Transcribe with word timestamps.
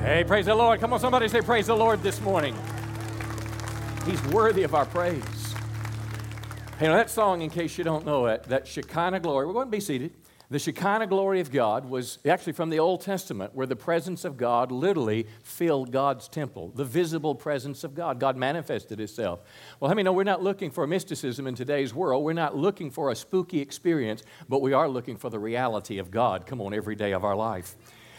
Hey, 0.00 0.22
praise 0.22 0.46
the 0.46 0.54
Lord. 0.54 0.78
Come 0.78 0.92
on, 0.92 1.00
somebody 1.00 1.26
say, 1.26 1.42
Praise 1.42 1.66
the 1.66 1.74
Lord 1.74 2.04
this 2.04 2.20
morning. 2.20 2.56
He's 4.06 4.22
worthy 4.26 4.62
of 4.62 4.72
our 4.72 4.86
praise. 4.86 5.22
You 6.80 6.86
know, 6.86 6.94
that 6.94 7.10
song, 7.10 7.42
in 7.42 7.50
case 7.50 7.76
you 7.76 7.82
don't 7.82 8.06
know 8.06 8.26
it, 8.26 8.44
that 8.44 8.68
Shekinah 8.68 9.18
glory, 9.18 9.44
we're 9.44 9.52
going 9.52 9.66
to 9.66 9.72
be 9.72 9.80
seated. 9.80 10.12
The 10.50 10.60
Shekinah 10.60 11.08
glory 11.08 11.40
of 11.40 11.50
God 11.50 11.90
was 11.90 12.20
actually 12.24 12.52
from 12.52 12.70
the 12.70 12.78
Old 12.78 13.00
Testament, 13.00 13.56
where 13.56 13.66
the 13.66 13.76
presence 13.76 14.24
of 14.24 14.36
God 14.36 14.70
literally 14.70 15.26
filled 15.42 15.90
God's 15.90 16.28
temple, 16.28 16.70
the 16.76 16.84
visible 16.84 17.34
presence 17.34 17.82
of 17.82 17.96
God. 17.96 18.20
God 18.20 18.36
manifested 18.36 19.00
Himself. 19.00 19.40
Well, 19.80 19.88
let 19.88 19.96
me 19.96 20.04
know 20.04 20.12
we're 20.12 20.22
not 20.22 20.44
looking 20.44 20.70
for 20.70 20.86
mysticism 20.86 21.48
in 21.48 21.56
today's 21.56 21.92
world. 21.92 22.24
We're 22.24 22.34
not 22.34 22.56
looking 22.56 22.92
for 22.92 23.10
a 23.10 23.16
spooky 23.16 23.60
experience, 23.60 24.22
but 24.48 24.62
we 24.62 24.72
are 24.72 24.88
looking 24.88 25.16
for 25.16 25.28
the 25.28 25.40
reality 25.40 25.98
of 25.98 26.12
God. 26.12 26.46
Come 26.46 26.60
on, 26.60 26.72
every 26.72 26.94
day 26.94 27.12
of 27.12 27.24
our 27.24 27.36
life. 27.36 27.74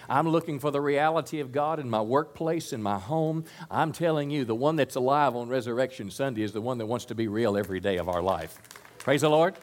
I'm 0.09 0.27
looking 0.27 0.59
for 0.59 0.71
the 0.71 0.81
reality 0.81 1.39
of 1.39 1.51
God 1.51 1.79
in 1.79 1.89
my 1.89 2.01
workplace, 2.01 2.73
in 2.73 2.81
my 2.81 2.97
home. 2.97 3.45
I'm 3.69 3.91
telling 3.91 4.31
you, 4.31 4.43
the 4.43 4.55
one 4.55 4.75
that's 4.75 4.95
alive 4.95 5.35
on 5.35 5.49
Resurrection 5.49 6.09
Sunday 6.09 6.41
is 6.41 6.51
the 6.51 6.61
one 6.61 6.79
that 6.79 6.87
wants 6.87 7.05
to 7.05 7.15
be 7.15 7.27
real 7.27 7.55
every 7.55 7.79
day 7.79 7.97
of 7.97 8.09
our 8.09 8.21
life. 8.21 8.57
Praise 8.97 9.21
the 9.21 9.29
Lord. 9.29 9.55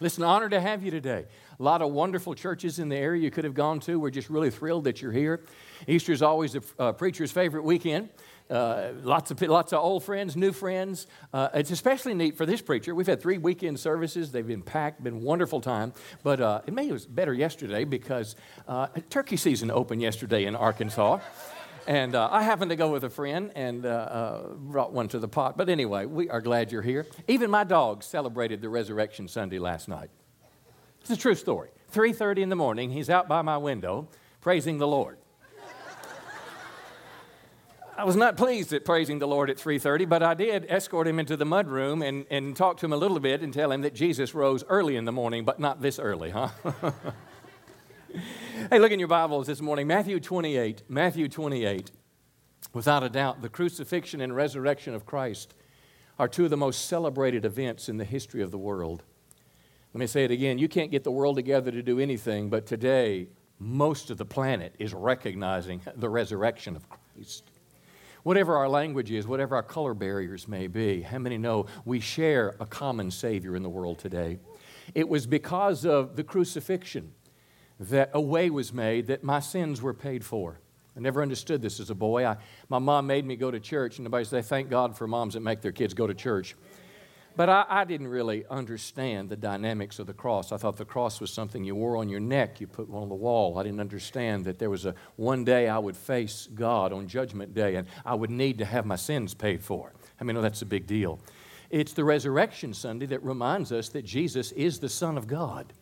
Listen, 0.00 0.24
honor 0.24 0.48
to 0.48 0.60
have 0.60 0.82
you 0.82 0.90
today. 0.90 1.26
A 1.58 1.62
lot 1.62 1.82
of 1.82 1.92
wonderful 1.92 2.34
churches 2.34 2.78
in 2.78 2.88
the 2.88 2.96
area 2.96 3.22
you 3.22 3.30
could 3.30 3.44
have 3.44 3.52
gone 3.52 3.80
to. 3.80 4.00
We're 4.00 4.08
just 4.08 4.30
really 4.30 4.50
thrilled 4.50 4.84
that 4.84 5.02
you're 5.02 5.12
here. 5.12 5.42
Easter 5.86 6.12
is 6.12 6.22
always 6.22 6.54
a 6.56 6.62
uh, 6.78 6.92
preacher's 6.92 7.30
favorite 7.30 7.64
weekend. 7.64 8.08
Uh, 8.50 8.92
lots, 9.02 9.30
of, 9.30 9.40
lots 9.42 9.72
of 9.72 9.78
old 9.78 10.02
friends, 10.02 10.36
new 10.36 10.52
friends. 10.52 11.06
Uh, 11.32 11.48
it's 11.54 11.70
especially 11.70 12.14
neat 12.14 12.36
for 12.36 12.44
this 12.44 12.60
preacher. 12.60 12.94
We've 12.94 13.06
had 13.06 13.20
three 13.20 13.38
weekend 13.38 13.78
services. 13.78 14.32
They've 14.32 14.46
been 14.46 14.62
packed, 14.62 15.04
been 15.04 15.22
wonderful 15.22 15.60
time. 15.60 15.92
But 16.24 16.40
uh, 16.40 16.62
it 16.66 16.74
may 16.74 16.90
was 16.90 17.06
better 17.06 17.32
yesterday 17.32 17.84
because 17.84 18.34
uh, 18.66 18.88
turkey 19.08 19.36
season 19.36 19.70
opened 19.70 20.02
yesterday 20.02 20.46
in 20.46 20.56
Arkansas. 20.56 21.20
And 21.86 22.14
uh, 22.14 22.28
I 22.30 22.42
happened 22.42 22.70
to 22.70 22.76
go 22.76 22.90
with 22.90 23.04
a 23.04 23.10
friend 23.10 23.52
and 23.54 23.82
brought 23.82 24.92
one 24.92 25.08
to 25.08 25.18
the 25.18 25.28
pot. 25.28 25.56
But 25.56 25.68
anyway, 25.68 26.06
we 26.06 26.28
are 26.28 26.40
glad 26.40 26.72
you're 26.72 26.82
here. 26.82 27.06
Even 27.28 27.50
my 27.50 27.64
dog 27.64 28.02
celebrated 28.02 28.60
the 28.60 28.68
Resurrection 28.68 29.28
Sunday 29.28 29.58
last 29.58 29.88
night. 29.88 30.10
It's 31.00 31.10
a 31.10 31.16
true 31.16 31.34
story. 31.34 31.70
3:30 31.92 32.42
in 32.42 32.48
the 32.48 32.56
morning, 32.56 32.90
he's 32.90 33.10
out 33.10 33.28
by 33.28 33.42
my 33.42 33.56
window 33.56 34.08
praising 34.40 34.78
the 34.78 34.86
Lord. 34.86 35.18
I 38.00 38.04
was 38.04 38.16
not 38.16 38.38
pleased 38.38 38.72
at 38.72 38.86
praising 38.86 39.18
the 39.18 39.28
Lord 39.28 39.50
at 39.50 39.58
3:30, 39.58 40.06
but 40.08 40.22
I 40.22 40.32
did 40.32 40.64
escort 40.70 41.06
him 41.06 41.18
into 41.18 41.36
the 41.36 41.44
mudroom 41.44 42.02
and, 42.02 42.24
and 42.30 42.56
talk 42.56 42.78
to 42.78 42.86
him 42.86 42.94
a 42.94 42.96
little 42.96 43.20
bit 43.20 43.42
and 43.42 43.52
tell 43.52 43.70
him 43.70 43.82
that 43.82 43.92
Jesus 43.92 44.34
rose 44.34 44.64
early 44.70 44.96
in 44.96 45.04
the 45.04 45.12
morning, 45.12 45.44
but 45.44 45.60
not 45.60 45.82
this 45.82 45.98
early, 45.98 46.30
huh? 46.30 46.48
hey, 48.70 48.78
look 48.78 48.90
in 48.90 48.98
your 48.98 49.06
Bibles 49.06 49.48
this 49.48 49.60
morning, 49.60 49.86
Matthew 49.86 50.18
28. 50.18 50.84
Matthew 50.88 51.28
28. 51.28 51.90
Without 52.72 53.02
a 53.02 53.10
doubt, 53.10 53.42
the 53.42 53.50
crucifixion 53.50 54.22
and 54.22 54.34
resurrection 54.34 54.94
of 54.94 55.04
Christ 55.04 55.52
are 56.18 56.26
two 56.26 56.44
of 56.44 56.50
the 56.50 56.56
most 56.56 56.86
celebrated 56.86 57.44
events 57.44 57.90
in 57.90 57.98
the 57.98 58.06
history 58.06 58.40
of 58.40 58.50
the 58.50 58.56
world. 58.56 59.02
Let 59.92 60.00
me 60.00 60.06
say 60.06 60.24
it 60.24 60.30
again. 60.30 60.56
You 60.56 60.68
can't 60.68 60.90
get 60.90 61.04
the 61.04 61.10
world 61.10 61.36
together 61.36 61.70
to 61.70 61.82
do 61.82 62.00
anything, 62.00 62.48
but 62.48 62.64
today, 62.64 63.28
most 63.58 64.08
of 64.08 64.16
the 64.16 64.24
planet 64.24 64.74
is 64.78 64.94
recognizing 64.94 65.82
the 65.96 66.08
resurrection 66.08 66.76
of 66.76 66.86
Christ. 66.88 67.49
Whatever 68.22 68.56
our 68.56 68.68
language 68.68 69.10
is, 69.10 69.26
whatever 69.26 69.56
our 69.56 69.62
color 69.62 69.94
barriers 69.94 70.46
may 70.46 70.66
be, 70.66 71.02
how 71.02 71.18
many 71.18 71.38
know 71.38 71.66
we 71.84 72.00
share 72.00 72.54
a 72.60 72.66
common 72.66 73.10
Savior 73.10 73.56
in 73.56 73.62
the 73.62 73.68
world 73.68 73.98
today? 73.98 74.38
It 74.94 75.08
was 75.08 75.26
because 75.26 75.86
of 75.86 76.16
the 76.16 76.24
crucifixion 76.24 77.12
that 77.78 78.10
a 78.12 78.20
way 78.20 78.50
was 78.50 78.72
made 78.72 79.06
that 79.06 79.24
my 79.24 79.40
sins 79.40 79.80
were 79.80 79.94
paid 79.94 80.24
for. 80.24 80.60
I 80.96 81.00
never 81.00 81.22
understood 81.22 81.62
this 81.62 81.80
as 81.80 81.88
a 81.88 81.94
boy. 81.94 82.26
I, 82.26 82.36
my 82.68 82.78
mom 82.78 83.06
made 83.06 83.24
me 83.24 83.36
go 83.36 83.50
to 83.50 83.60
church, 83.60 83.98
and 83.98 84.06
everybody 84.06 84.24
say, 84.24 84.42
Thank 84.42 84.68
God 84.68 84.96
for 84.96 85.06
moms 85.06 85.34
that 85.34 85.40
make 85.40 85.62
their 85.62 85.72
kids 85.72 85.94
go 85.94 86.06
to 86.06 86.14
church. 86.14 86.56
But 87.36 87.48
I, 87.48 87.64
I, 87.68 87.84
didn't 87.84 88.08
really 88.08 88.44
understand 88.50 89.28
the 89.28 89.36
dynamics 89.36 89.98
of 89.98 90.06
the 90.06 90.12
cross. 90.12 90.52
I 90.52 90.56
thought 90.56 90.76
the 90.76 90.84
cross 90.84 91.20
was 91.20 91.32
something 91.32 91.64
you 91.64 91.74
wore 91.74 91.96
on 91.96 92.08
your 92.08 92.20
neck, 92.20 92.60
you 92.60 92.66
put 92.66 92.88
one 92.88 93.02
on 93.02 93.08
the 93.08 93.14
wall. 93.14 93.58
I 93.58 93.62
didn't 93.62 93.80
understand 93.80 94.44
that 94.46 94.58
there 94.58 94.70
was 94.70 94.84
a 94.84 94.94
one 95.16 95.44
day 95.44 95.68
I 95.68 95.78
would 95.78 95.96
face 95.96 96.48
God 96.54 96.92
on 96.92 97.06
Judgment 97.06 97.54
Day 97.54 97.76
and 97.76 97.86
I 98.04 98.14
would 98.14 98.30
need 98.30 98.58
to 98.58 98.64
have 98.64 98.84
my 98.84 98.96
sins 98.96 99.32
paid 99.32 99.62
for. 99.62 99.92
I 100.20 100.24
mean, 100.24 100.36
oh, 100.36 100.42
that's 100.42 100.62
a 100.62 100.66
big 100.66 100.86
deal. 100.86 101.20
It's 101.70 101.92
the 101.92 102.04
Resurrection 102.04 102.74
Sunday 102.74 103.06
that 103.06 103.22
reminds 103.22 103.70
us 103.70 103.88
that 103.90 104.04
Jesus 104.04 104.50
is 104.52 104.80
the 104.80 104.88
Son 104.88 105.16
of 105.16 105.26
God 105.28 105.72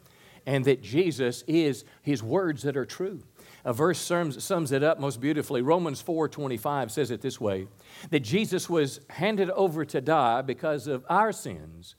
and 0.45 0.65
that 0.67 0.83
Jesus 0.83 1.45
is 1.47 1.85
His 2.03 2.23
words 2.23 2.63
that 2.63 2.77
are 2.77 2.87
true. 2.87 3.23
A 3.69 3.73
verse 3.75 3.99
sums, 3.99 4.43
sums 4.43 4.73
it 4.73 4.83
up 4.83 4.99
most 4.99 5.21
beautifully. 5.21 5.61
Romans 5.61 6.01
4:25 6.03 6.91
says 6.91 7.11
it 7.11 7.21
this 7.21 7.39
way: 7.39 7.69
that 8.09 8.21
Jesus 8.21 8.71
was 8.71 9.01
handed 9.11 9.51
over 9.51 9.85
to 9.85 10.01
die 10.01 10.41
because 10.41 10.87
of 10.87 11.05
our 11.11 11.33
sins, 11.33 11.95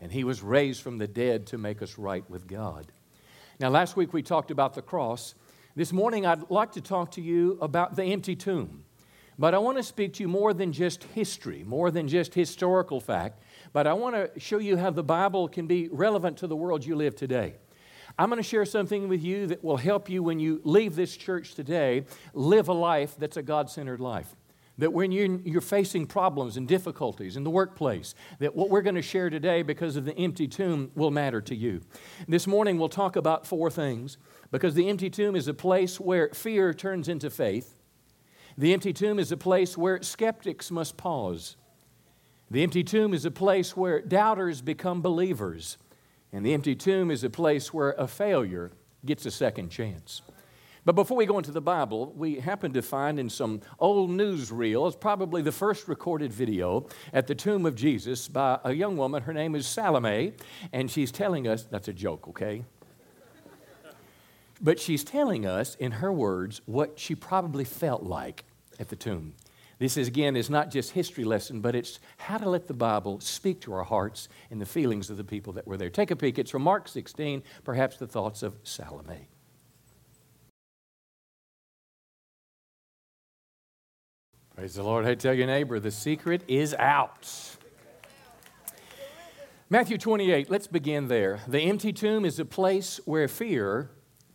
and 0.00 0.12
he 0.12 0.22
was 0.22 0.40
raised 0.40 0.82
from 0.82 0.98
the 0.98 1.08
dead 1.08 1.48
to 1.48 1.58
make 1.58 1.82
us 1.82 1.98
right 1.98 2.22
with 2.30 2.46
God. 2.46 2.92
Now, 3.58 3.70
last 3.70 3.96
week 3.96 4.12
we 4.12 4.22
talked 4.22 4.52
about 4.52 4.74
the 4.74 4.82
cross. 4.82 5.34
This 5.74 5.92
morning 5.92 6.26
I'd 6.26 6.48
like 6.48 6.70
to 6.74 6.80
talk 6.80 7.10
to 7.12 7.20
you 7.20 7.58
about 7.60 7.96
the 7.96 8.04
empty 8.04 8.36
tomb. 8.36 8.84
But 9.36 9.52
I 9.52 9.58
want 9.58 9.78
to 9.78 9.82
speak 9.82 10.12
to 10.14 10.22
you 10.22 10.28
more 10.28 10.54
than 10.54 10.70
just 10.70 11.02
history, 11.02 11.64
more 11.64 11.90
than 11.90 12.06
just 12.06 12.34
historical 12.34 13.00
fact, 13.00 13.42
but 13.72 13.88
I 13.88 13.94
want 13.94 14.14
to 14.14 14.38
show 14.38 14.58
you 14.58 14.76
how 14.76 14.90
the 14.90 15.02
Bible 15.02 15.48
can 15.48 15.66
be 15.66 15.88
relevant 15.88 16.36
to 16.36 16.46
the 16.46 16.54
world 16.54 16.86
you 16.86 16.94
live 16.94 17.16
today. 17.16 17.56
I'm 18.20 18.28
going 18.28 18.36
to 18.36 18.46
share 18.46 18.66
something 18.66 19.08
with 19.08 19.22
you 19.22 19.46
that 19.46 19.64
will 19.64 19.78
help 19.78 20.10
you 20.10 20.22
when 20.22 20.38
you 20.38 20.60
leave 20.62 20.94
this 20.94 21.16
church 21.16 21.54
today 21.54 22.04
live 22.34 22.68
a 22.68 22.72
life 22.74 23.16
that's 23.18 23.38
a 23.38 23.42
God 23.42 23.70
centered 23.70 23.98
life. 23.98 24.36
That 24.76 24.92
when 24.92 25.10
you're, 25.10 25.38
you're, 25.40 25.62
facing 25.62 26.04
problems 26.04 26.58
and 26.58 26.68
difficulties 26.68 27.38
in 27.38 27.44
the 27.44 27.50
workplace, 27.50 28.14
that 28.38 28.54
what 28.54 28.68
we're 28.68 28.82
going 28.82 28.96
to 28.96 29.00
share 29.00 29.30
today 29.30 29.62
because 29.62 29.96
of 29.96 30.04
the 30.04 30.14
empty 30.18 30.46
tomb 30.46 30.90
will 30.94 31.10
matter 31.10 31.40
to 31.40 31.54
you. 31.54 31.80
This 32.28 32.46
morning 32.46 32.78
we'll 32.78 32.90
talk 32.90 33.16
about 33.16 33.46
four 33.46 33.70
things 33.70 34.18
because 34.50 34.74
the 34.74 34.90
empty 34.90 35.08
tomb 35.08 35.34
is 35.34 35.48
a 35.48 35.54
place 35.54 35.98
where 35.98 36.28
fear 36.34 36.74
turns 36.74 37.08
into 37.08 37.30
faith. 37.30 37.80
The 38.58 38.74
empty 38.74 38.92
tomb 38.92 39.18
is 39.18 39.32
a 39.32 39.38
place 39.38 39.78
where 39.78 40.02
skeptics 40.02 40.70
must 40.70 40.98
pause. 40.98 41.56
The 42.50 42.62
empty 42.62 42.84
tomb 42.84 43.14
is 43.14 43.24
a 43.24 43.30
place 43.30 43.74
where 43.74 44.02
doubters 44.02 44.60
become 44.60 45.00
believers. 45.00 45.78
And 46.32 46.44
the 46.44 46.54
empty 46.54 46.74
tomb 46.74 47.10
is 47.10 47.24
a 47.24 47.30
place 47.30 47.74
where 47.74 47.92
a 47.92 48.06
failure 48.06 48.70
gets 49.04 49.26
a 49.26 49.30
second 49.30 49.70
chance. 49.70 50.22
But 50.84 50.94
before 50.94 51.16
we 51.16 51.26
go 51.26 51.36
into 51.36 51.50
the 51.50 51.60
Bible, 51.60 52.12
we 52.16 52.36
happen 52.36 52.72
to 52.72 52.82
find 52.82 53.18
in 53.18 53.28
some 53.28 53.60
old 53.78 54.10
newsreels 54.10 54.98
probably 54.98 55.42
the 55.42 55.52
first 55.52 55.88
recorded 55.88 56.32
video 56.32 56.86
at 57.12 57.26
the 57.26 57.34
tomb 57.34 57.66
of 57.66 57.74
Jesus 57.74 58.28
by 58.28 58.58
a 58.64 58.72
young 58.72 58.96
woman. 58.96 59.22
Her 59.22 59.34
name 59.34 59.54
is 59.54 59.66
Salome, 59.66 60.32
and 60.72 60.90
she's 60.90 61.12
telling 61.12 61.46
us 61.46 61.64
that's 61.64 61.88
a 61.88 61.92
joke, 61.92 62.28
okay? 62.28 62.64
But 64.62 64.78
she's 64.78 65.04
telling 65.04 65.46
us 65.46 65.74
in 65.74 65.92
her 65.92 66.12
words 66.12 66.62
what 66.66 66.98
she 66.98 67.14
probably 67.14 67.64
felt 67.64 68.02
like 68.02 68.44
at 68.78 68.88
the 68.88 68.96
tomb. 68.96 69.34
This 69.80 69.96
is, 69.96 70.08
again, 70.08 70.36
is 70.36 70.50
not 70.50 70.70
just 70.70 70.90
history 70.90 71.24
lesson, 71.24 71.62
but 71.62 71.74
it's 71.74 72.00
how 72.18 72.36
to 72.36 72.50
let 72.50 72.68
the 72.68 72.74
Bible 72.74 73.18
speak 73.18 73.62
to 73.62 73.72
our 73.72 73.82
hearts 73.82 74.28
and 74.50 74.60
the 74.60 74.66
feelings 74.66 75.08
of 75.08 75.16
the 75.16 75.24
people 75.24 75.54
that 75.54 75.66
were 75.66 75.78
there. 75.78 75.88
Take 75.88 76.10
a 76.10 76.16
peek. 76.16 76.38
It's 76.38 76.50
from 76.50 76.60
Mark 76.60 76.86
16, 76.86 77.42
perhaps 77.64 77.96
the 77.96 78.06
thoughts 78.06 78.42
of 78.42 78.56
Salome. 78.62 79.28
Praise 84.54 84.74
the 84.74 84.82
Lord. 84.82 85.06
Hey, 85.06 85.14
tell 85.14 85.32
your 85.32 85.46
neighbor, 85.46 85.80
the 85.80 85.90
secret 85.90 86.42
is 86.46 86.74
out. 86.74 87.56
Matthew 89.70 89.96
28, 89.96 90.50
let's 90.50 90.66
begin 90.66 91.08
there. 91.08 91.40
The 91.48 91.60
empty 91.60 91.94
tomb 91.94 92.26
is 92.26 92.38
a 92.38 92.44
place 92.44 93.00
where 93.06 93.28
fear 93.28 93.90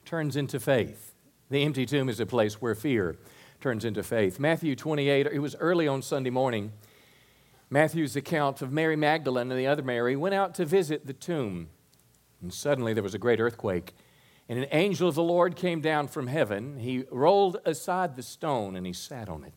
turns 0.05 0.35
into 0.35 0.59
faith. 0.59 1.13
The 1.51 1.63
empty 1.63 1.85
tomb 1.85 2.09
is 2.09 2.19
a 2.19 2.25
place 2.25 2.59
where 2.59 2.73
fear 2.73 3.17
turns 3.66 3.84
into 3.84 4.03
faith. 4.03 4.40
Matthew 4.40 4.76
28, 4.76 5.26
it 5.26 5.40
was 5.40 5.56
early 5.56 5.88
on 5.88 6.03
Sunday 6.03 6.29
morning. 6.29 6.72
Matthew's 7.72 8.16
account 8.16 8.62
of 8.62 8.72
Mary 8.72 8.96
Magdalene 8.96 9.50
and 9.50 9.59
the 9.59 9.66
other 9.66 9.82
Mary 9.82 10.16
went 10.16 10.35
out 10.35 10.53
to 10.53 10.66
visit 10.66 11.08
the 11.08 11.14
tomb. 11.14 11.70
And 12.44 12.53
suddenly 12.53 12.94
there 12.94 13.02
was 13.02 13.16
a 13.16 13.17
great 13.17 13.40
earthquake. 13.40 13.96
And 14.47 14.59
an 14.59 14.67
angel 14.72 15.09
of 15.09 15.16
the 15.16 15.23
Lord 15.23 15.56
came 15.56 15.82
down 15.82 16.09
from 16.09 16.28
heaven. 16.28 16.78
He 16.78 17.06
rolled 17.09 17.58
aside 17.66 18.16
the 18.16 18.22
stone 18.22 18.76
and 18.76 18.85
he 18.85 18.94
sat 18.94 19.29
on 19.29 19.44
it. 19.44 19.56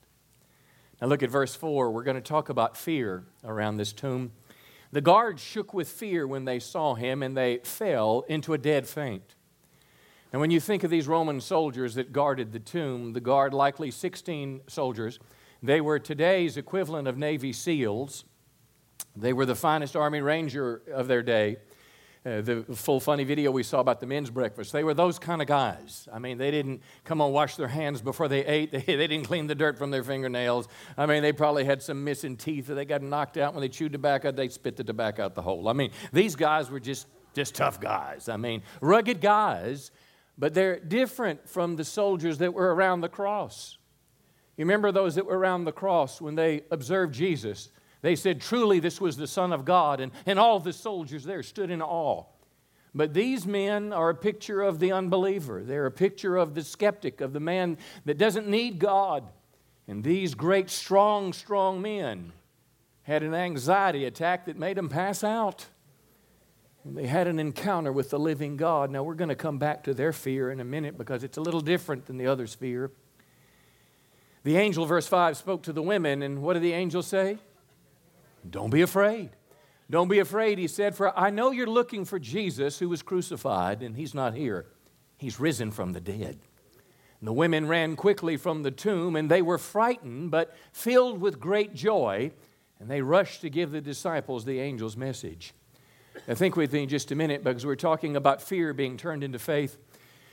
Now 1.03 1.09
look 1.09 1.23
at 1.23 1.29
verse 1.29 1.55
4. 1.55 1.91
We're 1.91 2.03
going 2.03 2.15
to 2.15 2.23
talk 2.23 2.49
about 2.49 2.79
fear 2.79 3.25
around 3.45 3.77
this 3.77 3.93
tomb. 3.93 4.33
The 4.91 5.03
guards 5.03 5.43
shook 5.43 5.75
with 5.75 5.87
fear 5.87 6.27
when 6.27 6.47
they 6.47 6.61
saw 6.61 6.95
him, 6.95 7.23
and 7.23 7.37
they 7.37 7.59
fell 7.59 8.25
into 8.27 8.55
a 8.55 8.59
dead 8.59 8.89
faint. 8.89 9.35
And 10.33 10.41
when 10.41 10.51
you 10.51 10.61
think 10.61 10.85
of 10.85 10.91
these 10.91 11.09
Roman 11.09 11.41
soldiers 11.41 11.95
that 11.95 12.13
guarded 12.13 12.53
the 12.53 12.59
tomb, 12.59 13.15
the 13.15 13.21
guard, 13.21 13.55
likely 13.55 13.91
16 13.91 14.61
soldiers, 14.67 15.19
they 15.63 15.81
were 15.81 15.99
today's 15.99 16.57
equivalent 16.57 17.09
of 17.09 17.17
Navy 17.17 17.53
SEALs. 17.53 18.25
They 19.17 19.33
were 19.33 19.47
the 19.47 19.55
finest 19.55 19.97
Army 19.97 20.21
Ranger 20.21 20.83
of 20.93 21.09
their 21.09 21.23
day. 21.23 21.57
uh, 22.27 22.43
the 22.43 22.63
full 22.75 23.01
funny 23.01 23.25
video 23.25 23.51
we 23.51 23.63
saw 23.63 23.81
about 23.81 24.01
the 24.01 24.07
men's 24.07 24.29
breakfast. 24.29 24.73
They 24.73 24.85
were 24.85 24.93
those 24.93 25.19
kind 25.19 25.41
of 25.41 25.49
guys. 25.49 26.07
I 26.13 26.19
mean, 26.19 26.37
they 26.37 26.51
didn't 26.51 26.83
come 27.05 27.21
and 27.21 27.33
wash 27.33 27.57
their 27.57 27.69
hands 27.69 28.03
before 28.03 28.29
they 28.29 28.45
ate. 28.45 28.71
They, 28.73 28.83
they 28.83 29.07
didn't 29.07 29.25
clean 29.25 29.47
the 29.47 29.55
dirt 29.55 29.79
from 29.79 29.91
their 29.91 30.05
fingernails. 30.05 30.69
I 30.97 31.07
mean, 31.07 31.23
they 31.23 31.33
probably 31.33 31.65
had 31.65 31.83
some 31.83 32.05
missing 32.05 32.37
teeth 32.37 32.67
that 32.67 32.75
they 32.75 32.85
got 32.85 33.03
knocked 33.03 33.39
out 33.39 33.55
when 33.55 33.63
they 33.63 33.69
chewed 33.69 33.93
tobacco. 33.93 34.31
They 34.31 34.49
spit 34.49 34.77
the 34.77 34.85
tobacco 34.85 35.25
out 35.25 35.35
the 35.35 35.43
hole. 35.43 35.69
I 35.69 35.73
mean, 35.73 35.91
these 36.13 36.37
guys 36.37 36.71
were 36.71 36.81
just 36.81 37.07
just 37.35 37.55
tough 37.55 37.81
guys. 37.81 38.29
I 38.29 38.37
mean, 38.37 38.63
rugged 38.81 39.21
guys, 39.21 39.91
but 40.39 40.55
they're 40.55 40.79
different 40.79 41.49
from 41.49 41.77
the 41.77 41.85
soldiers 41.85 42.39
that 42.39 42.55
were 42.55 42.75
around 42.75 43.01
the 43.01 43.09
cross. 43.09 43.77
You 44.57 44.65
remember 44.65 44.93
those 44.93 45.17
that 45.17 45.27
were 45.27 45.39
around 45.39 45.65
the 45.65 45.73
cross 45.73 46.21
when 46.21 46.37
they 46.37 46.63
observed 46.71 47.13
Jesus? 47.13 47.71
They 48.03 48.15
said, 48.15 48.41
Truly, 48.41 48.81
this 48.81 49.01
was 49.01 49.17
the 49.17 49.27
Son 49.27 49.53
of 49.53 49.65
God. 49.65 50.01
And, 50.01 50.13
and 50.27 50.39
all 50.39 50.61
the 50.61 50.73
soldiers 50.73 51.25
there 51.25 51.43
stood 51.43 51.71
in 51.71 51.83
awe. 51.83 52.25
But 52.95 53.15
these 53.15 53.47
men 53.47 53.93
are 53.93 54.11
a 54.11 54.15
picture 54.15 54.63
of 54.63 54.79
the 54.79 54.93
unbeliever. 54.93 55.63
They're 55.63 55.87
a 55.87 55.91
picture 55.91 56.37
of 56.37 56.55
the 56.55 56.63
skeptic, 56.63 57.21
of 57.21 57.33
the 57.33 57.41
man 57.41 57.79
that 58.05 58.19
doesn't 58.19 58.49
need 58.49 58.79
God. 58.79 59.25
And 59.87 60.03
these 60.03 60.35
great, 60.35 60.71
strong, 60.71 61.33
strong 61.33 61.83
men 61.83 62.33
had 63.03 63.23
an 63.23 63.35
anxiety 63.35 64.05
attack 64.05 64.47
that 64.47 64.59
made 64.59 64.77
them 64.77 64.89
pass 64.89 65.23
out. 65.25 65.67
And 66.89 66.97
they 66.97 67.07
had 67.07 67.27
an 67.27 67.39
encounter 67.39 67.93
with 67.93 68.09
the 68.09 68.19
living 68.19 68.57
God. 68.57 68.91
Now, 68.91 69.03
we're 69.03 69.13
going 69.13 69.29
to 69.29 69.35
come 69.35 69.59
back 69.59 69.85
to 69.85 69.93
their 69.93 70.11
fear 70.11 70.51
in 70.51 70.59
a 70.59 70.65
minute 70.65 70.97
because 70.97 71.23
it's 71.23 71.37
a 71.37 71.41
little 71.43 71.61
different 71.61 72.07
than 72.07 72.17
the 72.17 72.27
other's 72.27 72.55
fear. 72.55 72.91
The 74.43 74.57
angel, 74.57 74.87
verse 74.87 75.07
5, 75.07 75.37
spoke 75.37 75.65
to 75.65 75.75
the 75.75 75.83
women, 75.83 76.23
and 76.23 76.41
what 76.41 76.55
did 76.55 76.63
the 76.63 76.73
angel 76.73 77.03
say? 77.03 77.37
Don't 78.49 78.71
be 78.71 78.81
afraid. 78.81 79.29
Don't 79.91 80.09
be 80.09 80.19
afraid, 80.19 80.57
he 80.57 80.67
said, 80.67 80.95
for 80.95 81.17
I 81.19 81.29
know 81.29 81.51
you're 81.51 81.67
looking 81.67 82.07
for 82.07 82.19
Jesus 82.19 82.79
who 82.79 82.89
was 82.89 83.03
crucified, 83.03 83.83
and 83.83 83.95
he's 83.95 84.15
not 84.15 84.33
here. 84.33 84.65
He's 85.19 85.39
risen 85.39 85.71
from 85.71 85.93
the 85.93 86.01
dead. 86.01 86.39
And 87.21 87.29
the 87.29 87.35
women 87.35 87.69
ran 87.69 87.97
quickly 87.97 88.39
from 88.39 88.63
the 88.63 88.71
tomb, 88.71 89.15
and 89.15 89.31
they 89.31 89.43
were 89.43 89.59
frightened, 89.59 90.31
but 90.31 90.57
filled 90.73 91.21
with 91.21 91.39
great 91.39 91.75
joy, 91.75 92.33
and 92.81 92.91
they 92.91 93.03
rushed 93.03 93.43
to 93.43 93.51
give 93.51 93.73
the 93.73 93.83
disciples 93.83 94.47
the 94.47 94.59
angel's 94.59 94.97
message. 94.97 95.53
Now, 96.27 96.35
think 96.35 96.57
with 96.57 96.73
me 96.73 96.87
just 96.87 97.11
a 97.13 97.15
minute 97.15 97.45
because 97.45 97.65
we're 97.65 97.77
talking 97.77 98.17
about 98.17 98.43
fear 98.43 98.73
being 98.73 98.97
turned 98.97 99.23
into 99.23 99.39
faith. 99.39 99.77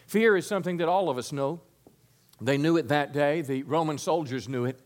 Fear 0.07 0.37
is 0.37 0.47
something 0.47 0.77
that 0.77 0.87
all 0.87 1.09
of 1.09 1.17
us 1.17 1.31
know. 1.31 1.61
They 2.41 2.57
knew 2.57 2.77
it 2.77 2.89
that 2.89 3.13
day, 3.13 3.41
the 3.41 3.63
Roman 3.63 3.97
soldiers 3.97 4.49
knew 4.49 4.65
it. 4.65 4.79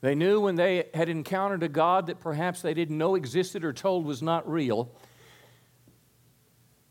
They 0.00 0.14
knew 0.14 0.40
when 0.40 0.56
they 0.56 0.88
had 0.92 1.08
encountered 1.08 1.62
a 1.62 1.68
God 1.68 2.06
that 2.06 2.20
perhaps 2.20 2.62
they 2.62 2.74
didn't 2.74 2.98
know 2.98 3.14
existed 3.14 3.64
or 3.64 3.72
told 3.72 4.04
was 4.04 4.22
not 4.22 4.48
real. 4.48 4.92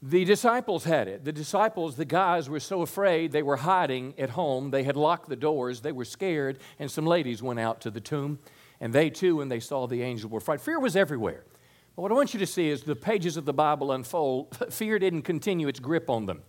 The 0.01 0.25
disciples 0.25 0.83
had 0.83 1.07
it. 1.07 1.23
The 1.23 1.31
disciples, 1.31 1.95
the 1.95 2.05
guys, 2.05 2.49
were 2.49 2.59
so 2.59 2.81
afraid 2.81 3.31
they 3.31 3.43
were 3.43 3.57
hiding 3.57 4.13
at 4.17 4.31
home. 4.31 4.71
They 4.71 4.83
had 4.83 4.95
locked 4.95 5.29
the 5.29 5.35
doors. 5.35 5.81
They 5.81 5.91
were 5.91 6.05
scared, 6.05 6.59
and 6.79 6.91
some 6.91 7.05
ladies 7.05 7.41
went 7.41 7.59
out 7.59 7.81
to 7.81 7.91
the 7.91 8.01
tomb. 8.01 8.39
And 8.79 8.93
they 8.93 9.09
too, 9.09 9.37
when 9.37 9.49
they 9.49 9.59
saw 9.59 9.87
the 9.87 10.01
angel, 10.01 10.29
were 10.29 10.39
frightened. 10.39 10.65
Fear 10.65 10.79
was 10.79 10.95
everywhere. 10.95 11.43
What 11.95 12.11
I 12.11 12.15
want 12.15 12.33
you 12.33 12.41
to 12.41 12.45
see 12.45 12.67
is 12.67 12.83
the 12.83 12.95
pages 12.95 13.37
of 13.37 13.45
the 13.45 13.53
Bible 13.53 13.93
unfold. 13.93 14.57
Fear 14.69 14.99
didn't 14.99 15.21
continue 15.21 15.69
its 15.69 15.79
grip 15.79 16.09
on 16.09 16.25
them. 16.25 16.41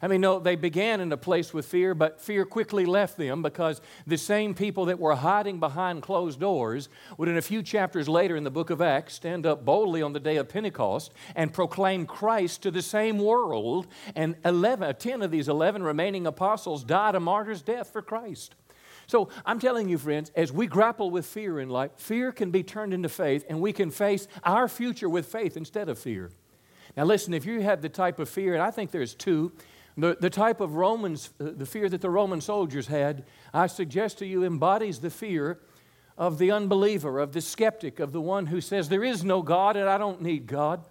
I 0.00 0.08
mean, 0.08 0.22
no, 0.22 0.38
they 0.38 0.56
began 0.56 1.00
in 1.00 1.10
a 1.12 1.16
place 1.16 1.54
with 1.54 1.64
fear, 1.64 1.94
but 1.94 2.20
fear 2.20 2.44
quickly 2.44 2.84
left 2.84 3.16
them 3.16 3.42
because 3.42 3.80
the 4.06 4.18
same 4.18 4.54
people 4.54 4.84
that 4.86 4.98
were 4.98 5.14
hiding 5.14 5.58
behind 5.58 6.02
closed 6.02 6.38
doors 6.38 6.90
would, 7.16 7.30
in 7.30 7.38
a 7.38 7.42
few 7.42 7.62
chapters 7.62 8.06
later 8.06 8.36
in 8.36 8.44
the 8.44 8.50
book 8.50 8.68
of 8.68 8.82
Acts, 8.82 9.14
stand 9.14 9.46
up 9.46 9.64
boldly 9.64 10.02
on 10.02 10.12
the 10.12 10.20
day 10.20 10.36
of 10.36 10.50
Pentecost 10.50 11.12
and 11.34 11.52
proclaim 11.52 12.04
Christ 12.04 12.62
to 12.62 12.70
the 12.70 12.82
same 12.82 13.18
world. 13.18 13.86
And 14.14 14.36
11, 14.44 14.96
10 14.96 15.22
of 15.22 15.30
these 15.30 15.48
11 15.48 15.82
remaining 15.82 16.26
apostles 16.26 16.84
died 16.84 17.14
a 17.14 17.20
martyr's 17.20 17.62
death 17.62 17.90
for 17.90 18.02
Christ. 18.02 18.54
So 19.06 19.28
I'm 19.44 19.58
telling 19.58 19.88
you, 19.88 19.98
friends, 19.98 20.30
as 20.34 20.52
we 20.52 20.66
grapple 20.66 21.10
with 21.10 21.26
fear 21.26 21.60
in 21.60 21.68
life, 21.68 21.92
fear 21.96 22.32
can 22.32 22.50
be 22.50 22.62
turned 22.62 22.92
into 22.92 23.08
faith, 23.08 23.44
and 23.48 23.60
we 23.60 23.72
can 23.72 23.90
face 23.90 24.26
our 24.42 24.68
future 24.68 25.08
with 25.08 25.26
faith 25.26 25.56
instead 25.56 25.88
of 25.88 25.98
fear. 25.98 26.30
Now, 26.96 27.04
listen, 27.04 27.34
if 27.34 27.44
you 27.44 27.60
have 27.60 27.82
the 27.82 27.88
type 27.88 28.18
of 28.18 28.28
fear, 28.28 28.54
and 28.54 28.62
I 28.62 28.70
think 28.70 28.90
there's 28.90 29.14
two, 29.14 29.52
the, 29.96 30.16
the 30.20 30.30
type 30.30 30.60
of 30.60 30.74
Romans, 30.74 31.30
uh, 31.40 31.50
the 31.56 31.66
fear 31.66 31.88
that 31.88 32.00
the 32.00 32.10
Roman 32.10 32.40
soldiers 32.40 32.86
had, 32.86 33.24
I 33.54 33.66
suggest 33.66 34.18
to 34.18 34.26
you 34.26 34.44
embodies 34.44 34.98
the 34.98 35.10
fear 35.10 35.60
of 36.18 36.38
the 36.38 36.50
unbeliever, 36.50 37.18
of 37.18 37.32
the 37.32 37.40
skeptic, 37.40 38.00
of 38.00 38.12
the 38.12 38.20
one 38.20 38.46
who 38.46 38.60
says, 38.60 38.88
There 38.88 39.04
is 39.04 39.24
no 39.24 39.42
God 39.42 39.76
and 39.76 39.88
I 39.88 39.98
don't 39.98 40.22
need 40.22 40.46
God. 40.46 40.84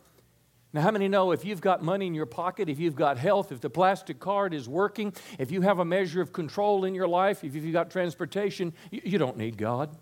Now, 0.76 0.82
how 0.82 0.92
many 0.92 1.08
know 1.08 1.32
if 1.32 1.46
you've 1.46 1.62
got 1.62 1.84
money 1.84 2.06
in 2.06 2.14
your 2.14 2.26
pocket, 2.26 2.68
if 2.68 2.80
you've 2.80 2.98
got 2.98 3.18
health, 3.18 3.54
if 3.54 3.62
the 3.62 3.70
plastic 3.70 4.20
card 4.20 4.54
is 4.54 4.68
working, 4.68 5.14
if 5.40 5.50
you 5.50 5.62
have 5.62 5.80
a 5.80 5.86
measure 5.86 6.20
of 6.20 6.34
control 6.34 6.84
in 6.84 6.94
your 6.94 7.08
life, 7.08 7.46
if 7.46 7.56
you've 7.56 7.72
got 7.72 7.90
transportation, 7.90 8.74
you, 8.92 9.02
you 9.06 9.18
don't 9.18 9.38
need 9.38 9.58
God? 9.58 9.96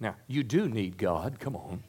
Now, 0.00 0.16
you 0.26 0.42
do 0.42 0.68
need 0.68 0.98
God, 0.98 1.38
come 1.38 1.54
on. 1.54 1.84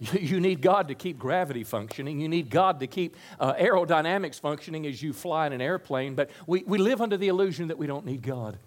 You 0.12 0.38
need 0.38 0.60
God 0.60 0.88
to 0.88 0.94
keep 0.94 1.18
gravity 1.18 1.64
functioning. 1.64 2.20
You 2.20 2.28
need 2.28 2.50
God 2.50 2.80
to 2.80 2.86
keep 2.86 3.16
uh, 3.40 3.54
aerodynamics 3.54 4.38
functioning 4.38 4.86
as 4.86 5.02
you 5.02 5.12
fly 5.12 5.46
in 5.46 5.52
an 5.52 5.60
airplane. 5.60 6.14
But 6.14 6.30
we, 6.46 6.62
we 6.66 6.78
live 6.78 7.00
under 7.00 7.16
the 7.16 7.28
illusion 7.28 7.68
that 7.68 7.78
we 7.78 7.86
don't 7.86 8.04
need 8.04 8.22
God. 8.22 8.58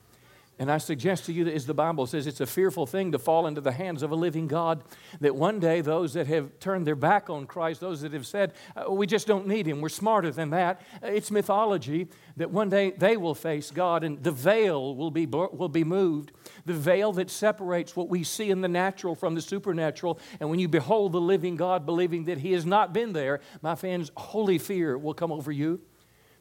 And 0.59 0.71
I 0.71 0.79
suggest 0.79 1.25
to 1.25 1.33
you 1.33 1.43
that, 1.43 1.53
as 1.53 1.67
the 1.67 1.73
Bible 1.75 2.07
says, 2.07 2.25
it's 2.25 2.41
a 2.41 2.47
fearful 2.47 2.87
thing 2.87 3.11
to 3.11 3.19
fall 3.19 3.45
into 3.45 3.61
the 3.61 3.71
hands 3.71 4.01
of 4.01 4.11
a 4.11 4.15
living 4.15 4.47
God. 4.47 4.83
That 5.21 5.35
one 5.35 5.59
day, 5.59 5.81
those 5.81 6.13
that 6.13 6.25
have 6.27 6.59
turned 6.59 6.87
their 6.87 6.95
back 6.95 7.29
on 7.29 7.45
Christ, 7.45 7.79
those 7.79 8.01
that 8.01 8.11
have 8.13 8.25
said, 8.25 8.53
uh, 8.75 8.91
we 8.91 9.05
just 9.05 9.27
don't 9.27 9.47
need 9.47 9.67
Him, 9.67 9.81
we're 9.81 9.89
smarter 9.89 10.31
than 10.31 10.49
that, 10.49 10.81
uh, 11.03 11.07
it's 11.07 11.29
mythology 11.29 12.07
that 12.37 12.49
one 12.49 12.69
day 12.69 12.91
they 12.91 13.17
will 13.17 13.35
face 13.35 13.69
God 13.69 14.03
and 14.03 14.23
the 14.23 14.31
veil 14.31 14.95
will 14.95 15.11
be, 15.11 15.27
will 15.27 15.69
be 15.69 15.83
moved. 15.83 16.31
The 16.65 16.73
veil 16.73 17.11
that 17.13 17.29
separates 17.29 17.95
what 17.95 18.09
we 18.09 18.23
see 18.23 18.49
in 18.49 18.61
the 18.61 18.67
natural 18.67 19.13
from 19.13 19.35
the 19.35 19.41
supernatural. 19.41 20.19
And 20.39 20.49
when 20.49 20.59
you 20.59 20.67
behold 20.67 21.11
the 21.11 21.21
living 21.21 21.55
God, 21.55 21.85
believing 21.85 22.25
that 22.25 22.39
He 22.39 22.53
has 22.53 22.65
not 22.65 22.93
been 22.93 23.13
there, 23.13 23.41
my 23.61 23.75
friends, 23.75 24.11
holy 24.17 24.57
fear 24.57 24.97
will 24.97 25.13
come 25.13 25.31
over 25.31 25.51
you 25.51 25.81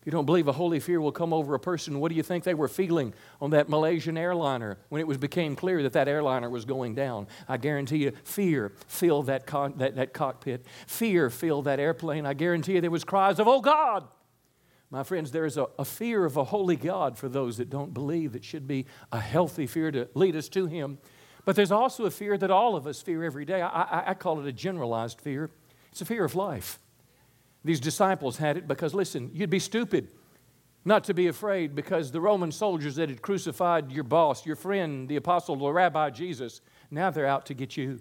you 0.06 0.12
don't 0.12 0.24
believe 0.24 0.46
a 0.46 0.52
holy 0.52 0.78
fear 0.78 1.00
will 1.00 1.10
come 1.10 1.32
over 1.32 1.54
a 1.54 1.58
person, 1.58 1.98
what 1.98 2.10
do 2.10 2.14
you 2.14 2.22
think 2.22 2.44
they 2.44 2.54
were 2.54 2.68
feeling 2.68 3.12
on 3.40 3.50
that 3.50 3.68
Malaysian 3.68 4.16
airliner 4.16 4.78
when 4.88 5.00
it 5.00 5.06
was 5.06 5.18
became 5.18 5.56
clear 5.56 5.82
that 5.82 5.94
that 5.94 6.06
airliner 6.06 6.48
was 6.48 6.64
going 6.64 6.94
down? 6.94 7.26
I 7.48 7.56
guarantee 7.56 7.98
you, 7.98 8.12
fear 8.22 8.72
filled 8.86 9.26
that, 9.26 9.46
con- 9.46 9.74
that, 9.78 9.96
that 9.96 10.14
cockpit. 10.14 10.64
Fear 10.86 11.30
filled 11.30 11.64
that 11.64 11.80
airplane. 11.80 12.24
I 12.24 12.34
guarantee 12.34 12.74
you 12.74 12.80
there 12.80 12.90
was 12.90 13.02
cries 13.02 13.40
of, 13.40 13.48
oh 13.48 13.60
God! 13.60 14.06
My 14.90 15.02
friends, 15.02 15.32
there 15.32 15.44
is 15.44 15.56
a, 15.56 15.66
a 15.76 15.84
fear 15.84 16.24
of 16.24 16.36
a 16.36 16.44
holy 16.44 16.76
God 16.76 17.18
for 17.18 17.28
those 17.28 17.56
that 17.56 17.68
don't 17.68 17.92
believe. 17.92 18.36
It 18.36 18.44
should 18.44 18.68
be 18.68 18.86
a 19.10 19.18
healthy 19.18 19.66
fear 19.66 19.90
to 19.90 20.08
lead 20.14 20.36
us 20.36 20.48
to 20.50 20.66
Him. 20.66 20.98
But 21.44 21.56
there's 21.56 21.72
also 21.72 22.04
a 22.04 22.10
fear 22.12 22.38
that 22.38 22.52
all 22.52 22.76
of 22.76 22.86
us 22.86 23.02
fear 23.02 23.24
every 23.24 23.44
day. 23.44 23.60
I, 23.60 23.68
I, 23.82 24.10
I 24.10 24.14
call 24.14 24.38
it 24.38 24.46
a 24.46 24.52
generalized 24.52 25.20
fear. 25.20 25.50
It's 25.90 26.00
a 26.00 26.04
fear 26.04 26.24
of 26.24 26.36
life. 26.36 26.78
These 27.66 27.80
disciples 27.80 28.36
had 28.36 28.56
it 28.56 28.68
because, 28.68 28.94
listen, 28.94 29.30
you'd 29.34 29.50
be 29.50 29.58
stupid 29.58 30.08
not 30.84 31.02
to 31.02 31.14
be 31.14 31.26
afraid 31.26 31.74
because 31.74 32.12
the 32.12 32.20
Roman 32.20 32.52
soldiers 32.52 32.94
that 32.94 33.08
had 33.08 33.20
crucified 33.20 33.90
your 33.90 34.04
boss, 34.04 34.46
your 34.46 34.54
friend, 34.54 35.08
the 35.08 35.16
apostle, 35.16 35.56
the 35.56 35.72
rabbi 35.72 36.10
Jesus, 36.10 36.60
now 36.92 37.10
they're 37.10 37.26
out 37.26 37.44
to 37.46 37.54
get 37.54 37.76
you. 37.76 37.98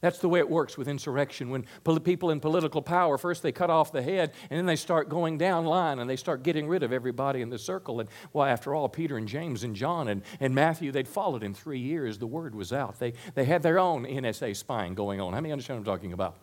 That's 0.00 0.18
the 0.18 0.30
way 0.30 0.38
it 0.38 0.48
works 0.48 0.78
with 0.78 0.88
insurrection. 0.88 1.50
When 1.50 1.66
people 2.00 2.30
in 2.30 2.40
political 2.40 2.80
power, 2.80 3.18
first 3.18 3.42
they 3.42 3.52
cut 3.52 3.68
off 3.68 3.92
the 3.92 4.00
head, 4.00 4.32
and 4.48 4.58
then 4.58 4.64
they 4.64 4.76
start 4.76 5.10
going 5.10 5.36
down 5.36 5.66
line 5.66 5.98
and 5.98 6.08
they 6.08 6.16
start 6.16 6.42
getting 6.42 6.66
rid 6.66 6.82
of 6.82 6.90
everybody 6.90 7.42
in 7.42 7.50
the 7.50 7.58
circle. 7.58 8.00
And 8.00 8.08
well, 8.32 8.46
after 8.46 8.74
all, 8.74 8.88
Peter 8.88 9.18
and 9.18 9.28
James 9.28 9.62
and 9.62 9.76
John 9.76 10.08
and, 10.08 10.22
and 10.40 10.54
Matthew, 10.54 10.90
they'd 10.90 11.06
followed 11.06 11.42
in 11.42 11.52
three 11.52 11.78
years. 11.78 12.16
The 12.16 12.26
word 12.26 12.54
was 12.54 12.72
out. 12.72 12.98
They, 12.98 13.12
they 13.34 13.44
had 13.44 13.62
their 13.62 13.78
own 13.78 14.06
NSA 14.06 14.56
spying 14.56 14.94
going 14.94 15.20
on. 15.20 15.34
How 15.34 15.40
many 15.40 15.52
understand 15.52 15.78
what 15.78 15.92
I'm 15.92 15.96
talking 15.96 16.14
about? 16.14 16.38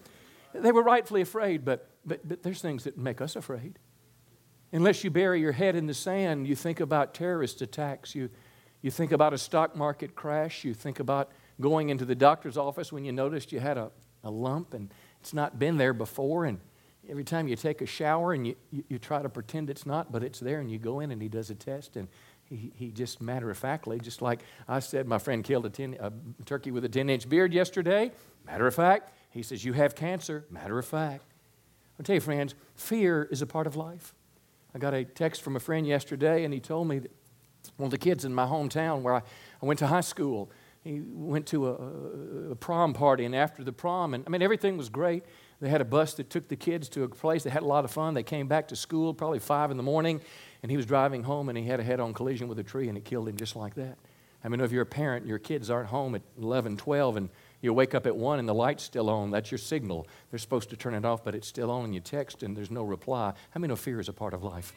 They 0.54 0.72
were 0.72 0.84
rightfully 0.84 1.22
afraid, 1.22 1.64
but, 1.64 1.90
but, 2.06 2.28
but 2.28 2.44
there's 2.44 2.62
things 2.62 2.84
that 2.86 2.98
make 2.98 3.22
us 3.22 3.36
afraid. 3.36 3.80
Unless 4.72 5.04
you 5.04 5.10
bury 5.10 5.42
your 5.42 5.52
head 5.52 5.76
in 5.76 5.88
the 5.88 5.94
sand, 5.94 6.48
you 6.48 6.56
think 6.56 6.80
about 6.80 7.14
terrorist 7.14 7.62
attacks, 7.62 8.14
you, 8.14 8.30
you 8.82 8.92
think 8.92 9.12
about 9.12 9.34
a 9.34 9.38
stock 9.38 9.76
market 9.76 10.16
crash, 10.16 10.64
you 10.64 10.74
think 10.74 11.00
about 11.00 11.32
going 11.60 11.90
into 11.90 12.06
the 12.06 12.16
doctor's 12.16 12.58
office 12.58 12.92
when 12.92 13.04
you 13.04 13.12
noticed 13.12 13.52
you 13.52 13.60
had 13.60 13.78
a, 13.78 13.92
a 14.24 14.30
lump 14.30 14.74
and 14.74 14.94
it's 15.20 15.34
not 15.34 15.60
been 15.60 15.78
there 15.78 15.94
before, 15.94 16.46
and 16.46 16.60
every 17.10 17.24
time 17.24 17.48
you 17.48 17.56
take 17.56 17.82
a 17.82 17.86
shower 17.86 18.34
and 18.34 18.48
you, 18.48 18.56
you, 18.72 18.84
you, 18.90 19.00
try 19.00 19.22
to 19.22 19.28
pretend 19.28 19.70
it's 19.70 19.86
not, 19.86 20.12
but 20.12 20.24
it's 20.24 20.40
there, 20.40 20.60
and 20.60 20.72
you 20.72 20.78
go 20.78 21.00
in 21.02 21.12
and 21.12 21.22
he 21.22 21.28
does 21.28 21.50
a 21.50 21.56
test, 21.56 21.98
and 21.98 22.08
he, 22.46 22.72
he 22.76 22.92
just 22.92 23.22
matter 23.22 23.50
of 23.50 23.58
factly, 23.58 24.00
just 24.00 24.22
like 24.22 24.42
I 24.68 24.80
said, 24.80 25.08
my 25.08 25.18
friend 25.18 25.44
killed 25.44 25.66
a, 25.66 25.70
ten, 25.70 25.98
a 26.00 26.12
turkey 26.46 26.72
with 26.72 26.86
a 26.86 26.90
10 26.90 27.10
inch 27.10 27.28
beard 27.28 27.54
yesterday. 27.54 28.12
Matter 28.46 28.66
of 28.66 28.76
fact, 28.76 29.14
he 29.30 29.44
says, 29.44 29.64
You 29.64 29.74
have 29.74 29.96
cancer. 29.96 30.46
Matter 30.50 30.78
of 30.78 30.86
fact. 30.86 31.26
I'll 32.00 32.04
tell 32.04 32.16
you, 32.16 32.22
friends, 32.22 32.56
fear 32.76 33.28
is 33.30 33.42
a 33.42 33.46
part 33.46 33.68
of 33.68 33.76
life. 33.76 34.14
I 34.74 34.80
got 34.80 34.94
a 34.94 35.04
text 35.04 35.42
from 35.42 35.56
a 35.56 35.60
friend 35.60 35.86
yesterday, 35.86 36.44
and 36.44 36.54
he 36.54 36.60
told 36.60 36.88
me 36.88 37.00
that 37.00 37.12
one 37.78 37.88
of 37.88 37.92
the 37.92 37.98
kids 37.98 38.24
in 38.24 38.34
my 38.34 38.46
hometown 38.46 39.02
where 39.02 39.16
I, 39.16 39.22
I 39.62 39.66
went 39.66 39.80
to 39.80 39.88
high 39.88 40.02
school, 40.02 40.50
he 40.84 41.02
went 41.02 41.46
to 41.48 41.68
a, 41.68 42.52
a, 42.52 42.56
prom 42.56 42.94
party, 42.94 43.26
and 43.26 43.36
after 43.36 43.64
the 43.64 43.74
prom, 43.74 44.14
and 44.14 44.24
I 44.26 44.30
mean, 44.30 44.42
everything 44.42 44.78
was 44.78 44.88
great. 44.88 45.24
They 45.60 45.68
had 45.68 45.82
a 45.82 45.86
bus 45.86 46.14
that 46.14 46.30
took 46.30 46.48
the 46.48 46.56
kids 46.56 46.88
to 46.90 47.04
a 47.04 47.10
place. 47.10 47.44
They 47.44 47.50
had 47.50 47.64
a 47.64 47.68
lot 47.68 47.84
of 47.84 47.92
fun. 47.92 48.14
They 48.14 48.24
came 48.24 48.48
back 48.48 48.70
to 48.70 48.78
school 48.78 49.14
probably 49.14 49.40
five 49.40 49.72
in 49.72 49.78
the 49.78 49.84
morning, 49.84 50.22
and 50.64 50.72
he 50.72 50.78
was 50.78 50.86
driving 50.86 51.24
home 51.24 51.50
and 51.50 51.58
he 51.58 51.66
had 51.66 51.82
a 51.82 51.84
head 51.84 52.00
on 52.00 52.14
collision 52.14 52.48
with 52.48 52.60
a 52.60 52.64
tree 52.64 52.88
and 52.88 52.98
it 52.98 53.04
killed 53.04 53.28
him 53.28 53.36
just 53.36 53.58
like 53.58 53.76
that. 53.76 53.98
I 54.42 54.48
mean, 54.48 54.62
if 54.62 54.72
you're 54.72 54.84
a 54.84 54.86
parent 54.86 55.24
and 55.24 55.30
your 55.30 55.40
kids 55.40 55.70
aren't 55.70 55.90
home 55.90 56.16
at 56.16 56.22
11, 56.38 56.78
12, 56.78 57.18
and 57.18 57.30
you 57.62 57.74
wake 57.74 57.94
up 57.94 58.06
at 58.06 58.16
1 58.16 58.40
and 58.40 58.48
the 58.48 58.54
light's 58.54 58.84
still 58.84 59.10
on, 59.10 59.32
that's 59.32 59.52
your 59.52 59.58
signal. 59.58 60.08
They're 60.30 60.40
supposed 60.40 60.70
to 60.70 60.78
turn 60.78 60.94
it 60.94 61.06
off, 61.06 61.24
but 61.24 61.36
it's 61.36 61.48
still 61.48 61.72
on, 61.72 61.86
and 61.86 61.94
you 61.94 62.00
text 62.00 62.44
and 62.44 62.56
there's 62.56 62.72
no 62.72 62.84
reply. 62.84 63.34
How 63.52 63.60
many 63.60 63.70
know 63.70 63.76
fear 63.76 64.00
is 64.00 64.10
a 64.10 64.14
part 64.14 64.34
of 64.34 64.44
life? 64.44 64.74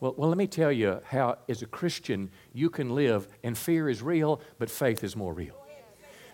Well, 0.00 0.14
well, 0.16 0.28
let 0.28 0.38
me 0.38 0.46
tell 0.46 0.70
you 0.70 1.00
how, 1.04 1.38
as 1.48 1.62
a 1.62 1.66
Christian, 1.66 2.30
you 2.52 2.70
can 2.70 2.94
live, 2.94 3.26
and 3.42 3.58
fear 3.58 3.88
is 3.88 4.00
real, 4.00 4.40
but 4.58 4.70
faith 4.70 5.02
is 5.02 5.16
more 5.16 5.34
real. 5.34 5.54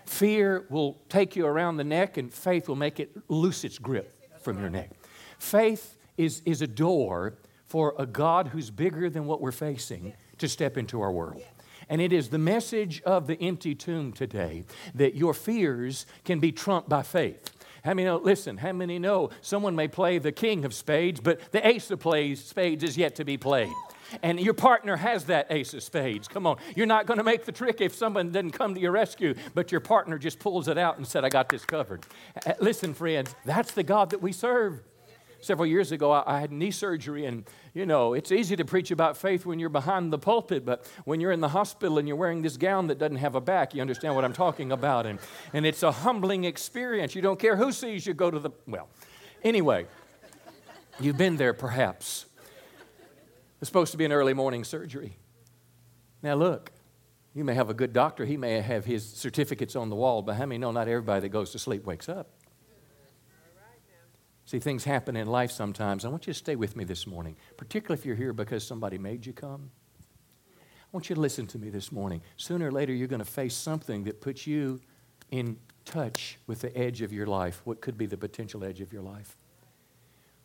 Fear 0.05 0.67
will 0.69 0.97
take 1.09 1.35
you 1.35 1.47
around 1.47 1.77
the 1.77 1.83
neck, 1.83 2.17
and 2.17 2.31
faith 2.31 2.67
will 2.67 2.75
make 2.75 2.99
it 2.99 3.11
loose 3.27 3.63
its 3.63 3.79
grip 3.79 4.13
from 4.41 4.59
your 4.59 4.69
neck. 4.69 4.91
Faith 5.39 5.97
is, 6.15 6.43
is 6.45 6.61
a 6.61 6.67
door 6.67 7.33
for 7.65 7.95
a 7.97 8.05
God 8.05 8.49
who's 8.49 8.69
bigger 8.69 9.09
than 9.09 9.25
what 9.25 9.41
we're 9.41 9.51
facing 9.51 10.13
to 10.37 10.47
step 10.47 10.77
into 10.77 11.01
our 11.01 11.11
world. 11.11 11.41
And 11.89 12.01
it 12.01 12.11
is 12.11 12.29
the 12.29 12.37
message 12.37 13.01
of 13.03 13.27
the 13.27 13.39
empty 13.41 13.75
tomb 13.75 14.11
today 14.11 14.63
that 14.93 15.15
your 15.15 15.33
fears 15.33 16.05
can 16.23 16.39
be 16.39 16.51
trumped 16.51 16.89
by 16.89 17.03
faith. 17.03 17.51
How 17.83 17.93
many 17.93 18.05
know? 18.05 18.17
Listen, 18.17 18.57
how 18.57 18.71
many 18.71 18.97
know 18.97 19.29
someone 19.41 19.75
may 19.75 19.87
play 19.87 20.17
the 20.17 20.31
king 20.31 20.65
of 20.65 20.73
spades, 20.73 21.19
but 21.19 21.51
the 21.51 21.65
ace 21.65 21.91
of 21.91 22.01
spades 22.39 22.83
is 22.83 22.97
yet 22.97 23.15
to 23.15 23.25
be 23.25 23.37
played? 23.37 23.73
and 24.21 24.39
your 24.39 24.53
partner 24.53 24.95
has 24.95 25.25
that 25.25 25.47
ace 25.49 25.73
of 25.73 25.83
spades. 25.83 26.27
Come 26.27 26.47
on. 26.47 26.57
You're 26.75 26.85
not 26.85 27.05
going 27.05 27.17
to 27.17 27.23
make 27.23 27.45
the 27.45 27.51
trick 27.51 27.81
if 27.81 27.95
someone 27.95 28.31
doesn't 28.31 28.51
come 28.51 28.75
to 28.75 28.81
your 28.81 28.91
rescue, 28.91 29.35
but 29.53 29.71
your 29.71 29.81
partner 29.81 30.17
just 30.17 30.39
pulls 30.39 30.67
it 30.67 30.77
out 30.77 30.97
and 30.97 31.07
said, 31.07 31.25
I 31.25 31.29
got 31.29 31.49
this 31.49 31.65
covered. 31.65 32.05
Uh, 32.45 32.53
listen, 32.59 32.93
friends, 32.93 33.35
that's 33.45 33.71
the 33.71 33.83
God 33.83 34.11
that 34.11 34.21
we 34.21 34.31
serve. 34.31 34.81
Several 35.45 35.67
years 35.67 35.91
ago, 35.91 36.11
I 36.11 36.39
had 36.39 36.51
knee 36.51 36.71
surgery, 36.71 37.27
and 37.27 37.47
you 37.75 37.85
know, 37.85 38.15
it's 38.15 38.31
easy 38.31 38.55
to 38.55 38.65
preach 38.65 38.89
about 38.89 39.15
faith 39.15 39.45
when 39.45 39.59
you're 39.59 39.69
behind 39.69 40.11
the 40.11 40.17
pulpit, 40.17 40.65
but 40.65 40.91
when 41.03 41.19
you're 41.19 41.31
in 41.31 41.39
the 41.39 41.49
hospital 41.49 41.99
and 41.99 42.07
you're 42.07 42.17
wearing 42.17 42.41
this 42.41 42.57
gown 42.57 42.87
that 42.87 42.97
doesn't 42.97 43.17
have 43.17 43.35
a 43.35 43.41
back, 43.41 43.75
you 43.75 43.79
understand 43.79 44.15
what 44.15 44.25
I'm 44.25 44.33
talking 44.33 44.71
about. 44.71 45.05
And, 45.05 45.19
and 45.53 45.63
it's 45.63 45.83
a 45.83 45.91
humbling 45.91 46.45
experience. 46.45 47.13
You 47.13 47.21
don't 47.21 47.37
care 47.37 47.55
who 47.55 47.71
sees 47.71 48.07
you 48.07 48.15
go 48.15 48.31
to 48.31 48.39
the, 48.39 48.49
well, 48.65 48.89
anyway, 49.43 49.85
you've 50.99 51.19
been 51.19 51.37
there 51.37 51.53
perhaps. 51.53 52.25
It's 53.61 53.69
supposed 53.69 53.91
to 53.91 53.99
be 53.99 54.05
an 54.05 54.11
early 54.11 54.33
morning 54.33 54.63
surgery. 54.63 55.15
Now, 56.23 56.33
look, 56.33 56.71
you 57.35 57.43
may 57.43 57.53
have 57.53 57.69
a 57.69 57.75
good 57.75 57.93
doctor, 57.93 58.25
he 58.25 58.35
may 58.35 58.61
have 58.61 58.85
his 58.85 59.07
certificates 59.07 59.75
on 59.75 59.91
the 59.91 59.95
wall, 59.95 60.23
but 60.23 60.37
how 60.37 60.47
many 60.47 60.57
know 60.57 60.71
not 60.71 60.87
everybody 60.87 61.21
that 61.21 61.29
goes 61.29 61.51
to 61.51 61.59
sleep 61.59 61.85
wakes 61.85 62.09
up? 62.09 62.31
See, 64.45 64.59
things 64.59 64.83
happen 64.83 65.15
in 65.15 65.27
life 65.27 65.51
sometimes. 65.51 66.05
I 66.05 66.09
want 66.09 66.27
you 66.27 66.33
to 66.33 66.37
stay 66.37 66.55
with 66.55 66.75
me 66.75 66.83
this 66.83 67.07
morning, 67.07 67.35
particularly 67.57 67.99
if 67.99 68.05
you're 68.05 68.15
here 68.15 68.31
because 68.31 68.65
somebody 68.65 68.97
made 68.97 69.25
you 69.25 69.33
come. 69.33 69.71
I 70.49 70.87
want 70.91 71.09
you 71.09 71.15
to 71.15 71.21
listen 71.21 71.47
to 71.47 71.57
me 71.57 71.69
this 71.69 71.91
morning. 71.91 72.21
Sooner 72.37 72.67
or 72.67 72.71
later, 72.71 72.93
you're 72.93 73.07
going 73.07 73.19
to 73.19 73.25
face 73.25 73.55
something 73.55 74.03
that 74.03 74.21
puts 74.21 74.45
you 74.45 74.79
in 75.31 75.57
touch 75.83 76.37
with 76.45 76.61
the 76.61 76.75
edge 76.77 77.01
of 77.01 77.11
your 77.11 77.25
life, 77.25 77.61
what 77.65 77.81
could 77.81 77.97
be 77.97 78.05
the 78.05 78.17
potential 78.17 78.63
edge 78.63 78.81
of 78.81 78.93
your 78.93 79.01
life. 79.01 79.35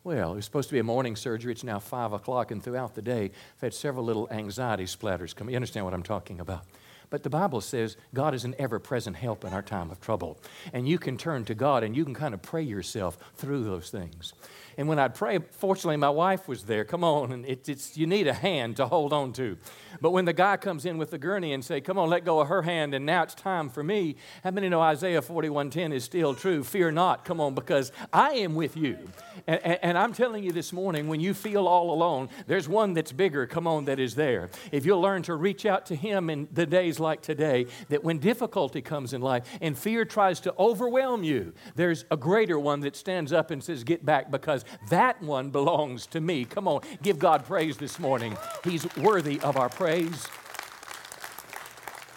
Well, 0.03 0.33
it 0.33 0.35
was 0.37 0.45
supposed 0.45 0.69
to 0.69 0.73
be 0.73 0.79
a 0.79 0.83
morning 0.83 1.15
surgery. 1.15 1.51
It's 1.51 1.63
now 1.63 1.77
5 1.77 2.13
o'clock, 2.13 2.49
and 2.49 2.63
throughout 2.63 2.95
the 2.95 3.03
day, 3.03 3.25
I've 3.25 3.61
had 3.61 3.73
several 3.73 4.03
little 4.03 4.27
anxiety 4.31 4.85
splatters 4.85 5.35
come. 5.35 5.47
You 5.47 5.55
understand 5.55 5.85
what 5.85 5.93
I'm 5.93 6.01
talking 6.01 6.39
about? 6.39 6.65
But 7.11 7.23
the 7.23 7.29
Bible 7.29 7.59
says 7.61 7.97
God 8.13 8.33
is 8.33 8.45
an 8.45 8.55
ever 8.57 8.79
present 8.79 9.17
help 9.17 9.45
in 9.45 9.53
our 9.53 9.61
time 9.61 9.91
of 9.91 9.99
trouble. 9.99 10.39
And 10.73 10.87
you 10.87 10.97
can 10.97 11.17
turn 11.17 11.45
to 11.45 11.53
God 11.53 11.83
and 11.83 11.95
you 11.95 12.05
can 12.05 12.15
kind 12.15 12.33
of 12.33 12.41
pray 12.41 12.63
yourself 12.63 13.17
through 13.35 13.65
those 13.65 13.91
things. 13.91 14.33
And 14.77 14.87
when 14.87 14.99
I'd 14.99 15.15
pray, 15.15 15.39
fortunately, 15.51 15.97
my 15.97 16.09
wife 16.09 16.47
was 16.47 16.63
there. 16.63 16.85
Come 16.85 17.03
on, 17.03 17.31
and 17.31 17.45
it, 17.45 17.67
it's 17.67 17.97
you 17.97 18.07
need 18.07 18.27
a 18.27 18.33
hand 18.33 18.77
to 18.77 18.87
hold 18.87 19.13
on 19.13 19.33
to. 19.33 19.57
But 19.99 20.11
when 20.11 20.25
the 20.25 20.33
guy 20.33 20.57
comes 20.57 20.85
in 20.85 20.97
with 20.97 21.11
the 21.11 21.17
gurney 21.17 21.53
and 21.53 21.63
say, 21.63 21.81
"Come 21.81 21.97
on, 21.97 22.09
let 22.09 22.25
go 22.25 22.39
of 22.39 22.47
her 22.47 22.61
hand," 22.61 22.93
and 22.93 23.05
now 23.05 23.23
it's 23.23 23.35
time 23.35 23.69
for 23.69 23.83
me. 23.83 24.15
How 24.43 24.51
many 24.51 24.69
know 24.69 24.81
Isaiah 24.81 25.21
41:10 25.21 25.93
is 25.93 26.03
still 26.03 26.33
true? 26.33 26.63
Fear 26.63 26.91
not. 26.91 27.25
Come 27.25 27.41
on, 27.41 27.53
because 27.53 27.91
I 28.13 28.31
am 28.35 28.55
with 28.55 28.77
you. 28.77 28.97
And, 29.47 29.61
and, 29.63 29.79
and 29.81 29.97
I'm 29.97 30.13
telling 30.13 30.43
you 30.43 30.51
this 30.51 30.71
morning, 30.71 31.07
when 31.07 31.19
you 31.19 31.33
feel 31.33 31.67
all 31.67 31.91
alone, 31.91 32.29
there's 32.47 32.69
one 32.69 32.93
that's 32.93 33.11
bigger. 33.11 33.45
Come 33.47 33.67
on, 33.67 33.85
that 33.85 33.99
is 33.99 34.15
there. 34.15 34.49
If 34.71 34.85
you'll 34.85 35.01
learn 35.01 35.23
to 35.23 35.35
reach 35.35 35.65
out 35.65 35.85
to 35.87 35.95
Him 35.95 36.29
in 36.29 36.47
the 36.51 36.65
days 36.65 36.99
like 37.01 37.21
today, 37.21 37.65
that 37.89 38.03
when 38.03 38.19
difficulty 38.19 38.81
comes 38.81 39.13
in 39.13 39.21
life 39.21 39.45
and 39.59 39.77
fear 39.77 40.05
tries 40.05 40.39
to 40.41 40.53
overwhelm 40.57 41.23
you, 41.23 41.53
there's 41.75 42.05
a 42.11 42.17
greater 42.17 42.57
one 42.57 42.79
that 42.81 42.95
stands 42.95 43.33
up 43.33 43.51
and 43.51 43.63
says, 43.63 43.83
"Get 43.83 44.05
back," 44.05 44.31
because 44.31 44.63
that 44.89 45.21
one 45.21 45.49
belongs 45.49 46.07
to 46.07 46.21
me. 46.21 46.45
Come 46.45 46.67
on, 46.67 46.81
give 47.01 47.19
God 47.19 47.45
praise 47.45 47.77
this 47.77 47.99
morning. 47.99 48.37
He's 48.63 48.85
worthy 48.95 49.39
of 49.41 49.57
our 49.57 49.69
praise. 49.69 50.27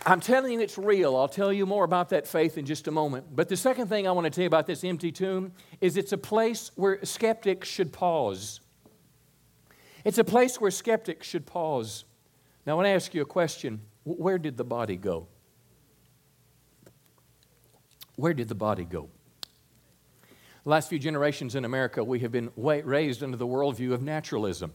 I'm 0.06 0.20
telling 0.20 0.52
you 0.52 0.60
it's 0.60 0.76
real. 0.76 1.16
I'll 1.16 1.28
tell 1.28 1.50
you 1.50 1.64
more 1.64 1.84
about 1.84 2.10
that 2.10 2.26
faith 2.26 2.58
in 2.58 2.66
just 2.66 2.86
a 2.88 2.90
moment. 2.90 3.34
But 3.34 3.48
the 3.48 3.56
second 3.56 3.88
thing 3.88 4.06
I 4.06 4.12
want 4.12 4.26
to 4.26 4.30
tell 4.30 4.42
you 4.42 4.48
about 4.48 4.66
this 4.66 4.84
empty 4.84 5.10
tomb 5.10 5.52
is 5.80 5.96
it's 5.96 6.12
a 6.12 6.18
place 6.18 6.70
where 6.74 7.02
skeptics 7.04 7.68
should 7.68 7.90
pause. 7.90 8.60
It's 10.04 10.18
a 10.18 10.24
place 10.24 10.60
where 10.60 10.70
skeptics 10.70 11.26
should 11.26 11.46
pause. 11.46 12.04
Now, 12.66 12.72
I 12.72 12.76
want 12.76 12.86
to 12.86 12.90
ask 12.90 13.14
you 13.14 13.22
a 13.22 13.26
question 13.26 13.80
Where 14.04 14.38
did 14.38 14.56
the 14.56 14.64
body 14.64 14.96
go? 14.96 15.26
Where 18.16 18.34
did 18.34 18.48
the 18.48 18.54
body 18.54 18.84
go? 18.84 19.08
The 20.64 20.70
last 20.70 20.88
few 20.88 20.98
generations 20.98 21.54
in 21.54 21.64
America, 21.64 22.02
we 22.02 22.20
have 22.20 22.32
been 22.32 22.50
raised 22.56 23.22
under 23.22 23.36
the 23.36 23.46
worldview 23.46 23.92
of 23.92 24.02
naturalism. 24.02 24.72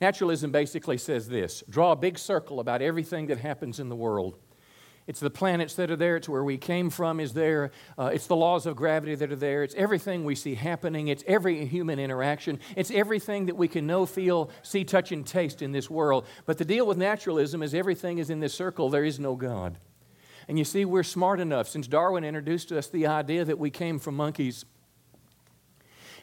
Naturalism 0.00 0.50
basically 0.50 0.98
says 0.98 1.28
this 1.28 1.62
draw 1.68 1.92
a 1.92 1.96
big 1.96 2.18
circle 2.18 2.60
about 2.60 2.82
everything 2.82 3.26
that 3.26 3.38
happens 3.38 3.80
in 3.80 3.88
the 3.88 3.96
world. 3.96 4.38
It's 5.06 5.20
the 5.20 5.30
planets 5.30 5.74
that 5.74 5.90
are 5.90 5.96
there. 5.96 6.16
It's 6.16 6.28
where 6.28 6.42
we 6.42 6.58
came 6.58 6.90
from 6.90 7.20
is 7.20 7.32
there. 7.32 7.70
Uh, 7.96 8.10
it's 8.12 8.26
the 8.26 8.34
laws 8.34 8.66
of 8.66 8.74
gravity 8.74 9.14
that 9.14 9.30
are 9.30 9.36
there. 9.36 9.62
It's 9.62 9.74
everything 9.76 10.24
we 10.24 10.34
see 10.34 10.56
happening. 10.56 11.08
It's 11.08 11.22
every 11.26 11.64
human 11.64 11.98
interaction. 11.98 12.58
It's 12.74 12.90
everything 12.90 13.46
that 13.46 13.56
we 13.56 13.68
can 13.68 13.86
know, 13.86 14.04
feel, 14.04 14.50
see, 14.62 14.84
touch, 14.84 15.12
and 15.12 15.24
taste 15.24 15.62
in 15.62 15.70
this 15.70 15.88
world. 15.88 16.26
But 16.44 16.58
the 16.58 16.64
deal 16.64 16.86
with 16.86 16.98
naturalism 16.98 17.62
is 17.62 17.72
everything 17.72 18.18
is 18.18 18.30
in 18.30 18.40
this 18.40 18.54
circle. 18.54 18.90
There 18.90 19.04
is 19.04 19.20
no 19.20 19.36
God. 19.36 19.78
And 20.48 20.58
you 20.58 20.64
see, 20.64 20.84
we're 20.84 21.02
smart 21.02 21.40
enough 21.40 21.68
since 21.68 21.86
Darwin 21.86 22.24
introduced 22.24 22.72
us 22.72 22.88
the 22.88 23.06
idea 23.06 23.44
that 23.44 23.58
we 23.58 23.70
came 23.70 23.98
from 23.98 24.16
monkeys 24.16 24.64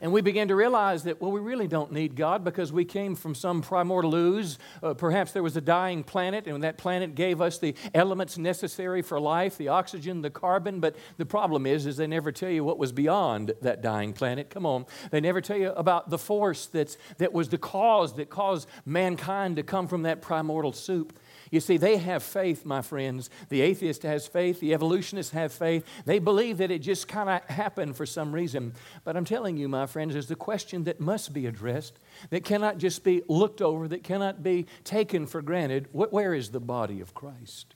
and 0.04 0.12
we 0.12 0.20
began 0.22 0.50
to 0.50 0.56
realize 0.56 1.04
that, 1.04 1.22
well, 1.22 1.32
we 1.32 1.40
really 1.40 1.66
don't 1.66 1.94
need 1.94 2.18
God 2.18 2.44
because 2.44 2.74
we 2.74 2.84
came 2.84 3.16
from 3.16 3.34
some 3.34 3.62
primordial 3.62 4.14
ooze. 4.14 4.60
Uh, 4.84 4.94
perhaps 4.94 5.32
there 5.32 5.42
was 5.42 5.56
a 5.56 5.62
dying 5.62 6.04
planet, 6.04 6.46
and 6.46 6.62
that 6.62 6.78
planet 6.78 7.16
gave 7.16 7.40
us 7.40 7.58
the 7.58 7.74
elements 7.94 8.38
necessary 8.38 9.02
for 9.02 9.18
life 9.18 9.58
the 9.58 9.70
oxygen, 9.70 10.22
the 10.22 10.30
carbon. 10.30 10.82
But 10.82 10.98
the 11.16 11.26
problem 11.26 11.66
is, 11.66 11.86
is 11.86 11.96
they 11.96 12.06
never 12.06 12.34
tell 12.34 12.50
you 12.50 12.66
what 12.66 12.78
was 12.78 12.92
beyond 12.92 13.54
that 13.62 13.82
dying 13.82 14.12
planet. 14.12 14.50
Come 14.50 14.66
on. 14.66 14.86
They 15.10 15.22
never 15.22 15.40
tell 15.40 15.56
you 15.56 15.72
about 15.72 16.10
the 16.10 16.18
force 16.18 16.66
that's, 16.66 16.98
that 17.18 17.32
was 17.32 17.48
the 17.48 17.58
cause 17.58 18.14
that 18.16 18.30
caused 18.30 18.68
mankind 18.86 19.56
to 19.56 19.64
come 19.64 19.88
from 19.88 20.02
that 20.04 20.22
primordial 20.22 20.74
soup. 20.74 21.18
You 21.54 21.60
see, 21.60 21.78
they 21.78 21.98
have 21.98 22.24
faith, 22.24 22.66
my 22.66 22.82
friends. 22.82 23.30
The 23.50 23.62
atheist 23.62 24.02
has 24.02 24.26
faith, 24.26 24.60
the 24.60 24.74
evolutionists 24.74 25.34
have 25.34 25.54
faith. 25.54 25.86
They 26.04 26.18
believe 26.18 26.58
that 26.58 26.72
it 26.72 26.80
just 26.80 27.08
kind 27.08 27.30
of 27.30 27.48
happened 27.48 27.96
for 27.96 28.08
some 28.08 28.34
reason. 28.34 28.74
But 29.04 29.16
I'm 29.16 29.24
telling 29.24 29.58
you, 29.58 29.70
my 29.70 29.86
friends, 29.86 30.16
is 30.16 30.26
the 30.26 30.36
question 30.36 30.86
that 30.86 31.00
must 31.00 31.32
be 31.32 31.46
addressed, 31.46 32.00
that 32.32 32.44
cannot 32.44 32.80
just 32.80 33.04
be 33.04 33.22
looked 33.28 33.62
over, 33.62 33.88
that 33.90 34.04
cannot 34.04 34.42
be 34.42 34.66
taken 34.84 35.28
for 35.28 35.44
granted. 35.44 35.90
Where 35.92 36.34
is 36.34 36.50
the 36.50 36.60
body 36.60 37.02
of 37.02 37.14
Christ? 37.14 37.76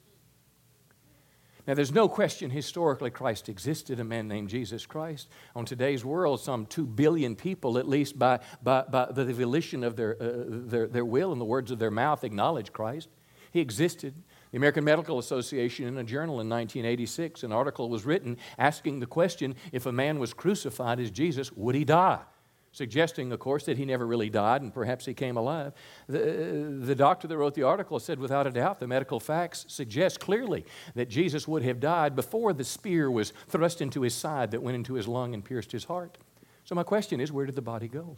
Now, 1.68 1.76
there's 1.76 1.94
no 1.94 2.10
question 2.10 2.50
historically 2.50 3.12
Christ 3.12 3.48
existed, 3.48 4.00
a 4.00 4.04
man 4.04 4.28
named 4.28 4.50
Jesus 4.50 4.88
Christ. 4.88 5.30
On 5.56 5.66
today's 5.66 6.04
world, 6.04 6.40
some 6.40 6.66
2 6.66 6.88
billion 6.88 7.36
people, 7.36 7.78
at 7.78 7.88
least 7.88 8.18
by, 8.18 8.40
by, 8.64 8.86
by 8.90 9.12
the 9.12 9.32
volition 9.32 9.84
of 9.84 9.96
their, 9.96 10.18
uh, 10.20 10.46
their, 10.48 10.88
their 10.88 11.06
will 11.06 11.32
and 11.32 11.40
the 11.40 11.46
words 11.46 11.70
of 11.70 11.78
their 11.78 11.92
mouth, 11.92 12.24
acknowledge 12.24 12.74
Christ. 12.74 13.10
He 13.58 13.62
existed. 13.62 14.14
The 14.52 14.58
American 14.58 14.84
Medical 14.84 15.18
Association, 15.18 15.88
in 15.88 15.98
a 15.98 16.04
journal 16.04 16.42
in 16.42 16.48
1986, 16.48 17.42
an 17.42 17.52
article 17.52 17.90
was 17.90 18.06
written 18.06 18.38
asking 18.60 19.00
the 19.00 19.08
question 19.08 19.56
if 19.72 19.88
a 19.88 19.92
man 19.92 20.20
was 20.20 20.32
crucified 20.32 21.00
as 21.00 21.10
Jesus, 21.10 21.52
would 21.54 21.74
he 21.74 21.84
die? 21.84 22.20
Suggesting, 22.72 23.32
of 23.32 23.40
course, 23.40 23.66
that 23.66 23.76
he 23.76 23.84
never 23.84 24.06
really 24.06 24.30
died 24.30 24.62
and 24.62 24.72
perhaps 24.72 25.08
he 25.08 25.16
came 25.16 25.38
alive. 25.38 25.74
The, 26.08 26.78
the 26.84 26.94
doctor 26.94 27.28
that 27.28 27.36
wrote 27.36 27.56
the 27.56 27.64
article 27.64 28.00
said, 28.00 28.20
without 28.20 28.46
a 28.46 28.52
doubt, 28.52 28.80
the 28.80 28.86
medical 28.86 29.20
facts 29.20 29.66
suggest 29.68 30.20
clearly 30.20 30.64
that 30.94 31.10
Jesus 31.10 31.48
would 31.48 31.64
have 31.64 31.80
died 31.80 32.16
before 32.16 32.54
the 32.54 32.64
spear 32.64 33.10
was 33.10 33.34
thrust 33.48 33.82
into 33.82 34.04
his 34.04 34.14
side 34.14 34.52
that 34.52 34.62
went 34.62 34.76
into 34.76 34.94
his 34.94 35.08
lung 35.08 35.34
and 35.34 35.44
pierced 35.44 35.72
his 35.72 35.86
heart. 35.86 36.20
So, 36.64 36.76
my 36.76 36.84
question 36.84 37.20
is, 37.20 37.32
where 37.32 37.48
did 37.48 37.56
the 37.56 37.64
body 37.64 37.88
go? 37.88 38.18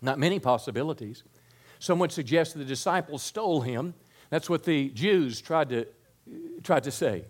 Not 0.00 0.20
many 0.20 0.38
possibilities. 0.38 1.24
Some 1.80 1.98
would 1.98 2.12
suggest 2.12 2.56
the 2.56 2.64
disciples 2.64 3.24
stole 3.24 3.62
him 3.62 3.94
that's 4.32 4.48
what 4.48 4.64
the 4.64 4.88
Jews 4.88 5.42
tried 5.42 5.68
to, 5.68 5.86
tried 6.62 6.84
to 6.84 6.90
say. 6.90 7.26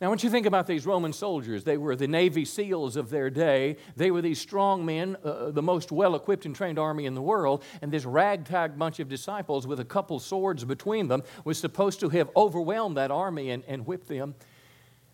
Now, 0.00 0.08
once 0.08 0.24
you 0.24 0.30
think 0.30 0.46
about 0.46 0.66
these 0.66 0.86
Roman 0.86 1.12
soldiers, 1.12 1.64
they 1.64 1.76
were 1.76 1.94
the 1.94 2.08
Navy 2.08 2.46
SEALs 2.46 2.96
of 2.96 3.10
their 3.10 3.28
day. 3.28 3.76
They 3.94 4.10
were 4.10 4.22
these 4.22 4.40
strong 4.40 4.86
men, 4.86 5.18
uh, 5.22 5.28
uh 5.28 5.50
the 5.50 5.60
most 5.60 5.92
well 5.92 6.14
equipped 6.14 6.46
and 6.46 6.56
trained 6.56 6.78
army 6.78 7.04
in 7.04 7.12
the 7.14 7.20
world. 7.20 7.62
And 7.82 7.92
this 7.92 8.06
ragtag 8.06 8.78
bunch 8.78 9.00
of 9.00 9.08
disciples 9.10 9.66
with 9.66 9.80
a 9.80 9.84
couple 9.84 10.18
swords 10.18 10.64
between 10.64 11.08
them 11.08 11.24
was 11.44 11.58
supposed 11.58 12.00
to 12.00 12.08
have 12.08 12.30
overwhelmed 12.34 12.96
that 12.96 13.10
army 13.10 13.50
and, 13.50 13.62
and 13.68 13.86
whipped 13.86 14.08
them. 14.08 14.34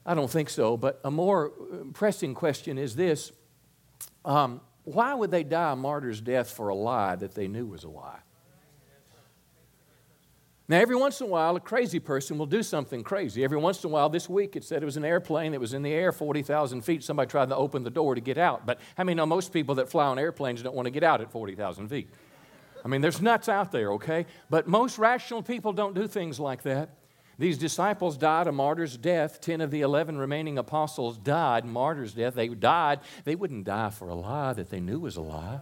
I 0.07 0.15
don't 0.15 0.31
think 0.31 0.49
so. 0.49 0.77
But 0.77 1.01
a 1.03 1.11
more 1.11 1.51
uh, 1.51 1.77
pressing 1.93 2.35
question 2.35 2.79
is 2.79 2.95
this 2.95 3.33
um, 4.25 4.61
Why 4.85 5.13
would 5.13 5.33
they 5.33 5.43
die 5.43 5.73
a 5.73 5.77
martyr's 5.77 6.21
death 6.21 6.53
for 6.53 6.69
a 6.69 6.77
lie 6.77 7.17
that 7.17 7.35
they 7.35 7.49
knew 7.49 7.67
was 7.67 7.83
a 7.83 7.89
lie? 7.89 8.21
Now, 10.69 10.81
every 10.81 10.97
once 10.97 11.21
in 11.21 11.29
a 11.29 11.31
while, 11.31 11.55
a 11.55 11.61
crazy 11.61 12.01
person 12.01 12.39
will 12.39 12.47
do 12.47 12.61
something 12.63 13.05
crazy. 13.05 13.45
Every 13.45 13.57
once 13.57 13.85
in 13.85 13.91
a 13.91 13.93
while, 13.93 14.09
this 14.09 14.29
week, 14.29 14.57
it 14.57 14.65
said 14.65 14.83
it 14.83 14.85
was 14.85 14.97
an 14.97 15.05
airplane 15.05 15.53
that 15.53 15.61
was 15.61 15.75
in 15.75 15.83
the 15.83 15.93
air 15.93 16.11
40,000 16.11 16.81
feet. 16.83 17.05
Somebody 17.05 17.31
tried 17.31 17.51
to 17.51 17.57
open 17.57 17.85
the 17.85 17.91
door 17.91 18.17
to 18.17 18.21
get 18.21 18.37
out. 18.37 18.67
But 18.67 18.81
how 18.97 19.05
many 19.05 19.15
know 19.15 19.27
most 19.27 19.53
people 19.53 19.77
that 19.77 19.89
fly 19.89 20.07
on 20.07 20.19
airplanes 20.19 20.63
don't 20.63 20.75
want 20.75 20.87
to 20.87 20.91
get 20.91 21.05
out 21.05 21.21
at 21.21 21.31
40,000 21.31 21.87
feet? 21.87 22.09
I 22.85 22.89
mean, 22.89 23.01
there's 23.01 23.21
nuts 23.21 23.49
out 23.49 23.71
there, 23.71 23.93
okay? 23.93 24.27
But 24.51 24.67
most 24.67 24.99
rational 24.99 25.43
people 25.43 25.73
don't 25.73 25.95
do 25.95 26.09
things 26.09 26.41
like 26.41 26.63
that. 26.63 26.91
These 27.39 27.59
disciples 27.59 28.17
died 28.17 28.47
a 28.47 28.53
martyr's 28.53 28.97
death. 28.97 29.41
Ten 29.41 29.61
of 29.61 29.71
the 29.71 29.83
eleven 29.83 30.17
remaining 30.17 30.57
apostles 30.57 31.19
died 31.19 31.65
martyr's 31.65 32.15
death. 32.15 32.35
They 32.35 32.49
died. 32.49 33.01
They 33.25 33.35
wouldn't 33.35 33.65
die 33.65 33.91
for 33.91 34.09
a 34.09 34.15
lie 34.15 34.55
that 34.55 34.71
they 34.71 34.81
knew 34.81 35.01
was 35.01 35.17
a 35.17 35.21
lie. 35.21 35.61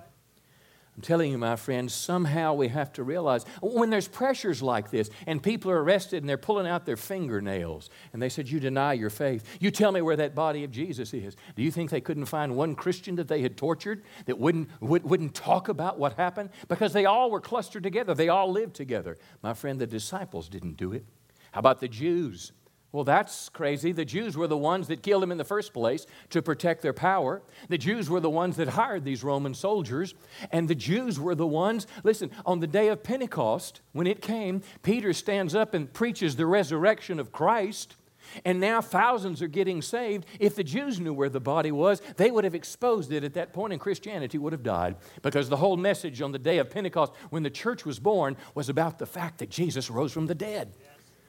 I'm 0.96 1.02
telling 1.02 1.32
you, 1.32 1.38
my 1.38 1.56
friends, 1.56 1.92
somehow 1.92 2.54
we 2.54 2.68
have 2.68 2.92
to 2.92 3.02
realize 3.02 3.44
when 3.60 3.90
there's 3.90 4.06
pressures 4.06 4.62
like 4.62 4.90
this 4.90 5.10
and 5.26 5.42
people 5.42 5.72
are 5.72 5.82
arrested 5.82 6.22
and 6.22 6.28
they're 6.28 6.36
pulling 6.36 6.68
out 6.68 6.86
their 6.86 6.96
fingernails 6.96 7.90
and 8.12 8.22
they 8.22 8.28
said, 8.28 8.48
You 8.48 8.60
deny 8.60 8.92
your 8.92 9.10
faith. 9.10 9.44
You 9.58 9.72
tell 9.72 9.90
me 9.90 10.02
where 10.02 10.14
that 10.14 10.36
body 10.36 10.62
of 10.62 10.70
Jesus 10.70 11.12
is. 11.12 11.34
Do 11.56 11.64
you 11.64 11.72
think 11.72 11.90
they 11.90 12.00
couldn't 12.00 12.26
find 12.26 12.54
one 12.54 12.76
Christian 12.76 13.16
that 13.16 13.26
they 13.26 13.42
had 13.42 13.56
tortured 13.56 14.04
that 14.26 14.38
wouldn't, 14.38 14.68
would, 14.80 15.02
wouldn't 15.02 15.34
talk 15.34 15.68
about 15.68 15.98
what 15.98 16.12
happened? 16.14 16.50
Because 16.68 16.92
they 16.92 17.06
all 17.06 17.28
were 17.28 17.40
clustered 17.40 17.82
together, 17.82 18.14
they 18.14 18.28
all 18.28 18.52
lived 18.52 18.74
together. 18.76 19.18
My 19.42 19.52
friend, 19.52 19.80
the 19.80 19.88
disciples 19.88 20.48
didn't 20.48 20.76
do 20.76 20.92
it. 20.92 21.04
How 21.50 21.58
about 21.58 21.80
the 21.80 21.88
Jews? 21.88 22.52
Well, 22.94 23.02
that's 23.02 23.48
crazy. 23.48 23.90
The 23.90 24.04
Jews 24.04 24.36
were 24.36 24.46
the 24.46 24.56
ones 24.56 24.86
that 24.86 25.02
killed 25.02 25.24
him 25.24 25.32
in 25.32 25.36
the 25.36 25.42
first 25.42 25.72
place 25.74 26.06
to 26.30 26.40
protect 26.40 26.80
their 26.80 26.92
power. 26.92 27.42
The 27.68 27.76
Jews 27.76 28.08
were 28.08 28.20
the 28.20 28.30
ones 28.30 28.54
that 28.54 28.68
hired 28.68 29.04
these 29.04 29.24
Roman 29.24 29.52
soldiers. 29.52 30.14
And 30.52 30.68
the 30.68 30.76
Jews 30.76 31.18
were 31.18 31.34
the 31.34 31.44
ones, 31.44 31.88
listen, 32.04 32.30
on 32.46 32.60
the 32.60 32.68
day 32.68 32.86
of 32.86 33.02
Pentecost, 33.02 33.80
when 33.94 34.06
it 34.06 34.22
came, 34.22 34.62
Peter 34.84 35.12
stands 35.12 35.56
up 35.56 35.74
and 35.74 35.92
preaches 35.92 36.36
the 36.36 36.46
resurrection 36.46 37.18
of 37.18 37.32
Christ. 37.32 37.96
And 38.44 38.60
now 38.60 38.80
thousands 38.80 39.42
are 39.42 39.48
getting 39.48 39.82
saved. 39.82 40.24
If 40.38 40.54
the 40.54 40.62
Jews 40.62 41.00
knew 41.00 41.12
where 41.12 41.28
the 41.28 41.40
body 41.40 41.72
was, 41.72 42.00
they 42.16 42.30
would 42.30 42.44
have 42.44 42.54
exposed 42.54 43.10
it 43.10 43.24
at 43.24 43.34
that 43.34 43.52
point, 43.52 43.72
and 43.72 43.82
Christianity 43.82 44.38
would 44.38 44.52
have 44.52 44.62
died. 44.62 44.94
Because 45.20 45.48
the 45.48 45.56
whole 45.56 45.76
message 45.76 46.22
on 46.22 46.30
the 46.30 46.38
day 46.38 46.58
of 46.58 46.70
Pentecost, 46.70 47.12
when 47.30 47.42
the 47.42 47.50
church 47.50 47.84
was 47.84 47.98
born, 47.98 48.36
was 48.54 48.68
about 48.68 49.00
the 49.00 49.06
fact 49.06 49.38
that 49.38 49.50
Jesus 49.50 49.90
rose 49.90 50.12
from 50.12 50.28
the 50.28 50.34
dead. 50.36 50.72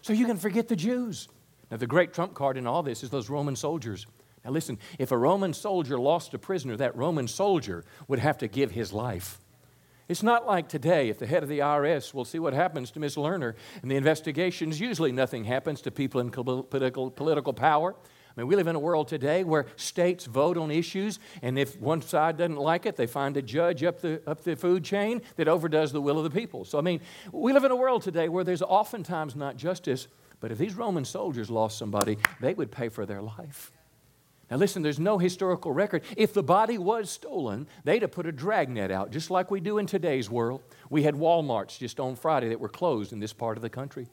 So 0.04 0.14
you 0.14 0.28
can 0.28 0.38
forget 0.38 0.68
the 0.68 0.76
Jews. 0.76 1.28
Now, 1.72 1.78
the 1.78 1.88
great 1.88 2.14
trump 2.14 2.34
card 2.34 2.58
in 2.58 2.68
all 2.68 2.84
this 2.84 3.04
is 3.04 3.10
those 3.10 3.30
Roman 3.30 3.56
soldiers. 3.56 4.06
Now, 4.44 4.52
listen, 4.52 4.78
if 5.00 5.12
a 5.12 5.18
Roman 5.18 5.54
soldier 5.54 5.98
lost 5.98 6.34
a 6.34 6.40
prisoner, 6.40 6.78
that 6.78 6.96
Roman 6.96 7.28
soldier 7.28 7.84
would 8.08 8.20
have 8.20 8.38
to 8.40 8.48
give 8.48 8.72
his 8.72 8.94
life. 8.94 9.40
It's 10.08 10.22
not 10.22 10.46
like 10.46 10.70
today, 10.70 11.10
if 11.10 11.18
the 11.18 11.26
head 11.26 11.42
of 11.42 11.50
the 11.50 11.60
IRS 11.60 12.14
will 12.14 12.26
see 12.26 12.38
what 12.38 12.54
happens 12.54 12.92
to 12.92 13.00
Miss 13.00 13.16
Lerner 13.16 13.56
in 13.82 13.90
the 13.90 13.96
investigations, 13.96 14.80
usually 14.80 15.12
nothing 15.12 15.46
happens 15.46 15.82
to 15.82 15.92
people 15.92 16.22
in 16.22 16.30
political, 16.30 17.10
political 17.10 17.54
power. 17.54 17.96
I 18.38 18.42
mean, 18.42 18.48
we 18.48 18.56
live 18.56 18.68
in 18.68 18.76
a 18.76 18.80
world 18.80 19.08
today 19.08 19.44
where 19.44 19.66
states 19.78 20.26
vote 20.26 20.58
on 20.58 20.70
issues, 20.70 21.18
and 21.42 21.58
if 21.58 21.80
one 21.80 22.04
side 22.04 22.38
doesn't 22.38 22.58
like 22.58 22.86
it, 22.86 22.98
they 22.98 23.08
find 23.08 23.36
a 23.38 23.42
judge 23.42 23.84
up 23.84 24.02
the, 24.02 24.22
up 24.28 24.44
the 24.44 24.56
food 24.56 24.84
chain 24.84 25.24
that 25.38 25.48
overdoes 25.48 25.92
the 25.92 26.02
will 26.02 26.20
of 26.20 26.24
the 26.24 26.30
people. 26.30 26.66
So, 26.66 26.78
I 26.78 26.82
mean, 26.82 27.00
we 27.32 27.54
live 27.54 27.64
in 27.64 27.72
a 27.72 27.76
world 27.76 28.04
today 28.04 28.30
where 28.30 28.44
there's 28.44 28.62
oftentimes 28.62 29.36
not 29.36 29.58
justice, 29.58 30.08
but 30.46 30.52
if 30.52 30.60
these 30.60 30.76
Roman 30.76 31.04
soldiers 31.04 31.50
lost 31.50 31.76
somebody, 31.76 32.20
they 32.40 32.54
would 32.54 32.72
pay 32.72 32.90
for 32.90 33.08
their 33.08 33.20
life. 33.20 33.72
Now, 34.52 34.58
listen, 34.58 34.84
there's 34.84 35.00
no 35.00 35.18
historical 35.18 35.72
record. 35.72 36.04
If 36.16 36.36
the 36.36 36.44
body 36.44 36.78
was 36.78 37.10
stolen, 37.10 37.66
they'd 37.84 38.04
have 38.04 38.12
put 38.12 38.28
a 38.28 38.32
dragnet 38.32 38.92
out, 38.92 39.10
just 39.10 39.32
like 39.32 39.50
we 39.50 39.60
do 39.60 39.80
in 39.80 39.88
today's 39.88 40.30
world. 40.30 40.62
We 40.92 41.02
had 41.02 41.16
Walmarts 41.16 41.80
just 41.80 42.00
on 42.00 42.16
Friday 42.16 42.50
that 42.50 42.60
were 42.60 42.70
closed 42.70 43.12
in 43.12 43.20
this 43.20 43.34
part 43.34 43.58
of 43.58 43.64
the 43.64 43.72
country. 43.72 44.06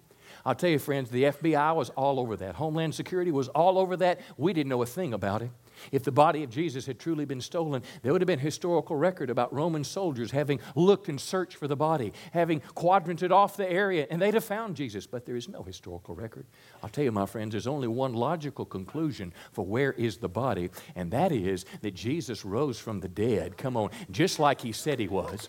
I'll 0.46 0.54
tell 0.54 0.70
you, 0.70 0.78
friends, 0.78 1.10
the 1.10 1.24
FBI 1.24 1.76
was 1.76 1.90
all 1.90 2.18
over 2.18 2.34
that. 2.38 2.54
Homeland 2.54 2.94
Security 2.94 3.30
was 3.30 3.48
all 3.48 3.76
over 3.76 3.94
that. 3.98 4.18
We 4.38 4.54
didn't 4.54 4.70
know 4.70 4.80
a 4.80 4.86
thing 4.86 5.12
about 5.12 5.42
it. 5.42 5.50
If 5.90 6.04
the 6.04 6.12
body 6.12 6.42
of 6.42 6.50
Jesus 6.50 6.86
had 6.86 6.98
truly 6.98 7.24
been 7.24 7.40
stolen, 7.40 7.82
there 8.02 8.12
would 8.12 8.20
have 8.20 8.26
been 8.26 8.38
historical 8.38 8.96
record 8.96 9.30
about 9.30 9.52
Roman 9.52 9.84
soldiers 9.84 10.30
having 10.30 10.60
looked 10.74 11.08
and 11.08 11.20
searched 11.20 11.56
for 11.56 11.66
the 11.66 11.76
body, 11.76 12.12
having 12.32 12.60
quadranted 12.74 13.32
off 13.32 13.56
the 13.56 13.70
area, 13.70 14.06
and 14.10 14.20
they'd 14.20 14.34
have 14.34 14.44
found 14.44 14.76
Jesus. 14.76 15.06
But 15.06 15.26
there 15.26 15.36
is 15.36 15.48
no 15.48 15.62
historical 15.62 16.14
record. 16.14 16.46
I'll 16.82 16.90
tell 16.90 17.04
you, 17.04 17.12
my 17.12 17.26
friends, 17.26 17.52
there's 17.52 17.66
only 17.66 17.88
one 17.88 18.14
logical 18.14 18.64
conclusion 18.64 19.32
for 19.52 19.64
where 19.64 19.92
is 19.92 20.18
the 20.18 20.28
body, 20.28 20.70
and 20.94 21.10
that 21.10 21.32
is 21.32 21.64
that 21.80 21.94
Jesus 21.94 22.44
rose 22.44 22.78
from 22.78 23.00
the 23.00 23.08
dead. 23.08 23.56
Come 23.56 23.76
on, 23.76 23.90
just 24.10 24.38
like 24.38 24.60
he 24.60 24.72
said 24.72 24.98
he 24.98 25.08
was 25.08 25.48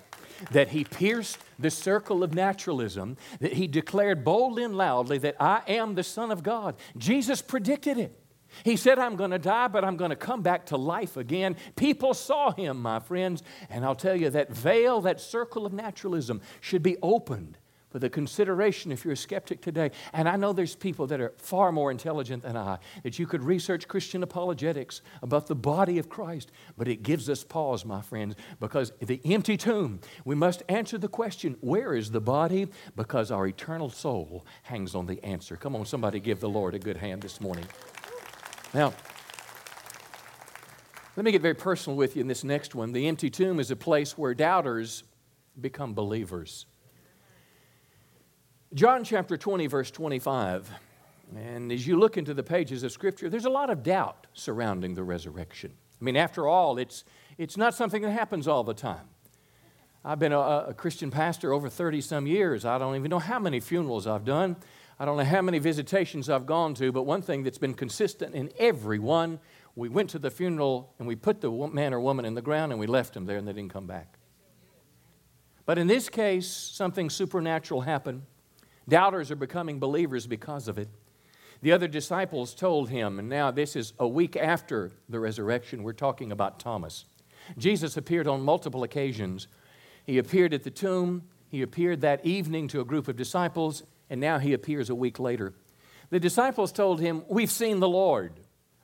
that 0.51 0.69
he 0.69 0.83
pierced 0.83 1.37
the 1.59 1.69
circle 1.69 2.23
of 2.23 2.33
naturalism, 2.33 3.17
that 3.39 3.53
he 3.53 3.67
declared 3.67 4.23
boldly 4.23 4.63
and 4.63 4.75
loudly 4.75 5.17
that 5.19 5.35
I 5.39 5.61
am 5.67 5.95
the 5.95 6.03
Son 6.03 6.31
of 6.31 6.43
God. 6.43 6.75
Jesus 6.97 7.41
predicted 7.41 7.97
it. 7.97 8.22
He 8.63 8.77
said, 8.77 8.99
I'm 8.99 9.15
going 9.15 9.31
to 9.31 9.39
die, 9.39 9.67
but 9.67 9.83
I'm 9.83 9.97
going 9.97 10.09
to 10.09 10.15
come 10.15 10.41
back 10.41 10.67
to 10.67 10.77
life 10.77 11.17
again. 11.17 11.55
People 11.75 12.13
saw 12.13 12.51
him, 12.51 12.81
my 12.81 12.99
friends, 12.99 13.43
and 13.69 13.83
I'll 13.83 13.95
tell 13.95 14.15
you 14.15 14.29
that 14.31 14.51
veil, 14.51 15.01
that 15.01 15.19
circle 15.19 15.65
of 15.65 15.73
naturalism, 15.73 16.41
should 16.61 16.83
be 16.83 16.97
opened 17.01 17.57
for 17.93 17.99
the 17.99 18.09
consideration 18.09 18.91
if 18.91 19.05
you're 19.05 19.13
a 19.13 19.17
skeptic 19.17 19.61
today. 19.61 19.91
And 20.13 20.27
I 20.27 20.35
know 20.35 20.51
there's 20.51 20.75
people 20.75 21.05
that 21.07 21.21
are 21.21 21.31
far 21.37 21.71
more 21.71 21.91
intelligent 21.91 22.41
than 22.41 22.57
I, 22.57 22.79
that 23.03 23.19
you 23.19 23.27
could 23.27 23.43
research 23.43 23.87
Christian 23.87 24.23
apologetics 24.23 25.03
about 25.21 25.45
the 25.45 25.55
body 25.55 25.99
of 25.99 26.09
Christ. 26.09 26.51
But 26.75 26.87
it 26.87 27.03
gives 27.03 27.29
us 27.29 27.43
pause, 27.43 27.85
my 27.85 28.01
friends, 28.01 28.35
because 28.59 28.93
the 28.99 29.21
empty 29.23 29.57
tomb, 29.57 29.99
we 30.25 30.33
must 30.33 30.63
answer 30.67 30.97
the 30.97 31.07
question 31.07 31.55
where 31.61 31.93
is 31.93 32.09
the 32.09 32.19
body? 32.19 32.67
Because 32.95 33.29
our 33.29 33.45
eternal 33.45 33.91
soul 33.91 34.43
hangs 34.63 34.95
on 34.95 35.05
the 35.05 35.23
answer. 35.23 35.55
Come 35.55 35.75
on, 35.75 35.85
somebody 35.85 36.19
give 36.19 36.39
the 36.39 36.49
Lord 36.49 36.73
a 36.73 36.79
good 36.79 36.97
hand 36.97 37.21
this 37.21 37.39
morning. 37.39 37.65
Now, 38.73 38.91
let 41.15 41.23
me 41.23 41.31
get 41.31 41.43
very 41.43 41.53
personal 41.53 41.95
with 41.95 42.15
you 42.15 42.21
in 42.21 42.27
this 42.27 42.43
next 42.43 42.73
one. 42.73 42.91
The 42.91 43.07
empty 43.07 43.29
tomb 43.29 43.59
is 43.59 43.69
a 43.69 43.75
place 43.75 44.17
where 44.17 44.33
doubters 44.33 45.03
become 45.61 45.93
believers. 45.93 46.65
John 48.73 49.03
chapter 49.03 49.37
20, 49.37 49.67
verse 49.67 49.91
25. 49.91 50.71
And 51.35 51.71
as 51.71 51.85
you 51.85 51.99
look 51.99 52.17
into 52.17 52.33
the 52.33 52.41
pages 52.41 52.81
of 52.81 52.91
Scripture, 52.91 53.29
there's 53.29 53.45
a 53.45 53.49
lot 53.51 53.69
of 53.69 53.83
doubt 53.83 54.25
surrounding 54.33 54.95
the 54.95 55.03
resurrection. 55.03 55.71
I 56.01 56.03
mean, 56.03 56.15
after 56.15 56.47
all, 56.47 56.79
it's, 56.79 57.03
it's 57.37 57.57
not 57.57 57.75
something 57.75 58.01
that 58.01 58.11
happens 58.11 58.47
all 58.47 58.63
the 58.63 58.73
time. 58.73 59.07
I've 60.03 60.19
been 60.19 60.33
a, 60.33 60.39
a 60.39 60.73
Christian 60.73 61.11
pastor 61.11 61.53
over 61.53 61.69
30 61.69 62.01
some 62.01 62.25
years. 62.25 62.65
I 62.65 62.79
don't 62.79 62.95
even 62.95 63.09
know 63.09 63.19
how 63.19 63.37
many 63.37 63.59
funerals 63.59 64.07
I've 64.07 64.25
done. 64.25 64.55
I 65.03 65.05
don't 65.05 65.17
know 65.17 65.25
how 65.25 65.41
many 65.41 65.59
visitations 65.59 66.29
I've 66.29 66.45
gone 66.45 66.75
to, 66.75 66.89
but 66.93 67.03
one 67.03 67.21
thing 67.21 67.43
that's 67.43 67.57
been 67.57 67.73
consistent 67.73 68.35
in 68.35 68.53
every 68.57 68.99
one 68.99 69.37
we 69.75 69.89
went 69.89 70.09
to 70.11 70.17
the 70.17 70.31
funeral 70.31 70.93
and 70.97 71.05
we 71.05 71.17
put 71.17 71.41
the 71.41 71.51
man 71.51 71.93
or 71.93 71.99
woman 71.99 72.23
in 72.23 72.35
the 72.35 72.41
ground 72.41 72.71
and 72.71 72.79
we 72.79 72.87
left 72.87 73.13
them 73.13 73.25
there 73.25 73.35
and 73.35 73.45
they 73.45 73.51
didn't 73.51 73.73
come 73.73 73.85
back. 73.85 74.17
But 75.65 75.77
in 75.77 75.87
this 75.87 76.07
case, 76.07 76.47
something 76.47 77.09
supernatural 77.09 77.81
happened. 77.81 78.21
Doubters 78.87 79.29
are 79.29 79.35
becoming 79.35 79.77
believers 79.77 80.25
because 80.25 80.69
of 80.69 80.77
it. 80.77 80.87
The 81.61 81.73
other 81.73 81.89
disciples 81.89 82.55
told 82.55 82.89
him, 82.89 83.19
and 83.19 83.27
now 83.27 83.51
this 83.51 83.75
is 83.75 83.91
a 83.99 84.07
week 84.07 84.37
after 84.37 84.89
the 85.09 85.19
resurrection, 85.19 85.83
we're 85.83 85.91
talking 85.91 86.31
about 86.31 86.61
Thomas. 86.61 87.03
Jesus 87.57 87.97
appeared 87.97 88.29
on 88.29 88.41
multiple 88.41 88.83
occasions. 88.83 89.49
He 90.05 90.17
appeared 90.17 90.53
at 90.53 90.63
the 90.63 90.71
tomb, 90.71 91.23
he 91.49 91.61
appeared 91.61 91.99
that 91.99 92.25
evening 92.25 92.69
to 92.69 92.79
a 92.79 92.85
group 92.85 93.09
of 93.09 93.17
disciples, 93.17 93.83
and 94.09 94.19
now 94.19 94.39
he 94.39 94.53
appears 94.53 94.89
a 94.89 94.95
week 94.95 95.19
later. 95.19 95.53
The 96.09 96.19
disciples 96.19 96.71
told 96.71 96.99
him, 96.99 97.23
We've 97.27 97.51
seen 97.51 97.79
the 97.79 97.89
Lord. 97.89 98.33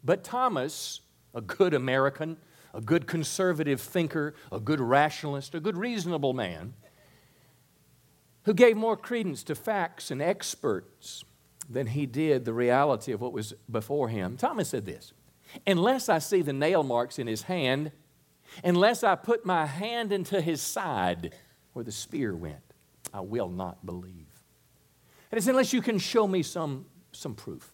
But 0.03 0.23
Thomas, 0.23 1.01
a 1.33 1.41
good 1.41 1.73
American, 1.73 2.37
a 2.73 2.81
good 2.81 3.07
conservative 3.07 3.81
thinker, 3.81 4.33
a 4.51 4.59
good 4.59 4.79
rationalist, 4.79 5.55
a 5.55 5.59
good 5.59 5.77
reasonable 5.77 6.33
man, 6.33 6.73
who 8.43 8.53
gave 8.53 8.77
more 8.77 8.97
credence 8.97 9.43
to 9.43 9.55
facts 9.55 10.11
and 10.11 10.21
experts 10.21 11.23
than 11.69 11.87
he 11.87 12.05
did 12.05 12.45
the 12.45 12.53
reality 12.53 13.11
of 13.11 13.21
what 13.21 13.33
was 13.33 13.53
before 13.69 14.09
him. 14.09 14.37
Thomas 14.37 14.69
said 14.69 14.85
this 14.85 15.13
Unless 15.67 16.09
I 16.09 16.19
see 16.19 16.41
the 16.41 16.53
nail 16.53 16.83
marks 16.83 17.19
in 17.19 17.27
his 17.27 17.43
hand, 17.43 17.91
unless 18.63 19.03
I 19.03 19.15
put 19.15 19.45
my 19.45 19.65
hand 19.65 20.11
into 20.11 20.41
his 20.41 20.61
side 20.61 21.35
where 21.73 21.85
the 21.85 21.91
spear 21.91 22.35
went, 22.35 22.73
I 23.13 23.21
will 23.21 23.49
not 23.49 23.85
believe. 23.85 24.28
And 25.31 25.37
it's 25.37 25.47
unless 25.47 25.73
you 25.73 25.81
can 25.81 25.99
show 25.99 26.27
me 26.27 26.43
some, 26.43 26.85
some 27.11 27.35
proof. 27.35 27.71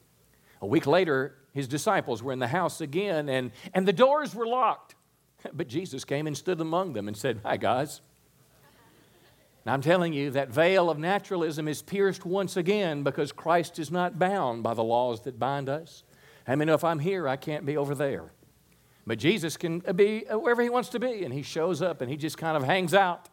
A 0.62 0.66
week 0.66 0.88
later, 0.88 1.36
his 1.54 1.68
disciples 1.68 2.22
were 2.22 2.34
in 2.34 2.40
the 2.40 2.48
house 2.48 2.82
again, 2.82 3.30
and, 3.30 3.52
and 3.74 3.88
the 3.88 3.94
doors 3.94 4.36
were 4.36 4.48
locked. 4.48 4.96
But 5.54 5.68
Jesus 5.68 6.04
came 6.04 6.26
and 6.26 6.36
stood 6.36 6.60
among 6.60 6.94
them 6.94 7.08
and 7.08 7.16
said, 7.16 7.40
Hi, 7.44 7.58
guys. 7.58 8.02
I'm 9.68 9.82
telling 9.82 10.14
you, 10.14 10.30
that 10.32 10.50
veil 10.50 10.90
of 10.92 11.00
naturalism 11.00 11.68
is 11.68 11.82
pierced 11.82 12.24
once 12.26 12.56
again 12.56 13.02
because 13.02 13.32
Christ 13.32 13.80
is 13.80 13.92
not 13.92 14.20
bound 14.20 14.62
by 14.62 14.76
the 14.76 14.84
laws 14.84 15.22
that 15.22 15.40
bind 15.40 15.70
us. 15.70 16.04
I 16.48 16.56
mean, 16.56 16.70
if 16.70 16.84
I'm 16.84 17.00
here, 17.00 17.28
I 17.28 17.36
can't 17.36 17.66
be 17.66 17.76
over 17.76 17.96
there. 17.96 18.32
But 19.08 19.18
Jesus 19.18 19.58
can 19.58 19.80
be 19.80 20.26
wherever 20.30 20.62
he 20.62 20.70
wants 20.70 20.90
to 20.90 21.00
be, 21.00 21.24
and 21.24 21.34
he 21.34 21.42
shows 21.42 21.82
up 21.82 22.02
and 22.02 22.10
he 22.10 22.18
just 22.18 22.38
kind 22.38 22.56
of 22.56 22.64
hangs 22.64 22.94
out. 22.94 23.30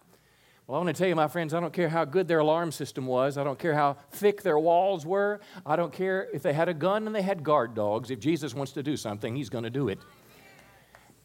Well, 0.72 0.80
I 0.80 0.84
want 0.84 0.96
to 0.96 1.02
tell 1.02 1.08
you, 1.10 1.16
my 1.16 1.28
friends, 1.28 1.52
I 1.52 1.60
don't 1.60 1.74
care 1.74 1.90
how 1.90 2.06
good 2.06 2.26
their 2.26 2.38
alarm 2.38 2.72
system 2.72 3.04
was. 3.04 3.36
I 3.36 3.44
don't 3.44 3.58
care 3.58 3.74
how 3.74 3.98
thick 4.10 4.40
their 4.40 4.58
walls 4.58 5.04
were. 5.04 5.40
I 5.66 5.76
don't 5.76 5.92
care 5.92 6.28
if 6.32 6.42
they 6.42 6.54
had 6.54 6.70
a 6.70 6.72
gun 6.72 7.06
and 7.06 7.14
they 7.14 7.20
had 7.20 7.44
guard 7.44 7.74
dogs. 7.74 8.10
If 8.10 8.20
Jesus 8.20 8.54
wants 8.54 8.72
to 8.72 8.82
do 8.82 8.96
something, 8.96 9.36
he's 9.36 9.50
going 9.50 9.64
to 9.64 9.70
do 9.70 9.90
it. 9.90 9.98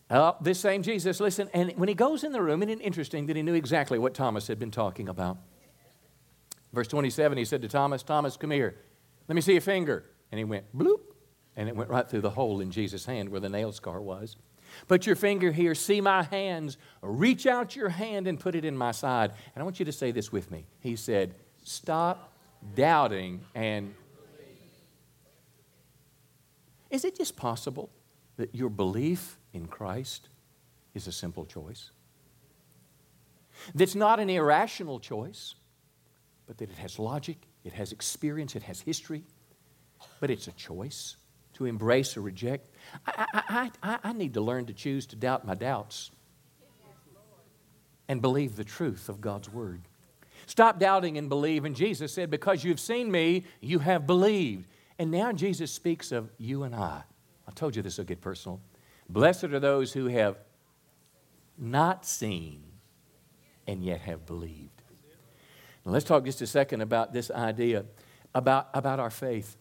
Uh, 0.09 0.33
this 0.41 0.59
same 0.59 0.83
Jesus, 0.83 1.21
listen, 1.21 1.49
and 1.53 1.71
when 1.77 1.87
he 1.87 1.95
goes 1.95 2.25
in 2.25 2.33
the 2.33 2.41
room, 2.41 2.61
isn't 2.61 2.81
it 2.81 2.83
interesting 2.83 3.25
that 3.27 3.37
he 3.37 3.41
knew 3.41 3.53
exactly 3.53 3.97
what 3.97 4.13
Thomas 4.13 4.47
had 4.47 4.59
been 4.59 4.69
talking 4.69 5.07
about? 5.07 5.37
Verse 6.73 6.89
27, 6.89 7.37
he 7.37 7.45
said 7.45 7.61
to 7.61 7.69
Thomas, 7.69 8.03
Thomas, 8.03 8.35
come 8.35 8.51
here. 8.51 8.75
Let 9.29 9.35
me 9.35 9.39
see 9.39 9.53
your 9.53 9.61
finger. 9.61 10.03
And 10.29 10.39
he 10.39 10.43
went, 10.43 10.65
bloop, 10.77 10.99
and 11.55 11.69
it 11.69 11.75
went 11.77 11.89
right 11.89 12.09
through 12.09 12.19
the 12.19 12.31
hole 12.31 12.59
in 12.59 12.69
Jesus' 12.69 13.05
hand 13.05 13.29
where 13.29 13.39
the 13.39 13.47
nail 13.47 13.71
scar 13.71 14.01
was. 14.01 14.35
Put 14.87 15.05
your 15.05 15.15
finger 15.15 15.51
here, 15.51 15.75
see 15.75 16.01
my 16.01 16.23
hands, 16.23 16.77
reach 17.01 17.45
out 17.45 17.75
your 17.75 17.89
hand 17.89 18.27
and 18.27 18.39
put 18.39 18.55
it 18.55 18.65
in 18.65 18.77
my 18.77 18.91
side. 18.91 19.31
And 19.55 19.61
I 19.61 19.63
want 19.63 19.79
you 19.79 19.85
to 19.85 19.91
say 19.91 20.11
this 20.11 20.31
with 20.31 20.51
me. 20.51 20.65
He 20.79 20.95
said, 20.95 21.35
Stop 21.63 22.33
doubting 22.75 23.41
and. 23.55 23.93
Is 26.89 27.03
it 27.03 27.17
just 27.17 27.35
possible 27.35 27.89
that 28.37 28.55
your 28.55 28.69
belief 28.69 29.37
in 29.53 29.67
Christ 29.67 30.29
is 30.93 31.07
a 31.07 31.11
simple 31.11 31.45
choice. 31.45 31.91
That's 33.75 33.95
not 33.95 34.19
an 34.19 34.29
irrational 34.29 34.99
choice, 34.99 35.55
but 36.45 36.57
that 36.59 36.69
it 36.69 36.77
has 36.77 36.99
logic, 36.99 37.37
it 37.63 37.73
has 37.73 37.91
experience, 37.91 38.55
it 38.55 38.63
has 38.63 38.81
history, 38.81 39.23
but 40.19 40.29
it's 40.29 40.47
a 40.47 40.51
choice 40.53 41.17
to 41.57 41.65
embrace 41.65 42.15
or 42.15 42.21
reject. 42.21 42.69
I, 43.05 43.25
I, 43.33 43.71
I, 43.83 43.99
I 44.03 44.13
need 44.13 44.35
to 44.35 44.41
learn 44.41 44.67
to 44.67 44.73
choose 44.73 45.07
to 45.07 45.15
doubt 45.15 45.45
my 45.45 45.55
doubts 45.55 46.11
and 48.07 48.21
believe 48.21 48.55
the 48.55 48.63
truth 48.63 49.09
of 49.09 49.19
God's 49.19 49.49
Word. 49.49 49.81
Stop 50.45 50.79
doubting 50.79 51.17
and 51.17 51.27
believe. 51.27 51.65
And 51.65 51.75
Jesus 51.75 52.13
said, 52.13 52.29
Because 52.29 52.63
you've 52.63 52.79
seen 52.79 53.11
me, 53.11 53.43
you 53.59 53.79
have 53.79 54.05
believed. 54.05 54.69
And 54.99 55.11
now 55.11 55.31
Jesus 55.31 55.71
speaks 55.71 56.11
of 56.11 56.29
you 56.37 56.63
and 56.63 56.73
I. 56.75 57.03
I 57.47 57.51
told 57.51 57.75
you 57.75 57.81
this 57.81 57.97
will 57.97 58.05
get 58.05 58.21
personal. 58.21 58.61
Blessed 59.09 59.45
are 59.45 59.59
those 59.59 59.93
who 59.93 60.07
have 60.07 60.37
not 61.57 62.05
seen 62.05 62.63
and 63.65 63.83
yet 63.83 64.01
have 64.01 64.25
believed. 64.25 64.81
Now 65.85 65.91
let's 65.91 66.05
talk 66.05 66.23
just 66.23 66.41
a 66.41 66.47
second 66.47 66.81
about 66.81 67.13
this 67.13 67.31
idea 67.31 67.85
about, 68.35 68.69
about 68.73 68.99
our 68.99 69.09
faith. 69.09 69.57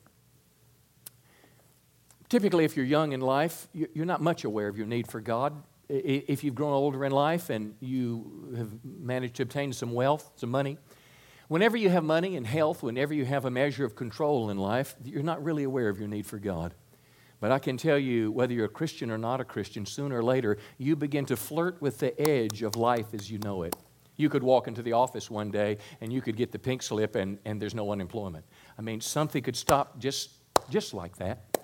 Typically, 2.28 2.64
if 2.64 2.76
you're 2.76 2.86
young 2.86 3.12
in 3.12 3.20
life, 3.20 3.68
you're 3.72 4.06
not 4.06 4.20
much 4.20 4.44
aware 4.44 4.68
of 4.68 4.76
your 4.76 4.86
need 4.86 5.06
for 5.06 5.20
God. 5.20 5.62
If 5.88 6.42
you've 6.42 6.56
grown 6.56 6.72
older 6.72 7.04
in 7.04 7.12
life 7.12 7.50
and 7.50 7.74
you 7.80 8.52
have 8.56 8.70
managed 8.84 9.36
to 9.36 9.44
obtain 9.44 9.72
some 9.72 9.92
wealth, 9.92 10.32
some 10.34 10.50
money, 10.50 10.78
whenever 11.46 11.76
you 11.76 11.88
have 11.88 12.02
money 12.02 12.36
and 12.36 12.44
health, 12.44 12.82
whenever 12.82 13.14
you 13.14 13.24
have 13.24 13.44
a 13.44 13.50
measure 13.50 13.84
of 13.84 13.94
control 13.94 14.50
in 14.50 14.58
life, 14.58 14.96
you're 15.04 15.22
not 15.22 15.44
really 15.44 15.62
aware 15.62 15.88
of 15.88 15.98
your 16.00 16.08
need 16.08 16.26
for 16.26 16.38
God. 16.38 16.74
But 17.38 17.52
I 17.52 17.60
can 17.60 17.76
tell 17.76 17.98
you, 17.98 18.32
whether 18.32 18.52
you're 18.52 18.64
a 18.64 18.68
Christian 18.68 19.10
or 19.10 19.18
not 19.18 19.40
a 19.40 19.44
Christian, 19.44 19.86
sooner 19.86 20.18
or 20.18 20.24
later, 20.24 20.56
you 20.78 20.96
begin 20.96 21.26
to 21.26 21.36
flirt 21.36 21.80
with 21.80 21.98
the 21.98 22.18
edge 22.28 22.62
of 22.62 22.74
life 22.76 23.12
as 23.12 23.30
you 23.30 23.38
know 23.38 23.62
it. 23.62 23.76
You 24.16 24.30
could 24.30 24.42
walk 24.42 24.66
into 24.66 24.82
the 24.82 24.92
office 24.92 25.30
one 25.30 25.50
day 25.50 25.76
and 26.00 26.12
you 26.12 26.22
could 26.22 26.36
get 26.36 26.50
the 26.50 26.58
pink 26.58 26.82
slip 26.82 27.14
and, 27.14 27.38
and 27.44 27.60
there's 27.60 27.74
no 27.74 27.92
unemployment. 27.92 28.44
I 28.78 28.82
mean, 28.82 29.00
something 29.00 29.42
could 29.42 29.56
stop 29.56 29.98
just, 29.98 30.30
just 30.70 30.94
like 30.94 31.16
that. 31.18 31.55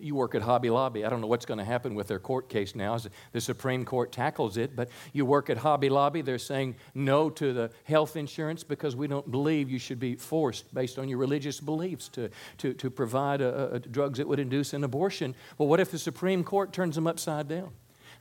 You 0.00 0.14
work 0.14 0.34
at 0.34 0.42
Hobby 0.42 0.70
Lobby. 0.70 1.04
I 1.04 1.10
don't 1.10 1.20
know 1.20 1.26
what's 1.26 1.46
going 1.46 1.58
to 1.58 1.64
happen 1.64 1.94
with 1.94 2.08
their 2.08 2.18
court 2.18 2.48
case 2.48 2.74
now 2.74 2.94
as 2.94 3.08
the 3.32 3.40
Supreme 3.40 3.84
Court 3.84 4.12
tackles 4.12 4.56
it, 4.56 4.74
but 4.74 4.88
you 5.12 5.24
work 5.24 5.50
at 5.50 5.58
Hobby 5.58 5.88
Lobby. 5.88 6.22
They're 6.22 6.38
saying 6.38 6.76
no 6.94 7.30
to 7.30 7.52
the 7.52 7.70
health 7.84 8.16
insurance 8.16 8.64
because 8.64 8.96
we 8.96 9.06
don't 9.06 9.30
believe 9.30 9.70
you 9.70 9.78
should 9.78 10.00
be 10.00 10.14
forced, 10.14 10.72
based 10.74 10.98
on 10.98 11.08
your 11.08 11.18
religious 11.18 11.60
beliefs, 11.60 12.08
to, 12.10 12.30
to, 12.58 12.74
to 12.74 12.90
provide 12.90 13.40
a, 13.40 13.74
a 13.74 13.78
drugs 13.80 14.18
that 14.18 14.28
would 14.28 14.38
induce 14.38 14.72
an 14.72 14.84
abortion. 14.84 15.34
Well, 15.58 15.68
what 15.68 15.80
if 15.80 15.90
the 15.90 15.98
Supreme 15.98 16.44
Court 16.44 16.72
turns 16.72 16.94
them 16.94 17.06
upside 17.06 17.48
down? 17.48 17.72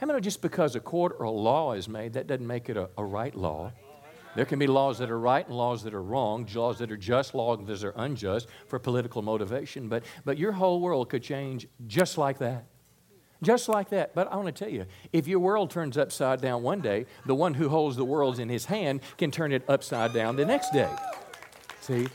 I 0.02 0.06
mean, 0.06 0.20
just 0.22 0.42
because 0.42 0.76
a 0.76 0.80
court 0.80 1.16
or 1.20 1.26
a 1.26 1.32
law 1.32 1.74
is 1.74 1.88
made, 1.88 2.14
that 2.14 2.26
doesn't 2.26 2.48
make 2.48 2.70
it 2.70 2.78
a, 2.78 2.90
a 2.98 3.06
right 3.06 3.36
law. 3.36 3.72
There 4.36 4.46
can 4.46 4.60
be 4.60 4.67
laws 4.67 5.00
that 5.00 5.10
are 5.10 5.20
right 5.20 5.46
and 5.46 5.56
laws 5.56 5.84
that 5.84 5.94
are 5.94 6.02
wrong, 6.02 6.48
laws 6.54 6.80
that 6.80 6.91
are 6.91 6.98
just, 6.98 7.34
laws 7.34 7.60
that 7.65 7.84
are 7.84 7.94
unjust 7.98 8.48
for 8.67 8.80
political 8.80 9.22
motivation. 9.22 9.89
But, 9.89 10.04
but 10.24 10.38
your 10.38 10.54
whole 10.54 10.80
world 10.80 11.10
could 11.10 11.24
change 11.24 11.67
just 11.88 12.17
like 12.17 12.38
that. 12.39 12.65
Just 13.44 13.67
like 13.67 13.89
that. 13.89 14.13
But 14.13 14.32
I 14.32 14.36
want 14.36 14.48
to 14.48 14.52
tell 14.52 14.72
you, 14.72 14.86
if 15.12 15.28
your 15.28 15.39
world 15.39 15.72
turns 15.72 15.98
upside 15.98 16.41
down 16.41 16.62
one 16.62 16.80
day, 16.80 17.08
the 17.26 17.36
one 17.36 17.56
who 17.56 17.70
holds 17.70 17.96
the 17.98 18.06
world 18.06 18.39
in 18.39 18.50
his 18.50 18.65
hand 18.65 19.02
can 19.17 19.32
turn 19.32 19.52
it 19.52 19.63
upside 19.67 20.13
down 20.13 20.36
the 20.36 20.46
next 20.46 20.72
day. 20.72 20.89
See? 21.82 22.08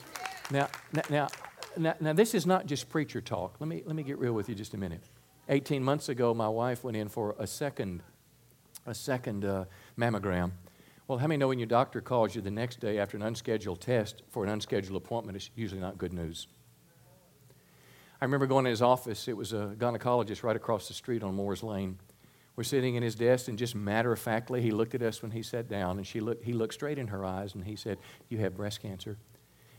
Now, 0.50 0.68
now, 1.10 1.28
now, 1.76 1.94
now 2.00 2.12
this 2.12 2.32
is 2.32 2.46
not 2.46 2.66
just 2.66 2.88
preacher 2.88 3.20
talk. 3.20 3.56
Let 3.58 3.68
me, 3.68 3.82
let 3.84 3.96
me 3.96 4.04
get 4.04 4.18
real 4.18 4.32
with 4.32 4.48
you 4.48 4.54
just 4.54 4.74
a 4.74 4.78
minute. 4.78 5.02
18 5.48 5.82
months 5.82 6.08
ago, 6.08 6.32
my 6.32 6.48
wife 6.48 6.84
went 6.84 6.96
in 6.96 7.08
for 7.08 7.34
a 7.38 7.46
second, 7.46 8.02
a 8.86 8.94
second 8.94 9.44
uh, 9.44 9.64
mammogram. 9.98 10.52
Well, 11.08 11.18
how 11.18 11.28
many 11.28 11.38
know 11.38 11.48
when 11.48 11.60
your 11.60 11.66
doctor 11.66 12.00
calls 12.00 12.34
you 12.34 12.40
the 12.40 12.50
next 12.50 12.80
day 12.80 12.98
after 12.98 13.16
an 13.16 13.22
unscheduled 13.22 13.80
test 13.80 14.22
for 14.28 14.42
an 14.42 14.50
unscheduled 14.50 14.96
appointment, 14.96 15.36
it's 15.36 15.50
usually 15.54 15.80
not 15.80 15.98
good 15.98 16.12
news? 16.12 16.48
I 18.20 18.24
remember 18.24 18.46
going 18.46 18.64
to 18.64 18.70
his 18.70 18.82
office. 18.82 19.28
It 19.28 19.36
was 19.36 19.52
a 19.52 19.76
gynecologist 19.78 20.42
right 20.42 20.56
across 20.56 20.88
the 20.88 20.94
street 20.94 21.22
on 21.22 21.34
Moore's 21.34 21.62
Lane. 21.62 21.98
We're 22.56 22.64
sitting 22.64 22.96
in 22.96 23.04
his 23.04 23.14
desk, 23.14 23.46
and 23.46 23.56
just 23.56 23.74
matter 23.76 24.10
of 24.12 24.18
factly, 24.18 24.62
he 24.62 24.72
looked 24.72 24.94
at 24.94 25.02
us 25.02 25.22
when 25.22 25.30
he 25.30 25.42
sat 25.42 25.68
down, 25.68 25.98
and 25.98 26.06
she 26.06 26.20
looked, 26.20 26.42
he 26.42 26.52
looked 26.52 26.74
straight 26.74 26.98
in 26.98 27.08
her 27.08 27.24
eyes, 27.24 27.54
and 27.54 27.64
he 27.64 27.76
said, 27.76 27.98
You 28.28 28.38
have 28.38 28.56
breast 28.56 28.80
cancer. 28.80 29.16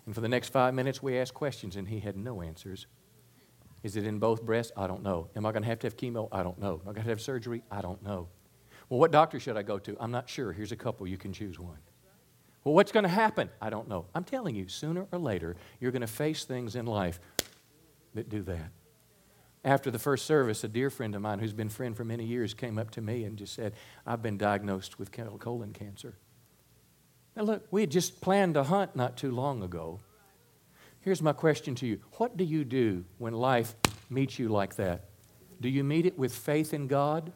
And 0.06 0.16
for 0.16 0.22
the 0.22 0.30
next 0.30 0.50
five 0.50 0.74
minutes, 0.76 1.04
we 1.04 1.18
asked 1.18 1.34
questions, 1.34 1.76
and 1.76 1.90
he 1.90 2.00
had 2.00 2.16
no 2.16 2.42
answers. 2.42 2.88
Is 3.84 3.98
it 3.98 4.06
in 4.06 4.20
both 4.20 4.44
breasts? 4.44 4.72
I 4.78 4.88
don't 4.88 5.04
know. 5.04 5.30
Am 5.36 5.46
I 5.46 5.52
going 5.52 5.63
to 5.63 5.70
have 5.70 5.80
to 5.80 5.88
have 5.88 5.98
chemo? 5.98 6.30
I 6.32 6.44
don't 6.44 6.60
know. 6.60 6.80
Am 6.84 6.90
I 6.90 6.94
going 6.94 7.04
to 7.04 7.10
have 7.10 7.20
surgery? 7.20 7.63
I 7.70 7.82
don't 7.82 8.02
know. 8.04 8.30
Well, 8.89 9.00
what 9.00 9.12
doctor 9.12 9.39
should 9.39 9.58
I 9.58 9.63
go 9.63 9.80
to? 9.80 9.97
I'm 10.00 10.12
not 10.12 10.30
sure. 10.30 10.54
Here's 10.54 10.71
a 10.71 10.78
couple. 10.78 11.08
You 11.08 11.17
can 11.17 11.34
choose 11.34 11.60
one. 11.60 11.78
Well, 12.63 12.73
what's 12.73 12.91
going 12.91 13.04
to 13.04 13.10
happen? 13.10 13.50
I 13.62 13.69
don't 13.69 13.88
know. 13.88 14.06
I'm 14.13 14.23
telling 14.23 14.56
you, 14.56 14.67
sooner 14.67 15.08
or 15.12 15.19
later, 15.19 15.56
you're 15.80 15.91
going 15.91 16.02
to 16.02 16.08
face 16.08 16.43
things 16.45 16.76
in 16.76 16.86
life 16.86 17.19
that 18.13 18.30
do 18.30 18.41
that. 18.43 18.71
After 19.63 19.91
the 19.91 20.00
first 20.00 20.26
service, 20.26 20.63
a 20.63 20.67
dear 20.67 20.89
friend 20.89 21.15
of 21.15 21.21
mine 21.21 21.39
who's 21.39 21.54
been 21.54 21.69
friend 21.69 21.95
for 21.95 22.06
many 22.06 22.26
years 22.26 22.54
came 22.54 22.78
up 22.78 22.91
to 22.91 23.02
me 23.02 23.23
and 23.23 23.38
just 23.38 23.54
said, 23.54 23.73
I've 24.06 24.21
been 24.21 24.38
diagnosed 24.38 25.00
with 25.00 25.12
colon 25.12 25.73
cancer. 25.73 26.15
Now, 27.36 27.43
look, 27.43 27.67
we 27.69 27.82
had 27.82 27.91
just 27.91 28.21
planned 28.21 28.58
a 28.58 28.63
hunt 28.63 28.95
not 28.95 29.17
too 29.17 29.32
long 29.32 29.63
ago. 29.63 30.00
Here's 31.02 31.21
my 31.21 31.34
question 31.34 31.76
to 31.76 31.88
you 31.88 32.00
What 32.13 32.36
do 32.36 32.43
you 32.43 32.65
do 32.65 33.06
when 33.17 33.34
life 33.34 33.76
meets 34.10 34.39
you 34.39 34.50
like 34.50 34.76
that? 34.76 35.06
Do 35.62 35.69
you 35.69 35.84
meet 35.84 36.06
it 36.06 36.17
with 36.17 36.34
faith 36.34 36.73
in 36.73 36.88
God? 36.88 37.32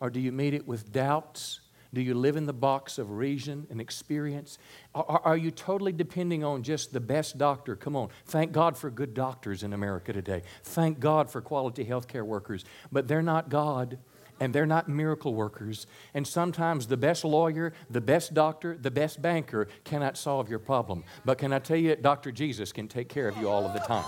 Or 0.00 0.10
do 0.10 0.20
you 0.20 0.32
meet 0.32 0.54
it 0.54 0.66
with 0.66 0.92
doubts? 0.92 1.60
Do 1.92 2.02
you 2.02 2.14
live 2.14 2.36
in 2.36 2.46
the 2.46 2.52
box 2.52 2.98
of 2.98 3.10
reason 3.10 3.66
and 3.70 3.80
experience? 3.80 4.58
Are, 4.94 5.20
are, 5.24 5.36
you 5.36 5.50
totally 5.50 5.92
depending 5.92 6.44
on 6.44 6.62
just 6.62 6.92
the 6.92 7.00
best 7.00 7.38
doctor? 7.38 7.76
Come 7.76 7.96
on. 7.96 8.10
Thank 8.26 8.52
God 8.52 8.76
for 8.76 8.90
good 8.90 9.14
doctors 9.14 9.62
in 9.62 9.72
America 9.72 10.12
today. 10.12 10.42
Thank 10.62 11.00
God 11.00 11.30
for 11.30 11.40
quality 11.40 11.86
healthcare 11.86 12.24
workers. 12.24 12.64
But 12.92 13.08
they're 13.08 13.22
not 13.22 13.48
God 13.48 13.98
and 14.38 14.54
they're 14.54 14.66
not 14.66 14.88
miracle 14.88 15.34
workers. 15.34 15.86
And 16.14 16.26
sometimes 16.26 16.86
the 16.86 16.96
best 16.96 17.24
lawyer, 17.24 17.72
the 17.90 18.02
best 18.02 18.34
doctor, 18.34 18.76
the 18.76 18.90
best 18.90 19.20
banker 19.22 19.66
cannot 19.84 20.16
solve 20.16 20.50
your 20.50 20.58
problem. 20.58 21.04
But 21.24 21.38
can 21.38 21.52
I 21.52 21.58
tell 21.58 21.78
you, 21.78 21.96
Dr. 21.96 22.32
Jesus 22.32 22.70
can 22.70 22.86
take 22.86 23.08
care 23.08 23.28
of 23.28 23.36
you 23.38 23.48
all 23.48 23.64
of 23.64 23.72
the 23.72 23.80
time. 23.80 24.04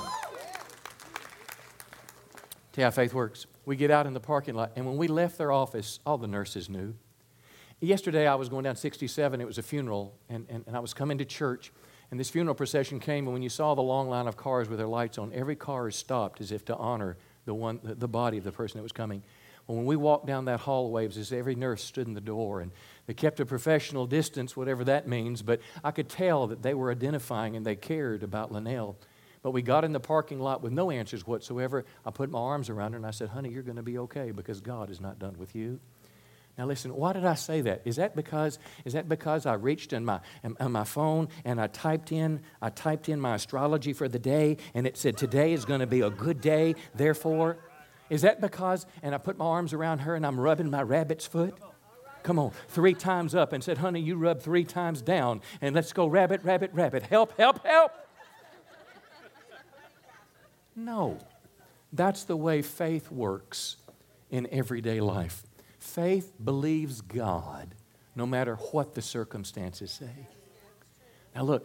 You 2.76 2.84
how 2.84 2.90
faith 2.90 3.12
works. 3.12 3.46
We 3.64 3.76
get 3.76 3.90
out 3.90 4.06
in 4.06 4.14
the 4.14 4.20
parking 4.20 4.54
lot, 4.54 4.72
and 4.76 4.86
when 4.86 4.96
we 4.96 5.08
left 5.08 5.38
their 5.38 5.52
office, 5.52 6.00
all 6.06 6.18
the 6.18 6.26
nurses 6.26 6.68
knew. 6.68 6.94
Yesterday, 7.80 8.26
I 8.26 8.34
was 8.34 8.48
going 8.48 8.64
down 8.64 8.76
67. 8.76 9.40
It 9.40 9.46
was 9.46 9.58
a 9.58 9.62
funeral, 9.62 10.14
and, 10.28 10.46
and, 10.50 10.64
and 10.66 10.76
I 10.76 10.80
was 10.80 10.92
coming 10.92 11.18
to 11.18 11.24
church. 11.24 11.72
And 12.10 12.18
this 12.18 12.28
funeral 12.28 12.54
procession 12.54 13.00
came, 13.00 13.26
and 13.26 13.32
when 13.32 13.42
you 13.42 13.48
saw 13.48 13.74
the 13.74 13.82
long 13.82 14.08
line 14.08 14.26
of 14.26 14.36
cars 14.36 14.68
with 14.68 14.78
their 14.78 14.88
lights 14.88 15.16
on, 15.16 15.32
every 15.32 15.56
car 15.56 15.88
is 15.88 15.96
stopped 15.96 16.40
as 16.40 16.52
if 16.52 16.64
to 16.66 16.76
honor 16.76 17.16
the, 17.44 17.54
one, 17.54 17.80
the 17.82 18.08
body 18.08 18.38
of 18.38 18.44
the 18.44 18.52
person 18.52 18.78
that 18.78 18.82
was 18.82 18.92
coming. 18.92 19.22
Well, 19.66 19.76
when 19.76 19.86
we 19.86 19.96
walked 19.96 20.26
down 20.26 20.46
that 20.46 20.60
hallway, 20.60 21.04
it 21.04 21.08
was 21.08 21.16
as 21.16 21.32
every 21.32 21.54
nurse 21.54 21.82
stood 21.84 22.08
in 22.08 22.14
the 22.14 22.20
door, 22.20 22.60
and 22.60 22.72
they 23.06 23.14
kept 23.14 23.38
a 23.38 23.46
professional 23.46 24.06
distance, 24.06 24.56
whatever 24.56 24.82
that 24.84 25.06
means, 25.06 25.42
but 25.42 25.60
I 25.84 25.92
could 25.92 26.08
tell 26.08 26.48
that 26.48 26.62
they 26.62 26.74
were 26.74 26.90
identifying 26.90 27.56
and 27.56 27.64
they 27.64 27.76
cared 27.76 28.22
about 28.22 28.50
Linnell. 28.50 28.98
But 29.42 29.52
we 29.52 29.62
got 29.62 29.84
in 29.84 29.92
the 29.92 30.00
parking 30.00 30.38
lot 30.38 30.62
with 30.62 30.72
no 30.72 30.90
answers 30.90 31.26
whatsoever. 31.26 31.84
I 32.04 32.10
put 32.10 32.30
my 32.30 32.38
arms 32.38 32.68
around 32.68 32.92
her 32.92 32.98
and 32.98 33.06
I 33.06 33.10
said, 33.10 33.30
Honey, 33.30 33.50
you're 33.50 33.62
going 33.62 33.76
to 33.76 33.82
be 33.82 33.98
okay 33.98 34.32
because 34.32 34.60
God 34.60 34.90
is 34.90 35.00
not 35.00 35.18
done 35.18 35.36
with 35.38 35.54
you. 35.54 35.80
Now 36.58 36.66
listen, 36.66 36.94
why 36.94 37.14
did 37.14 37.24
I 37.24 37.34
say 37.34 37.62
that? 37.62 37.80
Is 37.86 37.96
that 37.96 38.14
because 38.14 38.58
is 38.84 38.92
that 38.92 39.08
because 39.08 39.46
I 39.46 39.54
reached 39.54 39.94
in 39.94 40.04
my 40.04 40.20
on 40.58 40.72
my 40.72 40.84
phone 40.84 41.28
and 41.44 41.58
I 41.58 41.68
typed 41.68 42.12
in 42.12 42.42
I 42.60 42.68
typed 42.68 43.08
in 43.08 43.18
my 43.18 43.36
astrology 43.36 43.94
for 43.94 44.08
the 44.08 44.18
day 44.18 44.58
and 44.74 44.86
it 44.86 44.98
said 44.98 45.16
today 45.16 45.54
is 45.54 45.64
going 45.64 45.80
to 45.80 45.86
be 45.86 46.02
a 46.02 46.10
good 46.10 46.42
day, 46.42 46.74
therefore 46.94 47.56
is 48.10 48.22
that 48.22 48.42
because 48.42 48.84
and 49.02 49.14
I 49.14 49.18
put 49.18 49.38
my 49.38 49.46
arms 49.46 49.72
around 49.72 50.00
her 50.00 50.14
and 50.14 50.26
I'm 50.26 50.38
rubbing 50.38 50.70
my 50.70 50.82
rabbit's 50.82 51.24
foot? 51.24 51.56
Come 52.24 52.38
on, 52.38 52.52
three 52.68 52.92
times 52.92 53.34
up 53.34 53.54
and 53.54 53.64
said, 53.64 53.78
Honey, 53.78 54.00
you 54.00 54.16
rub 54.16 54.42
three 54.42 54.64
times 54.64 55.00
down 55.00 55.40
and 55.62 55.74
let's 55.74 55.94
go 55.94 56.06
rabbit, 56.06 56.44
rabbit, 56.44 56.72
rabbit. 56.74 57.04
Help, 57.04 57.38
help, 57.38 57.64
help. 57.64 57.92
No. 60.76 61.18
That's 61.92 62.24
the 62.24 62.36
way 62.36 62.62
faith 62.62 63.10
works 63.10 63.76
in 64.30 64.48
everyday 64.50 65.00
life. 65.00 65.42
Faith 65.78 66.32
believes 66.42 67.00
God 67.00 67.74
no 68.14 68.26
matter 68.26 68.56
what 68.56 68.94
the 68.94 69.02
circumstances 69.02 69.90
say. 69.90 70.28
Now, 71.34 71.42
look, 71.42 71.64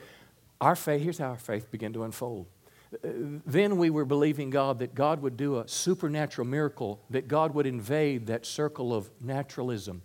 our 0.61 0.75
faith, 0.75 1.01
here's 1.01 1.17
how 1.17 1.29
our 1.29 1.37
faith 1.37 1.69
began 1.71 1.93
to 1.93 2.03
unfold. 2.03 2.47
Uh, 2.93 3.09
then 3.45 3.77
we 3.77 3.89
were 3.89 4.05
believing 4.05 4.49
God 4.49 4.79
that 4.79 4.95
God 4.95 5.21
would 5.21 5.37
do 5.37 5.59
a 5.59 5.67
supernatural 5.67 6.47
miracle, 6.47 7.01
that 7.09 7.27
God 7.27 7.53
would 7.53 7.65
invade 7.65 8.27
that 8.27 8.45
circle 8.45 8.93
of 8.93 9.09
naturalism, 9.21 10.01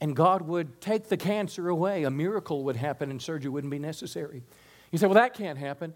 and 0.00 0.14
God 0.14 0.42
would 0.42 0.80
take 0.80 1.08
the 1.08 1.16
cancer 1.16 1.68
away. 1.68 2.04
A 2.04 2.10
miracle 2.10 2.64
would 2.64 2.76
happen 2.76 3.10
and 3.10 3.22
surgery 3.22 3.50
wouldn't 3.50 3.70
be 3.70 3.78
necessary. 3.78 4.42
You 4.90 4.98
say, 4.98 5.06
Well, 5.06 5.14
that 5.14 5.34
can't 5.34 5.58
happen. 5.58 5.94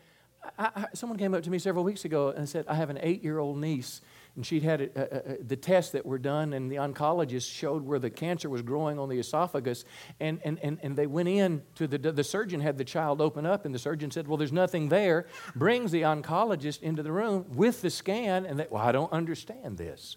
I, 0.59 0.71
I, 0.75 0.87
someone 0.95 1.19
came 1.19 1.35
up 1.35 1.43
to 1.43 1.51
me 1.51 1.59
several 1.59 1.85
weeks 1.85 2.05
ago 2.05 2.31
and 2.31 2.49
said, 2.49 2.65
I 2.69 2.75
have 2.75 2.91
an 2.91 2.99
eight 3.03 3.23
year 3.23 3.39
old 3.39 3.59
niece, 3.59 4.01
and 4.37 4.47
she'd 4.47 4.63
had 4.63 4.81
a, 4.81 4.91
a, 4.95 5.33
a, 5.35 5.43
the 5.43 5.57
tests 5.57 5.93
that 5.93 6.07
were 6.07 6.19
done, 6.19 6.53
and 6.53 6.71
the 6.71 6.77
oncologist 6.77 7.53
showed 7.53 7.85
where 7.85 7.99
the 7.99 8.11
cancer 8.11 8.49
was 8.49 8.63
growing 8.63 8.99
on 8.99 9.09
the 9.09 9.19
esophagus. 9.19 9.85
And, 10.21 10.41
and, 10.45 10.59
and, 10.63 10.79
and 10.83 10.97
they 10.97 11.07
went 11.07 11.29
in 11.29 11.63
to 11.77 11.87
the, 11.87 11.99
the 11.99 12.25
surgeon, 12.25 12.61
had 12.61 12.79
the 12.79 12.85
child 12.85 13.21
open 13.21 13.47
up, 13.47 13.65
and 13.67 13.75
the 13.75 13.79
surgeon 13.79 14.11
said, 14.11 14.29
Well, 14.29 14.37
there's 14.37 14.53
nothing 14.53 14.89
there. 14.89 15.27
Brings 15.55 15.91
the 15.91 16.03
oncologist 16.03 16.83
into 16.83 17.03
the 17.03 17.13
room 17.13 17.47
with 17.55 17.83
the 17.83 17.91
scan, 17.91 18.47
and 18.47 18.61
they, 18.61 18.67
Well, 18.71 18.83
I 18.83 18.93
don't 18.93 19.13
understand 19.13 19.77
this. 19.77 20.17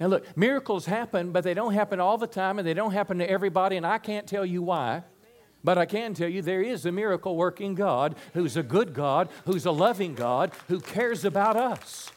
Now, 0.00 0.06
look, 0.08 0.36
miracles 0.36 0.86
happen, 0.86 1.30
but 1.30 1.44
they 1.44 1.54
don't 1.54 1.74
happen 1.74 2.00
all 2.00 2.18
the 2.18 2.26
time, 2.26 2.58
and 2.58 2.66
they 2.66 2.74
don't 2.74 2.92
happen 2.92 3.18
to 3.18 3.30
everybody, 3.30 3.76
and 3.76 3.86
I 3.86 3.98
can't 3.98 4.26
tell 4.26 4.44
you 4.44 4.62
why. 4.62 5.04
But 5.64 5.78
I 5.78 5.86
can 5.86 6.14
tell 6.14 6.28
you 6.28 6.42
there 6.42 6.62
is 6.62 6.86
a 6.86 6.92
miracle 6.92 7.36
working 7.36 7.74
God 7.74 8.16
who's 8.34 8.56
a 8.56 8.62
good 8.62 8.94
God, 8.94 9.28
who's 9.44 9.64
a 9.64 9.70
loving 9.70 10.14
God, 10.14 10.52
who 10.68 10.80
cares 10.80 11.24
about 11.24 11.56
us. 11.56 12.10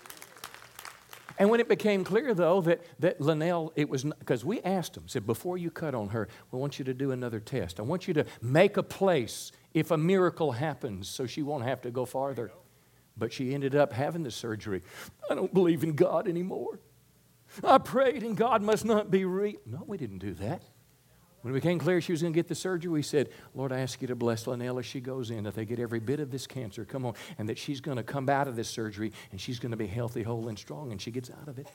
And 1.38 1.50
when 1.50 1.60
it 1.60 1.68
became 1.68 2.04
clear, 2.04 2.34
though, 2.34 2.62
that, 2.62 2.82
that 3.00 3.20
Linnell, 3.20 3.74
it 3.76 3.90
was 3.90 4.04
because 4.04 4.46
we 4.46 4.62
asked 4.62 4.96
him, 4.96 5.04
said, 5.08 5.26
before 5.26 5.58
you 5.58 5.70
cut 5.70 5.94
on 5.94 6.10
her, 6.10 6.30
we 6.52 6.60
want 6.60 6.80
you 6.80 6.86
to 6.86 6.94
do 6.94 7.12
another 7.12 7.40
test. 7.40 7.80
I 7.80 7.84
want 7.84 8.08
you 8.08 8.14
to 8.16 8.26
make 8.42 8.78
a 8.78 8.84
place 8.84 9.52
if 9.74 9.92
a 9.92 9.98
miracle 9.98 10.54
happens 10.54 11.10
so 11.10 11.26
she 11.26 11.42
won't 11.42 11.66
have 11.66 11.82
to 11.82 11.92
go 11.92 12.06
farther. 12.06 12.52
But 13.18 13.34
she 13.34 13.54
ended 13.54 13.76
up 13.76 13.92
having 13.92 14.24
the 14.24 14.32
surgery. 14.32 14.82
I 15.30 15.36
don't 15.36 15.54
believe 15.54 15.84
in 15.84 15.94
God 15.94 16.28
anymore. 16.28 16.80
I 17.64 17.78
prayed 17.78 18.24
and 18.24 18.36
God 18.36 18.62
must 18.62 18.86
not 18.86 19.12
be 19.12 19.26
real. 19.26 19.56
No, 19.66 19.84
we 19.86 19.98
didn't 19.98 20.20
do 20.20 20.34
that. 20.36 20.64
When 21.46 21.54
it 21.54 21.62
became 21.62 21.78
clear 21.78 22.02
she 22.02 22.12
was 22.12 22.24
going 22.24 22.34
to 22.34 22.36
get 22.36 22.48
the 22.48 22.56
surgery, 22.56 22.92
we 22.92 23.04
said, 23.04 23.30
Lord, 23.54 23.72
I 23.72 23.82
ask 23.82 24.02
you 24.02 24.08
to 24.08 24.16
bless 24.16 24.48
Linnell 24.48 24.80
as 24.80 24.86
she 24.88 25.00
goes 25.00 25.30
in, 25.30 25.44
that 25.44 25.54
they 25.54 25.64
get 25.64 25.80
every 25.80 26.00
bit 26.00 26.20
of 26.20 26.32
this 26.32 26.48
cancer, 26.48 26.86
come 26.86 27.06
on, 27.06 27.14
and 27.38 27.48
that 27.48 27.60
she's 27.60 27.80
going 27.80 27.98
to 27.98 28.04
come 28.04 28.28
out 28.30 28.48
of 28.48 28.56
this 28.56 28.68
surgery 28.68 29.12
and 29.32 29.40
she's 29.40 29.60
going 29.60 29.70
to 29.70 29.78
be 29.78 29.86
healthy, 29.86 30.24
whole, 30.24 30.48
and 30.48 30.58
strong, 30.58 30.92
and 30.92 31.00
she 31.00 31.12
gets 31.12 31.30
out 31.30 31.48
of 31.48 31.60
it. 31.60 31.68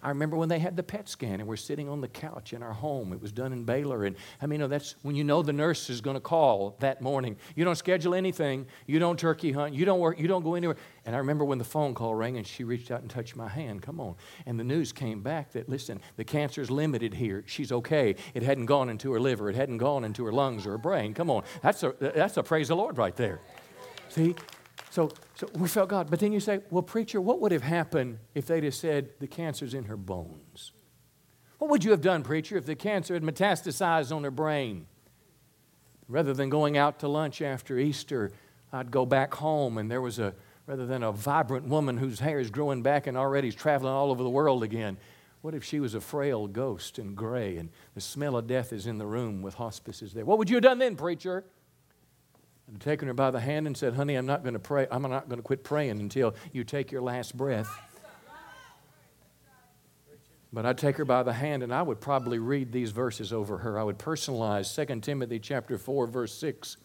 I 0.00 0.10
remember 0.10 0.36
when 0.36 0.48
they 0.48 0.60
had 0.60 0.76
the 0.76 0.84
PET 0.84 1.08
scan 1.08 1.40
and 1.40 1.48
we're 1.48 1.56
sitting 1.56 1.88
on 1.88 2.00
the 2.00 2.06
couch 2.06 2.52
in 2.52 2.62
our 2.62 2.72
home. 2.72 3.12
It 3.12 3.20
was 3.20 3.32
done 3.32 3.52
in 3.52 3.64
Baylor. 3.64 4.04
And 4.04 4.14
I 4.40 4.46
mean, 4.46 4.60
you 4.60 4.64
know, 4.64 4.68
that's 4.68 4.94
when 5.02 5.16
you 5.16 5.24
know 5.24 5.42
the 5.42 5.52
nurse 5.52 5.90
is 5.90 6.00
going 6.00 6.14
to 6.14 6.20
call 6.20 6.76
that 6.78 7.02
morning. 7.02 7.36
You 7.56 7.64
don't 7.64 7.74
schedule 7.74 8.14
anything, 8.14 8.64
you 8.86 9.00
don't 9.00 9.18
turkey 9.18 9.50
hunt, 9.50 9.74
you 9.74 9.84
don't 9.84 9.98
work, 9.98 10.20
you 10.20 10.28
don't 10.28 10.44
go 10.44 10.54
anywhere. 10.54 10.76
And 11.06 11.14
I 11.14 11.18
remember 11.18 11.44
when 11.44 11.58
the 11.58 11.64
phone 11.64 11.94
call 11.94 12.16
rang 12.16 12.36
and 12.36 12.44
she 12.44 12.64
reached 12.64 12.90
out 12.90 13.00
and 13.00 13.08
touched 13.08 13.36
my 13.36 13.48
hand. 13.48 13.80
Come 13.80 14.00
on. 14.00 14.16
And 14.44 14.58
the 14.58 14.64
news 14.64 14.92
came 14.92 15.22
back 15.22 15.52
that, 15.52 15.68
listen, 15.68 16.00
the 16.16 16.24
cancer's 16.24 16.68
limited 16.68 17.14
here. 17.14 17.44
She's 17.46 17.70
okay. 17.70 18.16
It 18.34 18.42
hadn't 18.42 18.66
gone 18.66 18.88
into 18.90 19.12
her 19.12 19.20
liver, 19.20 19.48
it 19.48 19.54
hadn't 19.54 19.78
gone 19.78 20.04
into 20.04 20.24
her 20.24 20.32
lungs 20.32 20.66
or 20.66 20.72
her 20.72 20.78
brain. 20.78 21.14
Come 21.14 21.30
on. 21.30 21.44
That's 21.62 21.84
a, 21.84 21.94
that's 22.00 22.36
a 22.36 22.42
praise 22.42 22.68
the 22.68 22.76
Lord 22.76 22.98
right 22.98 23.14
there. 23.14 23.40
See? 24.08 24.34
So, 24.90 25.12
so 25.36 25.48
we 25.54 25.68
felt 25.68 25.90
God. 25.90 26.10
But 26.10 26.18
then 26.18 26.32
you 26.32 26.40
say, 26.40 26.60
well, 26.70 26.82
preacher, 26.82 27.20
what 27.20 27.40
would 27.40 27.52
have 27.52 27.62
happened 27.62 28.18
if 28.34 28.46
they'd 28.46 28.64
have 28.64 28.74
said 28.74 29.10
the 29.20 29.28
cancer's 29.28 29.74
in 29.74 29.84
her 29.84 29.96
bones? 29.96 30.72
What 31.58 31.70
would 31.70 31.84
you 31.84 31.92
have 31.92 32.00
done, 32.00 32.24
preacher, 32.24 32.56
if 32.56 32.66
the 32.66 32.74
cancer 32.74 33.14
had 33.14 33.22
metastasized 33.22 34.14
on 34.14 34.24
her 34.24 34.30
brain? 34.32 34.86
Rather 36.08 36.34
than 36.34 36.50
going 36.50 36.76
out 36.76 36.98
to 37.00 37.08
lunch 37.08 37.40
after 37.42 37.78
Easter, 37.78 38.32
I'd 38.72 38.90
go 38.90 39.06
back 39.06 39.34
home 39.34 39.78
and 39.78 39.90
there 39.90 40.00
was 40.00 40.18
a 40.18 40.34
rather 40.66 40.86
than 40.86 41.02
a 41.02 41.12
vibrant 41.12 41.66
woman 41.66 41.96
whose 41.96 42.20
hair 42.20 42.40
is 42.40 42.50
growing 42.50 42.82
back 42.82 43.06
and 43.06 43.16
already 43.16 43.48
is 43.48 43.54
traveling 43.54 43.92
all 43.92 44.10
over 44.10 44.22
the 44.22 44.30
world 44.30 44.62
again. 44.62 44.96
What 45.42 45.54
if 45.54 45.62
she 45.62 45.78
was 45.78 45.94
a 45.94 46.00
frail 46.00 46.48
ghost 46.48 46.98
and 46.98 47.16
gray 47.16 47.56
and 47.56 47.70
the 47.94 48.00
smell 48.00 48.36
of 48.36 48.46
death 48.46 48.72
is 48.72 48.86
in 48.86 48.98
the 48.98 49.06
room 49.06 49.42
with 49.42 49.54
hospices 49.54 50.12
there? 50.12 50.24
What 50.24 50.38
would 50.38 50.50
you 50.50 50.56
have 50.56 50.64
done 50.64 50.78
then, 50.78 50.96
preacher? 50.96 51.44
I'd 52.68 52.72
have 52.72 52.80
taken 52.80 53.06
her 53.06 53.14
by 53.14 53.30
the 53.30 53.38
hand 53.38 53.68
and 53.68 53.76
said, 53.76 53.94
Honey, 53.94 54.16
I'm 54.16 54.26
not 54.26 54.42
going 54.42 54.54
to 54.54 54.58
pray. 54.58 54.88
I'm 54.90 55.02
not 55.02 55.28
going 55.28 55.38
to 55.38 55.42
quit 55.42 55.62
praying 55.62 56.00
until 56.00 56.34
you 56.52 56.64
take 56.64 56.90
your 56.90 57.02
last 57.02 57.36
breath. 57.36 57.70
But 60.52 60.66
I'd 60.66 60.78
take 60.78 60.96
her 60.96 61.04
by 61.04 61.22
the 61.22 61.32
hand 61.32 61.62
and 61.62 61.72
I 61.72 61.82
would 61.82 62.00
probably 62.00 62.38
read 62.38 62.72
these 62.72 62.90
verses 62.90 63.32
over 63.32 63.58
her. 63.58 63.78
I 63.78 63.84
would 63.84 63.98
personalize 63.98 64.74
2 64.74 65.00
Timothy 65.00 65.38
chapter 65.38 65.78
4, 65.78 66.06
verse 66.06 66.32
6. 66.32 66.76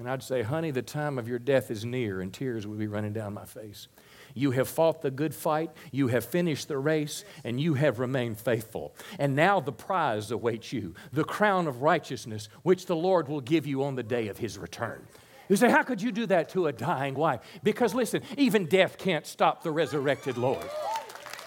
And 0.00 0.08
I'd 0.08 0.22
say, 0.22 0.40
honey, 0.40 0.70
the 0.70 0.80
time 0.80 1.18
of 1.18 1.28
your 1.28 1.38
death 1.38 1.70
is 1.70 1.84
near, 1.84 2.22
and 2.22 2.32
tears 2.32 2.66
would 2.66 2.78
be 2.78 2.86
running 2.86 3.12
down 3.12 3.34
my 3.34 3.44
face. 3.44 3.86
You 4.32 4.52
have 4.52 4.66
fought 4.66 5.02
the 5.02 5.10
good 5.10 5.34
fight, 5.34 5.72
you 5.92 6.08
have 6.08 6.24
finished 6.24 6.68
the 6.68 6.78
race, 6.78 7.22
and 7.44 7.60
you 7.60 7.74
have 7.74 7.98
remained 7.98 8.38
faithful. 8.38 8.94
And 9.18 9.36
now 9.36 9.60
the 9.60 9.72
prize 9.72 10.30
awaits 10.30 10.72
you, 10.72 10.94
the 11.12 11.22
crown 11.22 11.68
of 11.68 11.82
righteousness, 11.82 12.48
which 12.62 12.86
the 12.86 12.96
Lord 12.96 13.28
will 13.28 13.42
give 13.42 13.66
you 13.66 13.84
on 13.84 13.94
the 13.94 14.02
day 14.02 14.28
of 14.28 14.38
his 14.38 14.56
return. 14.56 15.06
You 15.50 15.56
say, 15.56 15.68
How 15.68 15.82
could 15.82 16.00
you 16.00 16.12
do 16.12 16.24
that 16.26 16.48
to 16.50 16.68
a 16.68 16.72
dying 16.72 17.12
wife? 17.12 17.40
Because 17.62 17.94
listen, 17.94 18.22
even 18.38 18.64
death 18.64 18.96
can't 18.96 19.26
stop 19.26 19.62
the 19.62 19.70
resurrected 19.70 20.38
Lord. 20.38 20.64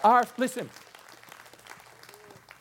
Our, 0.03 0.25
listen, 0.37 0.69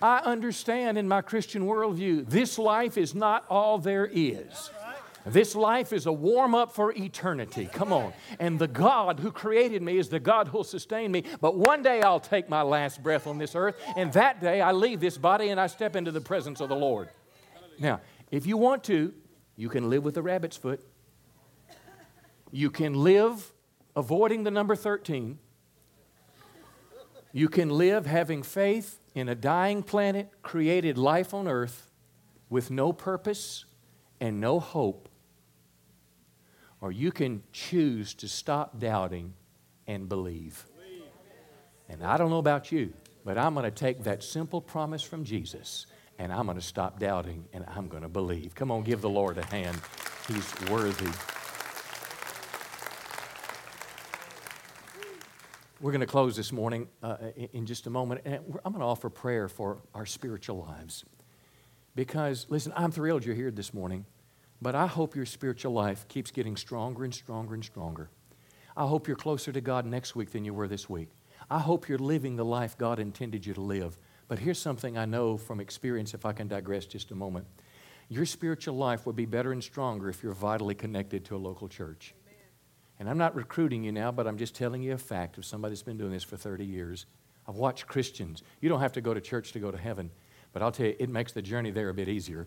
I 0.01 0.21
understand 0.21 0.97
in 0.97 1.07
my 1.07 1.21
Christian 1.21 1.67
worldview, 1.67 2.31
this 2.31 2.59
life 2.59 2.97
is 2.97 3.15
not 3.15 3.45
all 3.51 3.77
there 3.77 4.09
is. 4.11 4.71
This 5.25 5.55
life 5.55 5.93
is 5.93 6.07
a 6.07 6.13
warm 6.13 6.55
up 6.55 6.73
for 6.73 6.93
eternity. 6.93 7.69
Come 7.73 7.93
on. 7.93 8.13
And 8.41 8.59
the 8.59 8.67
God 8.67 9.21
who 9.21 9.31
created 9.31 9.83
me 9.83 9.99
is 9.99 10.09
the 10.09 10.19
God 10.21 10.49
who'll 10.49 10.65
sustain 10.65 11.13
me. 11.13 11.25
But 11.41 11.57
one 11.57 11.83
day 11.83 12.03
I'll 12.03 12.21
take 12.21 12.49
my 12.49 12.63
last 12.63 13.03
breath 13.03 13.27
on 13.27 13.39
this 13.39 13.55
earth, 13.55 13.77
and 13.97 14.13
that 14.15 14.41
day 14.41 14.61
I 14.61 14.73
leave 14.73 15.01
this 15.01 15.17
body 15.17 15.51
and 15.51 15.61
I 15.61 15.69
step 15.69 15.95
into 15.95 16.11
the 16.11 16.21
presence 16.21 16.61
of 16.61 16.69
the 16.69 16.77
Lord. 16.77 17.09
Now, 17.79 18.01
if 18.31 18.47
you 18.47 18.57
want 18.57 18.85
to, 18.85 19.15
you 19.57 19.69
can 19.69 19.91
live 19.91 20.05
with 20.05 20.17
a 20.17 20.23
rabbit's 20.23 20.57
foot. 20.57 20.81
You 22.51 22.71
can 22.71 22.95
live 22.95 23.53
avoiding 23.95 24.43
the 24.43 24.51
number 24.51 24.75
13. 24.75 25.39
You 27.33 27.49
can 27.49 27.71
live 27.71 28.07
having 28.07 28.43
faith 28.43 28.99
in 29.15 29.29
a 29.29 29.35
dying 29.35 29.83
planet, 29.83 30.31
created 30.43 30.99
life 30.99 31.33
on 31.33 31.49
earth 31.49 31.91
with 32.51 32.71
no 32.71 32.93
purpose 32.93 33.65
and 34.21 34.41
no 34.41 34.61
hope 34.61 35.09
or 36.83 36.93
you 36.93 37.13
can 37.13 37.43
choose 37.53 38.13
to 38.13 38.29
stop 38.29 38.79
doubting 38.79 39.33
and 39.87 40.09
believe. 40.09 40.67
And 41.89 42.03
I 42.03 42.17
don't 42.17 42.29
know 42.29 42.39
about 42.39 42.73
you, 42.73 42.93
but 43.25 43.39
I'm 43.39 43.55
going 43.55 43.65
to 43.65 43.71
take 43.71 44.03
that 44.03 44.23
simple 44.23 44.61
promise 44.61 45.03
from 45.03 45.25
Jesus 45.25 45.87
and 46.19 46.33
I'm 46.33 46.45
going 46.47 46.59
to 46.59 46.65
stop 46.65 46.99
doubting 46.99 47.47
and 47.53 47.65
I'm 47.69 47.89
going 47.89 48.03
to 48.03 48.09
believe. 48.09 48.55
Come 48.55 48.71
on, 48.71 48.83
give 48.83 49.01
the 49.01 49.09
Lord 49.09 49.39
a 49.39 49.47
hand. 49.47 49.81
He's 50.27 50.55
worthy. 50.69 51.11
We're 55.81 55.93
going 55.93 56.01
to 56.01 56.07
close 56.07 56.37
this 56.37 56.53
morning 56.53 56.89
uh, 57.03 57.17
in 57.53 57.67
just 57.67 57.89
a 57.89 57.91
moment, 57.91 58.21
and 58.25 58.37
I'm 58.65 58.73
going 58.73 58.83
to 58.83 58.87
offer 58.87 59.11
prayer 59.11 59.49
for 59.49 59.79
our 59.97 60.07
spiritual 60.07 60.59
lives. 60.59 61.05
Because, 61.97 62.47
listen, 62.49 62.73
I'm 62.77 62.93
thrilled 62.93 63.25
you're 63.25 63.35
here 63.35 63.51
this 63.51 63.75
morning. 63.75 64.07
But 64.63 64.77
I 64.77 64.87
hope 64.87 65.17
your 65.17 65.27
spiritual 65.27 65.73
life 65.73 66.07
keeps 66.07 66.31
getting 66.31 66.57
stronger 66.57 67.03
and 67.03 67.13
stronger 67.13 67.55
and 67.55 67.65
stronger. 67.65 68.11
I 68.77 68.87
hope 68.87 69.09
you're 69.09 69.17
closer 69.17 69.51
to 69.51 69.61
God 69.61 69.85
next 69.87 70.15
week 70.15 70.31
than 70.31 70.45
you 70.45 70.55
were 70.55 70.69
this 70.69 70.89
week. 70.89 71.09
I 71.51 71.59
hope 71.59 71.89
you're 71.89 71.99
living 71.99 72.37
the 72.37 72.45
life 72.45 72.79
God 72.79 73.01
intended 73.01 73.45
you 73.45 73.55
to 73.55 73.61
live. 73.61 73.99
But 74.29 74.39
here's 74.39 74.61
something 74.61 74.97
I 74.97 75.05
know 75.05 75.37
from 75.37 75.59
experience, 75.59 76.15
if 76.15 76.25
I 76.25 76.33
can 76.33 76.47
digress 76.47 76.87
just 76.87 77.11
a 77.11 77.17
moment. 77.17 77.45
Your 78.09 78.25
spiritual 78.25 78.77
life 78.77 79.05
would 79.05 79.17
be 79.17 79.27
better 79.27 79.51
and 79.51 79.65
stronger 79.65 80.09
if 80.09 80.23
you're 80.23 80.33
vitally 80.33 80.77
connected 80.77 81.25
to 81.25 81.35
a 81.35 81.39
local 81.39 81.67
church. 81.67 82.15
And 83.01 83.11
I'm 83.11 83.19
not 83.19 83.35
recruiting 83.35 83.83
you 83.83 83.91
now, 83.91 84.13
but 84.13 84.29
I'm 84.29 84.39
just 84.39 84.55
telling 84.55 84.81
you 84.81 84.93
a 84.93 84.99
fact 84.99 85.39
of 85.39 85.45
somebody 85.45 85.73
that's 85.73 85.83
been 85.83 85.99
doing 85.99 86.13
this 86.13 86.23
for 86.23 86.37
30 86.37 86.65
years. 86.65 87.07
I've 87.49 87.57
watched 87.57 87.89
Christians. 87.89 88.45
You 88.61 88.69
don't 88.69 88.79
have 88.79 88.93
to 88.93 89.01
go 89.01 89.13
to 89.13 89.21
church 89.21 89.51
to 89.53 89.59
go 89.59 89.73
to 89.73 89.79
heaven, 89.79 90.13
but 90.53 90.63
I'll 90.63 90.71
tell 90.71 90.87
you, 90.87 90.95
it 91.01 91.11
makes 91.11 91.33
the 91.33 91.43
journey 91.43 91.73
there 91.73 91.89
a 91.89 91.95
bit 91.95 92.09
easier. 92.09 92.47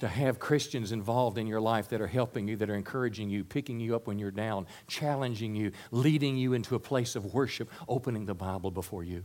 To 0.00 0.08
have 0.08 0.38
Christians 0.38 0.92
involved 0.92 1.36
in 1.36 1.46
your 1.46 1.60
life 1.60 1.88
that 1.90 2.00
are 2.00 2.06
helping 2.06 2.48
you, 2.48 2.56
that 2.56 2.70
are 2.70 2.74
encouraging 2.74 3.28
you, 3.28 3.44
picking 3.44 3.78
you 3.80 3.94
up 3.94 4.06
when 4.06 4.18
you're 4.18 4.30
down, 4.30 4.66
challenging 4.86 5.54
you, 5.54 5.72
leading 5.90 6.36
you 6.36 6.54
into 6.54 6.74
a 6.74 6.80
place 6.80 7.16
of 7.16 7.34
worship, 7.34 7.70
opening 7.86 8.24
the 8.24 8.34
Bible 8.34 8.70
before 8.70 9.04
you. 9.04 9.24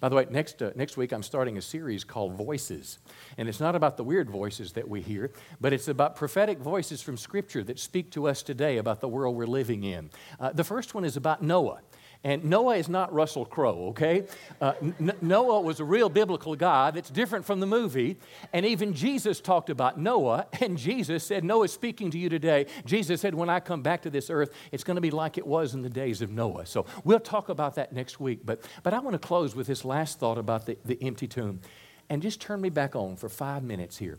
By 0.00 0.08
the 0.08 0.16
way, 0.16 0.26
next, 0.28 0.60
uh, 0.60 0.72
next 0.74 0.96
week 0.96 1.12
I'm 1.12 1.22
starting 1.22 1.56
a 1.58 1.62
series 1.62 2.04
called 2.04 2.34
Voices. 2.34 2.98
And 3.38 3.48
it's 3.48 3.60
not 3.60 3.74
about 3.74 3.96
the 3.96 4.04
weird 4.04 4.28
voices 4.28 4.72
that 4.72 4.88
we 4.88 5.00
hear, 5.00 5.30
but 5.60 5.72
it's 5.72 5.88
about 5.88 6.16
prophetic 6.16 6.58
voices 6.58 7.00
from 7.00 7.16
Scripture 7.16 7.62
that 7.64 7.78
speak 7.78 8.10
to 8.10 8.26
us 8.26 8.42
today 8.42 8.78
about 8.78 9.00
the 9.00 9.08
world 9.08 9.36
we're 9.36 9.46
living 9.46 9.84
in. 9.84 10.10
Uh, 10.40 10.52
the 10.52 10.64
first 10.64 10.94
one 10.94 11.04
is 11.04 11.16
about 11.16 11.40
Noah. 11.40 11.80
And 12.24 12.44
Noah 12.44 12.76
is 12.76 12.88
not 12.88 13.12
Russell 13.12 13.44
Crowe, 13.44 13.88
okay? 13.90 14.24
Uh, 14.60 14.72
N- 14.82 15.12
Noah 15.20 15.60
was 15.60 15.80
a 15.80 15.84
real 15.84 16.08
biblical 16.08 16.56
guy 16.56 16.90
that's 16.90 17.10
different 17.10 17.44
from 17.44 17.60
the 17.60 17.66
movie. 17.66 18.18
And 18.52 18.66
even 18.66 18.94
Jesus 18.94 19.40
talked 19.40 19.70
about 19.70 19.98
Noah, 19.98 20.46
and 20.60 20.76
Jesus 20.76 21.24
said, 21.24 21.44
Noah's 21.44 21.72
speaking 21.72 22.10
to 22.10 22.18
you 22.18 22.28
today. 22.28 22.66
Jesus 22.84 23.20
said, 23.20 23.34
When 23.34 23.48
I 23.48 23.60
come 23.60 23.82
back 23.82 24.02
to 24.02 24.10
this 24.10 24.30
earth, 24.30 24.52
it's 24.72 24.84
going 24.84 24.96
to 24.96 25.00
be 25.00 25.10
like 25.10 25.38
it 25.38 25.46
was 25.46 25.74
in 25.74 25.82
the 25.82 25.90
days 25.90 26.22
of 26.22 26.30
Noah. 26.30 26.66
So 26.66 26.86
we'll 27.04 27.20
talk 27.20 27.48
about 27.48 27.76
that 27.76 27.92
next 27.92 28.18
week. 28.18 28.40
But, 28.44 28.60
but 28.82 28.94
I 28.94 28.98
want 28.98 29.14
to 29.14 29.26
close 29.26 29.54
with 29.54 29.66
this 29.66 29.84
last 29.84 30.18
thought 30.18 30.38
about 30.38 30.66
the, 30.66 30.76
the 30.84 30.98
empty 31.02 31.28
tomb. 31.28 31.60
And 32.08 32.22
just 32.22 32.40
turn 32.40 32.60
me 32.60 32.70
back 32.70 32.94
on 32.96 33.16
for 33.16 33.28
five 33.28 33.62
minutes 33.62 33.98
here. 33.98 34.18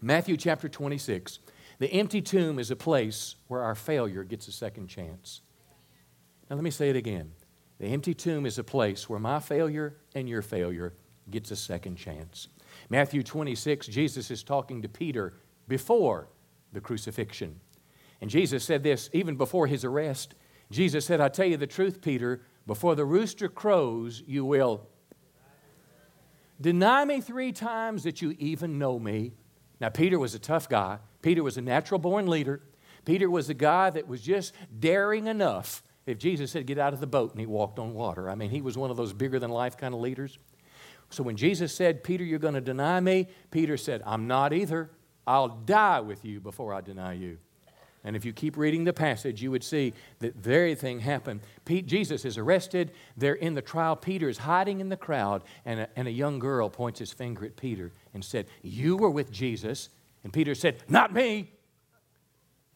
Matthew 0.00 0.36
chapter 0.36 0.68
26. 0.68 1.40
The 1.78 1.92
empty 1.92 2.20
tomb 2.20 2.58
is 2.58 2.70
a 2.70 2.76
place 2.76 3.36
where 3.46 3.62
our 3.62 3.74
failure 3.74 4.24
gets 4.24 4.48
a 4.48 4.52
second 4.52 4.88
chance. 4.88 5.42
Now, 6.48 6.56
let 6.56 6.64
me 6.64 6.70
say 6.70 6.90
it 6.90 6.96
again. 6.96 7.32
The 7.78 7.86
empty 7.86 8.14
tomb 8.14 8.46
is 8.46 8.58
a 8.58 8.64
place 8.64 9.08
where 9.08 9.20
my 9.20 9.38
failure 9.38 9.96
and 10.14 10.28
your 10.28 10.42
failure 10.42 10.94
gets 11.30 11.50
a 11.50 11.56
second 11.56 11.96
chance. 11.96 12.48
Matthew 12.88 13.22
26, 13.22 13.86
Jesus 13.86 14.30
is 14.30 14.42
talking 14.42 14.82
to 14.82 14.88
Peter 14.88 15.34
before 15.68 16.28
the 16.72 16.80
crucifixion. 16.80 17.60
And 18.20 18.30
Jesus 18.30 18.64
said 18.64 18.82
this 18.82 19.10
even 19.12 19.36
before 19.36 19.66
his 19.66 19.84
arrest. 19.84 20.34
Jesus 20.70 21.04
said, 21.04 21.20
I 21.20 21.28
tell 21.28 21.46
you 21.46 21.56
the 21.56 21.66
truth, 21.66 22.02
Peter, 22.02 22.42
before 22.66 22.94
the 22.94 23.04
rooster 23.04 23.48
crows, 23.48 24.22
you 24.26 24.44
will 24.44 24.86
deny 26.60 27.04
me 27.04 27.20
three 27.20 27.52
times 27.52 28.02
that 28.02 28.20
you 28.20 28.34
even 28.38 28.78
know 28.78 28.98
me. 28.98 29.34
Now, 29.80 29.90
Peter 29.90 30.18
was 30.18 30.34
a 30.34 30.38
tough 30.38 30.68
guy. 30.68 30.98
Peter 31.22 31.42
was 31.42 31.56
a 31.56 31.62
natural 31.62 32.00
born 32.00 32.26
leader. 32.26 32.62
Peter 33.04 33.30
was 33.30 33.48
a 33.48 33.54
guy 33.54 33.90
that 33.90 34.08
was 34.08 34.20
just 34.20 34.52
daring 34.78 35.28
enough 35.28 35.82
if 36.08 36.18
Jesus 36.18 36.50
said, 36.50 36.66
Get 36.66 36.78
out 36.78 36.92
of 36.92 37.00
the 37.00 37.06
boat, 37.06 37.32
and 37.32 37.40
he 37.40 37.46
walked 37.46 37.78
on 37.78 37.94
water. 37.94 38.30
I 38.30 38.34
mean, 38.34 38.50
he 38.50 38.60
was 38.60 38.76
one 38.76 38.90
of 38.90 38.96
those 38.96 39.12
bigger 39.12 39.38
than 39.38 39.50
life 39.50 39.76
kind 39.76 39.94
of 39.94 40.00
leaders. 40.00 40.38
So 41.10 41.22
when 41.22 41.36
Jesus 41.36 41.74
said, 41.74 42.04
Peter, 42.04 42.24
you're 42.24 42.38
going 42.38 42.54
to 42.54 42.60
deny 42.60 43.00
me, 43.00 43.28
Peter 43.50 43.76
said, 43.76 44.02
I'm 44.04 44.26
not 44.26 44.52
either. 44.52 44.90
I'll 45.26 45.48
die 45.48 46.00
with 46.00 46.24
you 46.24 46.40
before 46.40 46.74
I 46.74 46.80
deny 46.80 47.14
you. 47.14 47.38
And 48.04 48.14
if 48.16 48.24
you 48.24 48.32
keep 48.32 48.56
reading 48.56 48.84
the 48.84 48.92
passage, 48.92 49.42
you 49.42 49.50
would 49.50 49.64
see 49.64 49.92
that 50.20 50.36
very 50.36 50.74
thing 50.74 51.00
happened. 51.00 51.40
Pete, 51.64 51.86
Jesus 51.86 52.24
is 52.24 52.38
arrested. 52.38 52.92
They're 53.16 53.34
in 53.34 53.54
the 53.54 53.62
trial. 53.62 53.96
Peter 53.96 54.28
is 54.28 54.38
hiding 54.38 54.80
in 54.80 54.88
the 54.88 54.96
crowd, 54.96 55.42
and 55.64 55.80
a, 55.80 55.88
and 55.96 56.08
a 56.08 56.10
young 56.10 56.38
girl 56.38 56.70
points 56.70 57.00
his 57.00 57.12
finger 57.12 57.44
at 57.44 57.56
Peter 57.56 57.92
and 58.14 58.24
said, 58.24 58.46
You 58.62 58.96
were 58.96 59.10
with 59.10 59.30
Jesus. 59.30 59.88
And 60.24 60.32
Peter 60.32 60.54
said, 60.54 60.78
Not 60.88 61.12
me. 61.12 61.50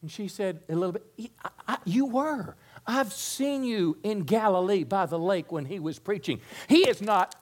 And 0.01 0.11
she 0.11 0.27
said, 0.27 0.61
A 0.69 0.75
little 0.75 0.91
bit, 0.91 1.31
I, 1.43 1.49
I, 1.67 1.77
You 1.85 2.05
were. 2.05 2.55
I've 2.85 3.13
seen 3.13 3.63
you 3.63 3.97
in 4.03 4.21
Galilee 4.21 4.83
by 4.83 5.05
the 5.05 5.19
lake 5.19 5.51
when 5.51 5.65
he 5.65 5.79
was 5.79 5.99
preaching. 5.99 6.41
He 6.67 6.87
is 6.89 7.01
not. 7.01 7.35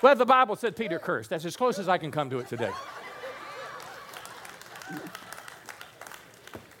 Well, 0.00 0.14
the 0.14 0.24
Bible 0.24 0.54
said 0.54 0.76
Peter 0.76 0.98
cursed. 0.98 1.28
That's 1.30 1.44
as 1.44 1.56
close 1.56 1.78
as 1.78 1.88
I 1.88 1.98
can 1.98 2.10
come 2.10 2.30
to 2.30 2.38
it 2.38 2.48
today. 2.48 2.70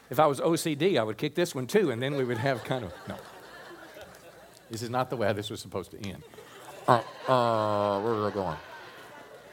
If 0.08 0.18
I 0.18 0.26
was 0.26 0.40
OCD, 0.40 0.98
I 0.98 1.02
would 1.02 1.18
kick 1.18 1.34
this 1.34 1.54
one 1.54 1.66
too, 1.66 1.90
and 1.90 2.00
then 2.00 2.16
we 2.16 2.24
would 2.24 2.38
have 2.38 2.64
kind 2.64 2.84
of. 2.84 2.92
No. 3.08 3.16
This 4.70 4.82
is 4.82 4.90
not 4.90 5.10
the 5.10 5.16
way 5.16 5.32
this 5.32 5.50
was 5.50 5.60
supposed 5.60 5.90
to 5.90 5.98
end. 5.98 6.22
Uh, 6.88 7.02
uh, 7.28 8.00
where 8.00 8.14
are 8.14 8.24
we 8.24 8.30
going? 8.32 8.56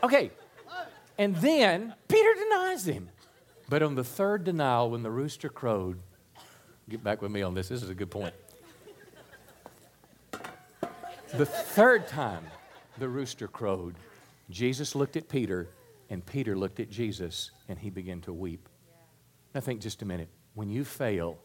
Okay. 0.02 0.32
And 1.18 1.36
then 1.36 1.94
Peter 2.08 2.34
denies 2.34 2.88
him. 2.88 3.10
But 3.68 3.84
on 3.84 3.96
the 3.96 4.04
third 4.06 4.46
denial, 4.46 4.92
when 4.92 5.04
the 5.04 5.12
rooster 5.12 5.50
crowed, 5.50 6.00
get 6.90 7.04
back 7.04 7.22
with 7.22 7.32
me 7.32 7.42
on 7.42 7.54
this, 7.54 7.68
this 7.68 7.84
is 7.84 7.90
a 7.90 7.96
good 7.96 8.10
point. 8.10 8.34
The 11.34 11.46
third 11.46 12.08
time 12.08 12.46
the 12.98 13.10
rooster 13.10 13.50
crowed, 13.50 13.96
Jesus 14.50 14.96
looked 14.96 15.18
at 15.18 15.28
Peter, 15.28 15.68
and 16.10 16.26
Peter 16.26 16.56
looked 16.56 16.80
at 16.80 16.90
Jesus, 16.90 17.52
and 17.68 17.78
he 17.78 17.90
began 17.90 18.22
to 18.22 18.32
weep. 18.32 18.70
Now, 19.54 19.60
think 19.60 19.82
just 19.82 20.02
a 20.02 20.06
minute. 20.06 20.30
When 20.54 20.70
you 20.70 20.86
fail, 20.86 21.38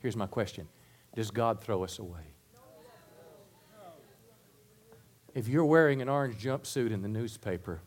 here's 0.00 0.16
my 0.16 0.26
question 0.26 0.68
Does 1.16 1.32
God 1.32 1.60
throw 1.60 1.82
us 1.82 1.98
away? 1.98 2.31
If 5.34 5.48
you're 5.48 5.64
wearing 5.64 6.02
an 6.02 6.08
orange 6.08 6.42
jumpsuit 6.42 6.92
in 6.92 7.02
the 7.02 7.08
newspaper, 7.08 7.80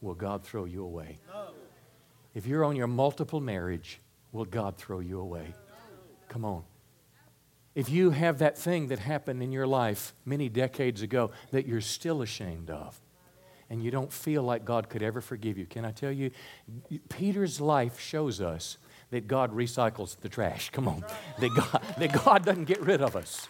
will 0.00 0.14
God 0.14 0.44
throw 0.44 0.64
you 0.64 0.84
away? 0.84 1.18
If 2.34 2.46
you're 2.46 2.64
on 2.64 2.76
your 2.76 2.86
multiple 2.86 3.40
marriage, 3.40 4.00
will 4.32 4.44
God 4.44 4.76
throw 4.76 5.00
you 5.00 5.20
away? 5.20 5.54
Come 6.28 6.44
on. 6.44 6.62
If 7.74 7.88
you 7.88 8.10
have 8.10 8.38
that 8.38 8.58
thing 8.58 8.88
that 8.88 8.98
happened 8.98 9.42
in 9.42 9.52
your 9.52 9.66
life 9.66 10.12
many 10.24 10.48
decades 10.48 11.02
ago 11.02 11.30
that 11.52 11.66
you're 11.66 11.80
still 11.80 12.22
ashamed 12.22 12.70
of, 12.70 13.00
and 13.70 13.82
you 13.82 13.90
don't 13.92 14.12
feel 14.12 14.42
like 14.42 14.64
God 14.64 14.88
could 14.88 15.02
ever 15.02 15.20
forgive 15.20 15.56
you, 15.56 15.64
can 15.64 15.84
I 15.84 15.92
tell 15.92 16.10
you? 16.10 16.32
Peter's 17.08 17.60
life 17.60 18.00
shows 18.00 18.40
us 18.40 18.78
that 19.10 19.28
God 19.28 19.54
recycles 19.54 20.18
the 20.18 20.28
trash. 20.28 20.70
Come 20.70 20.88
on. 20.88 21.04
That 21.38 21.50
God, 21.54 21.82
that 21.98 22.24
God 22.24 22.44
doesn't 22.44 22.64
get 22.64 22.80
rid 22.80 23.00
of 23.00 23.14
us 23.16 23.48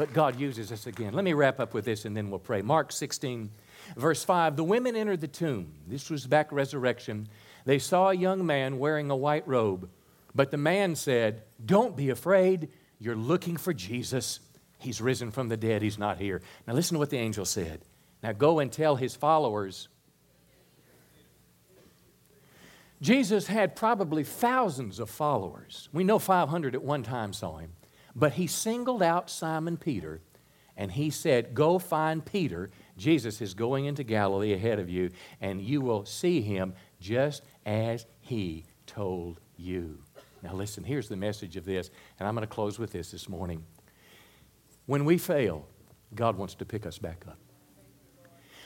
but 0.00 0.14
God 0.14 0.40
uses 0.40 0.72
us 0.72 0.86
again. 0.86 1.12
Let 1.12 1.24
me 1.24 1.34
wrap 1.34 1.60
up 1.60 1.74
with 1.74 1.84
this 1.84 2.06
and 2.06 2.16
then 2.16 2.30
we'll 2.30 2.38
pray. 2.38 2.62
Mark 2.62 2.90
16, 2.90 3.50
verse 3.98 4.24
5 4.24 4.56
The 4.56 4.64
women 4.64 4.96
entered 4.96 5.20
the 5.20 5.28
tomb. 5.28 5.74
This 5.86 6.08
was 6.08 6.26
back 6.26 6.50
resurrection. 6.52 7.28
They 7.66 7.78
saw 7.78 8.08
a 8.08 8.14
young 8.14 8.46
man 8.46 8.78
wearing 8.78 9.10
a 9.10 9.16
white 9.16 9.46
robe, 9.46 9.90
but 10.34 10.50
the 10.50 10.56
man 10.56 10.96
said, 10.96 11.42
Don't 11.62 11.98
be 11.98 12.08
afraid. 12.08 12.70
You're 12.98 13.14
looking 13.14 13.58
for 13.58 13.74
Jesus. 13.74 14.40
He's 14.78 15.02
risen 15.02 15.30
from 15.30 15.50
the 15.50 15.58
dead. 15.58 15.82
He's 15.82 15.98
not 15.98 16.16
here. 16.16 16.40
Now, 16.66 16.72
listen 16.72 16.94
to 16.94 16.98
what 16.98 17.10
the 17.10 17.18
angel 17.18 17.44
said. 17.44 17.82
Now, 18.22 18.32
go 18.32 18.58
and 18.58 18.72
tell 18.72 18.96
his 18.96 19.14
followers. 19.14 19.88
Jesus 23.02 23.48
had 23.48 23.76
probably 23.76 24.24
thousands 24.24 24.98
of 24.98 25.10
followers. 25.10 25.90
We 25.92 26.04
know 26.04 26.18
500 26.18 26.74
at 26.74 26.82
one 26.82 27.02
time 27.02 27.34
saw 27.34 27.58
him. 27.58 27.72
But 28.14 28.32
he 28.32 28.46
singled 28.46 29.02
out 29.02 29.30
Simon 29.30 29.76
Peter 29.76 30.20
and 30.76 30.90
he 30.92 31.10
said, 31.10 31.54
Go 31.54 31.78
find 31.78 32.24
Peter. 32.24 32.70
Jesus 32.96 33.40
is 33.40 33.54
going 33.54 33.84
into 33.84 34.02
Galilee 34.02 34.52
ahead 34.52 34.78
of 34.78 34.88
you, 34.88 35.10
and 35.40 35.60
you 35.60 35.80
will 35.80 36.04
see 36.04 36.40
him 36.40 36.74
just 37.00 37.42
as 37.66 38.06
he 38.20 38.64
told 38.86 39.40
you. 39.56 39.98
Now, 40.42 40.54
listen, 40.54 40.84
here's 40.84 41.08
the 41.08 41.16
message 41.16 41.56
of 41.56 41.64
this, 41.64 41.90
and 42.18 42.26
I'm 42.26 42.34
going 42.34 42.46
to 42.46 42.52
close 42.52 42.78
with 42.78 42.92
this 42.92 43.10
this 43.10 43.28
morning. 43.28 43.64
When 44.86 45.04
we 45.04 45.18
fail, 45.18 45.66
God 46.14 46.36
wants 46.36 46.54
to 46.56 46.64
pick 46.64 46.86
us 46.86 46.98
back 46.98 47.24
up. 47.28 47.38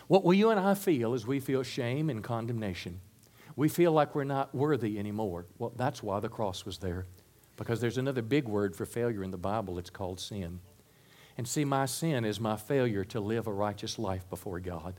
What 0.06 0.24
will 0.24 0.34
you 0.34 0.50
and 0.50 0.60
I 0.60 0.74
feel 0.74 1.14
is 1.14 1.26
we 1.26 1.40
feel 1.40 1.62
shame 1.62 2.10
and 2.10 2.22
condemnation. 2.22 3.00
We 3.56 3.68
feel 3.68 3.92
like 3.92 4.14
we're 4.14 4.24
not 4.24 4.54
worthy 4.54 4.98
anymore. 4.98 5.46
Well, 5.58 5.72
that's 5.76 6.02
why 6.02 6.20
the 6.20 6.28
cross 6.28 6.64
was 6.64 6.78
there. 6.78 7.06
Because 7.56 7.80
there's 7.80 7.98
another 7.98 8.22
big 8.22 8.48
word 8.48 8.74
for 8.74 8.84
failure 8.84 9.22
in 9.22 9.30
the 9.30 9.36
Bible, 9.36 9.78
it's 9.78 9.90
called 9.90 10.20
sin. 10.20 10.60
And 11.36 11.48
see, 11.48 11.64
my 11.64 11.86
sin 11.86 12.24
is 12.24 12.40
my 12.40 12.56
failure 12.56 13.04
to 13.06 13.20
live 13.20 13.46
a 13.46 13.52
righteous 13.52 13.98
life 13.98 14.28
before 14.28 14.60
God. 14.60 14.94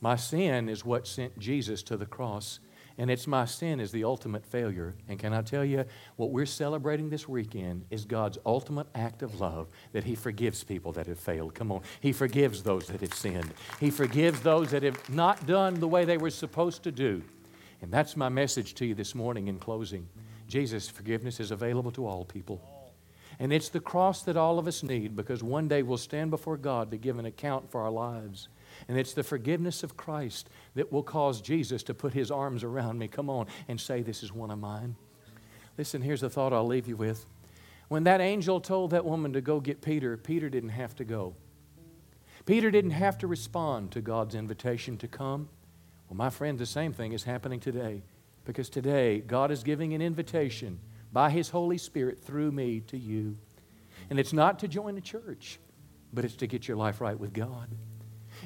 My 0.00 0.16
sin 0.16 0.68
is 0.68 0.84
what 0.84 1.06
sent 1.06 1.38
Jesus 1.38 1.82
to 1.84 1.96
the 1.96 2.06
cross. 2.06 2.60
And 2.98 3.10
it's 3.10 3.26
my 3.26 3.46
sin 3.46 3.80
is 3.80 3.90
the 3.90 4.04
ultimate 4.04 4.44
failure. 4.44 4.94
And 5.08 5.18
can 5.18 5.32
I 5.32 5.42
tell 5.42 5.64
you, 5.64 5.84
what 6.16 6.30
we're 6.30 6.44
celebrating 6.44 7.08
this 7.08 7.28
weekend 7.28 7.86
is 7.90 8.04
God's 8.04 8.38
ultimate 8.44 8.86
act 8.94 9.22
of 9.22 9.40
love 9.40 9.68
that 9.92 10.04
He 10.04 10.14
forgives 10.14 10.62
people 10.62 10.92
that 10.92 11.06
have 11.06 11.18
failed. 11.18 11.54
Come 11.54 11.72
on. 11.72 11.80
He 12.00 12.12
forgives 12.12 12.62
those 12.62 12.86
that 12.88 13.00
have 13.00 13.14
sinned, 13.14 13.52
He 13.80 13.90
forgives 13.90 14.40
those 14.40 14.70
that 14.72 14.82
have 14.82 15.08
not 15.08 15.46
done 15.46 15.80
the 15.80 15.88
way 15.88 16.04
they 16.04 16.18
were 16.18 16.30
supposed 16.30 16.82
to 16.82 16.92
do. 16.92 17.22
And 17.80 17.90
that's 17.90 18.16
my 18.16 18.28
message 18.28 18.74
to 18.74 18.86
you 18.86 18.94
this 18.94 19.14
morning 19.14 19.48
in 19.48 19.58
closing. 19.58 20.06
Jesus' 20.52 20.86
forgiveness 20.86 21.40
is 21.40 21.50
available 21.50 21.90
to 21.92 22.06
all 22.06 22.26
people. 22.26 22.60
And 23.38 23.54
it's 23.54 23.70
the 23.70 23.80
cross 23.80 24.20
that 24.24 24.36
all 24.36 24.58
of 24.58 24.68
us 24.68 24.82
need 24.82 25.16
because 25.16 25.42
one 25.42 25.66
day 25.66 25.82
we'll 25.82 25.96
stand 25.96 26.30
before 26.30 26.58
God 26.58 26.90
to 26.90 26.98
give 26.98 27.18
an 27.18 27.24
account 27.24 27.70
for 27.70 27.80
our 27.80 27.90
lives. 27.90 28.50
And 28.86 28.98
it's 28.98 29.14
the 29.14 29.22
forgiveness 29.22 29.82
of 29.82 29.96
Christ 29.96 30.50
that 30.74 30.92
will 30.92 31.02
cause 31.02 31.40
Jesus 31.40 31.82
to 31.84 31.94
put 31.94 32.12
his 32.12 32.30
arms 32.30 32.62
around 32.62 32.98
me, 32.98 33.08
come 33.08 33.30
on, 33.30 33.46
and 33.66 33.80
say, 33.80 34.02
This 34.02 34.22
is 34.22 34.30
one 34.30 34.50
of 34.50 34.58
mine. 34.58 34.96
Listen, 35.78 36.02
here's 36.02 36.20
the 36.20 36.28
thought 36.28 36.52
I'll 36.52 36.66
leave 36.66 36.86
you 36.86 36.96
with. 36.96 37.24
When 37.88 38.04
that 38.04 38.20
angel 38.20 38.60
told 38.60 38.90
that 38.90 39.06
woman 39.06 39.32
to 39.32 39.40
go 39.40 39.58
get 39.58 39.80
Peter, 39.80 40.18
Peter 40.18 40.50
didn't 40.50 40.68
have 40.68 40.94
to 40.96 41.04
go. 41.04 41.34
Peter 42.44 42.70
didn't 42.70 42.90
have 42.90 43.16
to 43.18 43.26
respond 43.26 43.90
to 43.92 44.02
God's 44.02 44.34
invitation 44.34 44.98
to 44.98 45.08
come. 45.08 45.48
Well, 46.10 46.18
my 46.18 46.28
friend, 46.28 46.58
the 46.58 46.66
same 46.66 46.92
thing 46.92 47.14
is 47.14 47.22
happening 47.22 47.58
today. 47.58 48.02
Because 48.44 48.68
today, 48.68 49.20
God 49.20 49.50
is 49.50 49.62
giving 49.62 49.94
an 49.94 50.02
invitation 50.02 50.80
by 51.12 51.30
His 51.30 51.50
Holy 51.50 51.78
Spirit 51.78 52.22
through 52.22 52.52
me 52.52 52.80
to 52.88 52.98
you. 52.98 53.36
And 54.10 54.18
it's 54.18 54.32
not 54.32 54.58
to 54.60 54.68
join 54.68 54.96
a 54.96 55.00
church, 55.00 55.58
but 56.12 56.24
it's 56.24 56.36
to 56.36 56.46
get 56.46 56.66
your 56.66 56.76
life 56.76 57.00
right 57.00 57.18
with 57.18 57.32
God. 57.32 57.68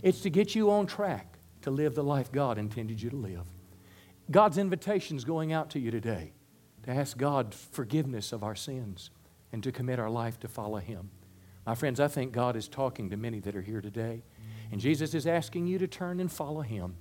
It's 0.02 0.20
to 0.22 0.30
get 0.30 0.54
you 0.54 0.70
on 0.70 0.86
track 0.86 1.38
to 1.62 1.70
live 1.70 1.94
the 1.94 2.04
life 2.04 2.30
God 2.30 2.58
intended 2.58 3.00
you 3.00 3.10
to 3.10 3.16
live. 3.16 3.46
God's 4.30 4.58
invitation 4.58 5.16
is 5.16 5.24
going 5.24 5.52
out 5.52 5.70
to 5.70 5.78
you 5.78 5.90
today 5.90 6.32
to 6.82 6.90
ask 6.90 7.16
God 7.16 7.54
forgiveness 7.54 8.32
of 8.32 8.42
our 8.42 8.54
sins 8.54 9.10
and 9.52 9.62
to 9.62 9.72
commit 9.72 9.98
our 9.98 10.10
life 10.10 10.38
to 10.40 10.48
follow 10.48 10.78
Him. 10.78 11.10
My 11.64 11.74
friends, 11.74 11.98
I 11.98 12.08
think 12.08 12.32
God 12.32 12.56
is 12.56 12.68
talking 12.68 13.10
to 13.10 13.16
many 13.16 13.40
that 13.40 13.56
are 13.56 13.62
here 13.62 13.80
today. 13.80 14.22
And 14.70 14.80
Jesus 14.80 15.14
is 15.14 15.26
asking 15.26 15.66
you 15.66 15.78
to 15.78 15.86
turn 15.86 16.20
and 16.20 16.30
follow 16.30 16.60
Him. 16.60 16.96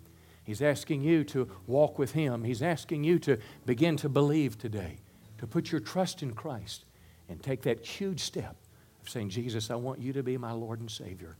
He's 0.46 0.62
asking 0.62 1.02
you 1.02 1.24
to 1.26 1.50
walk 1.68 2.00
with 2.00 2.12
Him. 2.12 2.44
He's 2.44 2.62
asking 2.62 3.04
you 3.04 3.20
to 3.20 3.38
begin 3.66 3.98
to 3.98 4.10
believe 4.10 4.58
today, 4.58 4.98
to 5.40 5.48
put 5.48 5.72
your 5.72 5.82
trust 5.82 6.22
in 6.24 6.34
Christ 6.34 6.86
and 7.28 7.42
take 7.42 7.64
that 7.64 7.84
huge 7.84 8.22
step 8.22 8.56
of 9.02 9.10
saying, 9.10 9.30
Jesus, 9.30 9.72
I 9.72 9.76
want 9.76 10.00
you 10.00 10.14
to 10.14 10.24
be 10.24 10.38
my 10.38 10.52
Lord 10.52 10.80
and 10.80 10.90
Savior. 10.90 11.36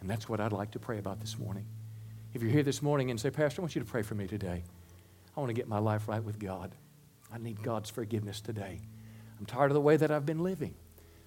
And 0.00 0.08
that's 0.08 0.28
what 0.28 0.40
I'd 0.40 0.52
like 0.52 0.70
to 0.72 0.78
pray 0.78 0.98
about 0.98 1.20
this 1.20 1.38
morning. 1.38 1.66
If 2.32 2.42
you're 2.42 2.50
here 2.50 2.62
this 2.62 2.82
morning 2.82 3.10
and 3.10 3.20
say, 3.20 3.30
Pastor, 3.30 3.60
I 3.60 3.62
want 3.62 3.74
you 3.74 3.80
to 3.80 3.86
pray 3.86 4.02
for 4.02 4.14
me 4.14 4.26
today. 4.26 4.62
I 5.36 5.40
want 5.40 5.50
to 5.50 5.54
get 5.54 5.68
my 5.68 5.78
life 5.78 6.08
right 6.08 6.22
with 6.22 6.38
God. 6.38 6.72
I 7.32 7.38
need 7.38 7.62
God's 7.62 7.90
forgiveness 7.90 8.40
today. 8.40 8.80
I'm 9.38 9.46
tired 9.46 9.70
of 9.70 9.74
the 9.74 9.80
way 9.80 9.96
that 9.96 10.10
I've 10.10 10.26
been 10.26 10.42
living 10.44 10.74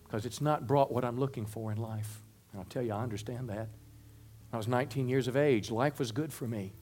because 0.05 0.25
it's 0.25 0.39
not 0.39 0.67
brought 0.67 0.91
what 0.91 1.03
I'm 1.03 1.19
looking 1.19 1.45
for 1.45 1.71
in 1.71 1.77
life. 1.77 2.21
And 2.51 2.61
I'll 2.61 2.67
tell 2.67 2.81
you, 2.81 2.93
I 2.93 3.03
understand 3.03 3.49
that. 3.49 3.67
I 4.53 4.57
was 4.57 4.67
19 4.67 5.09
years 5.09 5.27
of 5.27 5.35
age. 5.35 5.69
Life 5.69 5.99
was 5.99 6.13
good 6.13 6.31
for 6.31 6.47
me, 6.47 6.73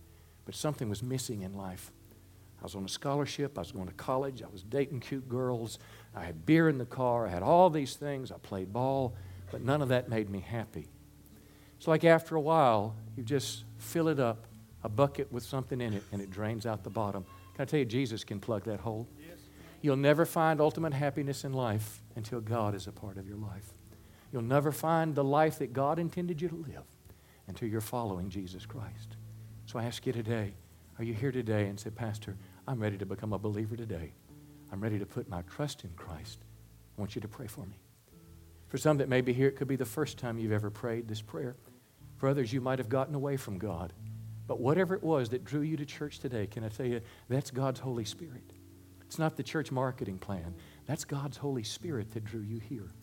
but 0.46 0.56
something 0.56 0.90
was 0.90 1.04
missing 1.04 1.42
in 1.42 1.54
life. 1.54 1.92
I 2.60 2.64
was 2.64 2.76
on 2.76 2.86
a 2.86 2.90
scholarship. 2.90 3.58
I 3.58 3.62
was 3.62 3.72
going 3.72 3.88
to 3.88 3.94
college. 3.94 4.42
I 4.42 4.48
was 4.48 4.64
dating 4.64 5.02
cute 5.02 5.28
girls. 5.28 5.78
I 6.16 6.24
had 6.24 6.46
beer 6.46 6.70
in 6.70 6.78
the 6.78 6.86
car. 6.86 7.28
I 7.28 7.30
had 7.30 7.44
all 7.44 7.70
these 7.70 7.96
things. 7.96 8.32
I 8.32 8.38
played 8.38 8.72
ball, 8.72 9.16
but 9.52 9.62
none 9.62 9.82
of 9.82 9.90
that 9.90 10.10
made 10.10 10.30
me 10.30 10.40
happy. 10.40 10.88
It's 11.78 11.88
like 11.88 12.04
after 12.04 12.36
a 12.36 12.42
while, 12.42 12.96
you 13.16 13.24
just 13.24 13.66
fill 13.78 14.08
it 14.08 14.20
up, 14.20 14.48
a 14.84 14.90
bucket 14.90 15.32
with 15.32 15.44
something 15.44 15.82
in 15.82 15.94
it, 15.94 16.04
and 16.12 16.22
it 16.22 16.32
drains 16.32 16.66
out 16.66 16.84
the 16.84 16.90
bottom. 16.90 17.26
Can 17.56 17.64
I 17.64 17.66
tell 17.66 17.80
you, 17.80 17.86
Jesus 17.86 18.24
can 18.24 18.40
plug 18.40 18.64
that 18.66 18.80
hole? 18.80 19.08
Yes. 19.20 19.38
You'll 19.82 19.96
never 19.98 20.26
find 20.26 20.60
ultimate 20.60 20.94
happiness 20.94 21.44
in 21.44 21.54
life 21.54 22.02
until 22.16 22.40
God 22.42 22.74
is 22.74 22.88
a 22.88 22.92
part 22.92 23.18
of 23.18 23.28
your 23.28 23.38
life. 23.38 23.74
You'll 24.32 24.42
never 24.42 24.72
find 24.72 25.14
the 25.14 25.24
life 25.24 25.60
that 25.60 25.74
God 25.74 26.00
intended 26.00 26.42
you 26.42 26.50
to 26.50 26.56
live 26.56 26.84
until 27.48 27.68
you're 27.68 27.82
following 27.82 28.30
Jesus 28.30 28.66
Christ. 28.66 29.18
So 29.76 29.80
I 29.82 29.84
ask 29.84 30.06
you 30.06 30.14
today, 30.14 30.54
are 30.98 31.04
you 31.04 31.14
here 31.14 31.34
today 31.34 31.68
and 31.68 31.78
say, 31.78 31.90
Pastor, 31.90 32.38
I'm 32.66 32.80
ready 32.80 32.98
to 32.98 33.06
become 33.06 33.34
a 33.34 33.38
believer 33.38 33.76
today. 33.76 34.14
I'm 34.72 34.80
ready 34.80 34.98
to 35.00 35.06
put 35.06 35.28
my 35.28 35.42
trust 35.54 35.84
in 35.84 35.90
Christ. 35.98 36.40
I 36.98 37.02
want 37.02 37.14
you 37.14 37.20
to 37.20 37.28
pray 37.28 37.48
for 37.48 37.66
me. 37.66 37.76
For 38.70 38.78
some 38.78 39.00
that 39.00 39.10
may 39.10 39.20
be 39.20 39.34
here, 39.34 39.50
it 39.50 39.58
could 39.58 39.68
be 39.68 39.76
the 39.76 39.84
first 39.84 40.18
time 40.18 40.40
you've 40.40 40.54
ever 40.54 40.70
prayed 40.70 41.10
this 41.10 41.22
prayer. 41.22 41.58
For 42.16 42.30
others, 42.30 42.54
you 42.54 42.62
might 42.62 42.80
have 42.80 42.88
gotten 42.88 43.16
away 43.16 43.36
from 43.36 43.58
God. 43.58 43.92
But 44.48 44.62
whatever 44.62 44.96
it 44.96 45.04
was 45.04 45.28
that 45.32 45.44
drew 45.44 45.60
you 45.60 45.76
to 45.76 45.86
church 45.86 46.20
today, 46.20 46.48
can 46.48 46.64
I 46.64 46.70
tell 46.70 46.86
you, 46.86 47.02
that's 47.28 47.52
God's 47.52 47.82
Holy 47.82 48.06
Spirit. 48.06 48.54
It's 49.02 49.20
not 49.20 49.36
the 49.36 49.44
church 49.44 49.74
marketing 49.74 50.20
plan. 50.20 50.56
That's 50.86 51.04
God's 51.04 51.36
Holy 51.36 51.64
Spirit 51.64 52.12
that 52.12 52.24
drew 52.24 52.44
you 52.44 52.62
here. 52.62 52.94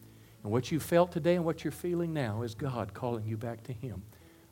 And 0.43 0.51
what 0.51 0.73
you 0.73 0.81
felt 0.81 1.13
today 1.13 1.35
and 1.35 1.45
what 1.45 1.65
you're 1.65 1.71
feeling 1.71 2.15
now 2.15 2.41
is 2.41 2.55
God 2.55 2.95
calling 2.95 3.27
you 3.27 3.37
back 3.37 3.63
to 3.65 3.75
Him. 3.75 4.03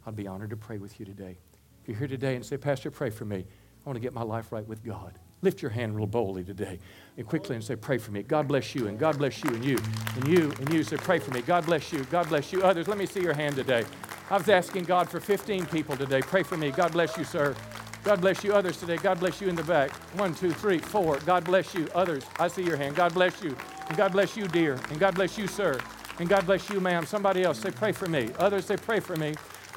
I'd 0.04 0.16
be 0.16 0.26
honored 0.26 0.50
to 0.50 0.56
pray 0.58 0.76
with 0.76 1.00
you 1.00 1.06
today. 1.06 1.38
If 1.82 1.88
you're 1.88 1.98
here 1.98 2.08
today 2.08 2.36
and 2.36 2.44
say, 2.44 2.56
Pastor, 2.56 2.90
pray 2.90 3.10
for 3.10 3.24
me. 3.24 3.38
I 3.84 3.88
want 3.88 3.96
to 3.96 4.00
get 4.00 4.12
my 4.12 4.22
life 4.22 4.52
right 4.52 4.66
with 4.66 4.84
God. 4.84 5.18
Lift 5.42 5.62
your 5.62 5.70
hand 5.70 5.96
real 5.96 6.06
boldly 6.06 6.44
today 6.44 6.78
and 7.16 7.26
quickly 7.26 7.56
and 7.56 7.64
say, 7.64 7.74
Pray 7.74 7.96
for 7.96 8.10
me. 8.10 8.22
God 8.22 8.46
bless 8.46 8.74
you, 8.74 8.88
and 8.88 8.98
God 8.98 9.16
bless 9.16 9.42
you, 9.42 9.50
and 9.50 9.64
you, 9.64 9.78
and 10.16 10.28
you, 10.28 10.52
and 10.60 10.72
you. 10.72 10.82
Say, 10.82 10.96
Pray 10.98 11.18
for 11.18 11.30
me. 11.30 11.40
God 11.40 11.64
bless 11.64 11.92
you. 11.92 12.04
God 12.04 12.28
bless 12.28 12.52
you. 12.52 12.62
Others, 12.62 12.88
let 12.88 12.98
me 12.98 13.06
see 13.06 13.22
your 13.22 13.32
hand 13.32 13.56
today. 13.56 13.84
I 14.30 14.36
was 14.36 14.48
asking 14.48 14.84
God 14.84 15.08
for 15.08 15.18
15 15.18 15.66
people 15.66 15.96
today. 15.96 16.20
Pray 16.20 16.42
for 16.42 16.58
me. 16.58 16.70
God 16.70 16.92
bless 16.92 17.16
you, 17.16 17.24
sir. 17.24 17.56
God 18.04 18.20
bless 18.20 18.44
you. 18.44 18.52
Others 18.52 18.78
today. 18.78 18.96
God 18.96 19.18
bless 19.18 19.40
you 19.40 19.48
in 19.48 19.56
the 19.56 19.64
back. 19.64 19.90
One, 20.18 20.34
two, 20.34 20.52
three, 20.52 20.78
four. 20.78 21.18
God 21.20 21.44
bless 21.44 21.74
you. 21.74 21.88
Others, 21.94 22.24
I 22.38 22.48
see 22.48 22.62
your 22.62 22.76
hand. 22.76 22.96
God 22.96 23.14
bless 23.14 23.42
you. 23.42 23.56
And 23.88 23.96
God 23.96 24.12
bless 24.12 24.36
you, 24.36 24.46
dear. 24.46 24.78
And 24.90 25.00
God 25.00 25.14
bless 25.14 25.36
you, 25.36 25.46
sir. 25.46 25.78
And 26.18 26.28
God 26.28 26.44
bless 26.46 26.68
you, 26.68 26.80
ma'am. 26.80 27.06
Somebody 27.06 27.42
else 27.42 27.58
say, 27.58 27.70
Pray 27.70 27.92
for 27.92 28.06
me. 28.06 28.28
Others 28.38 28.66
say, 28.66 28.76
Pray 28.76 29.00
for 29.00 29.16
me. 29.16 29.34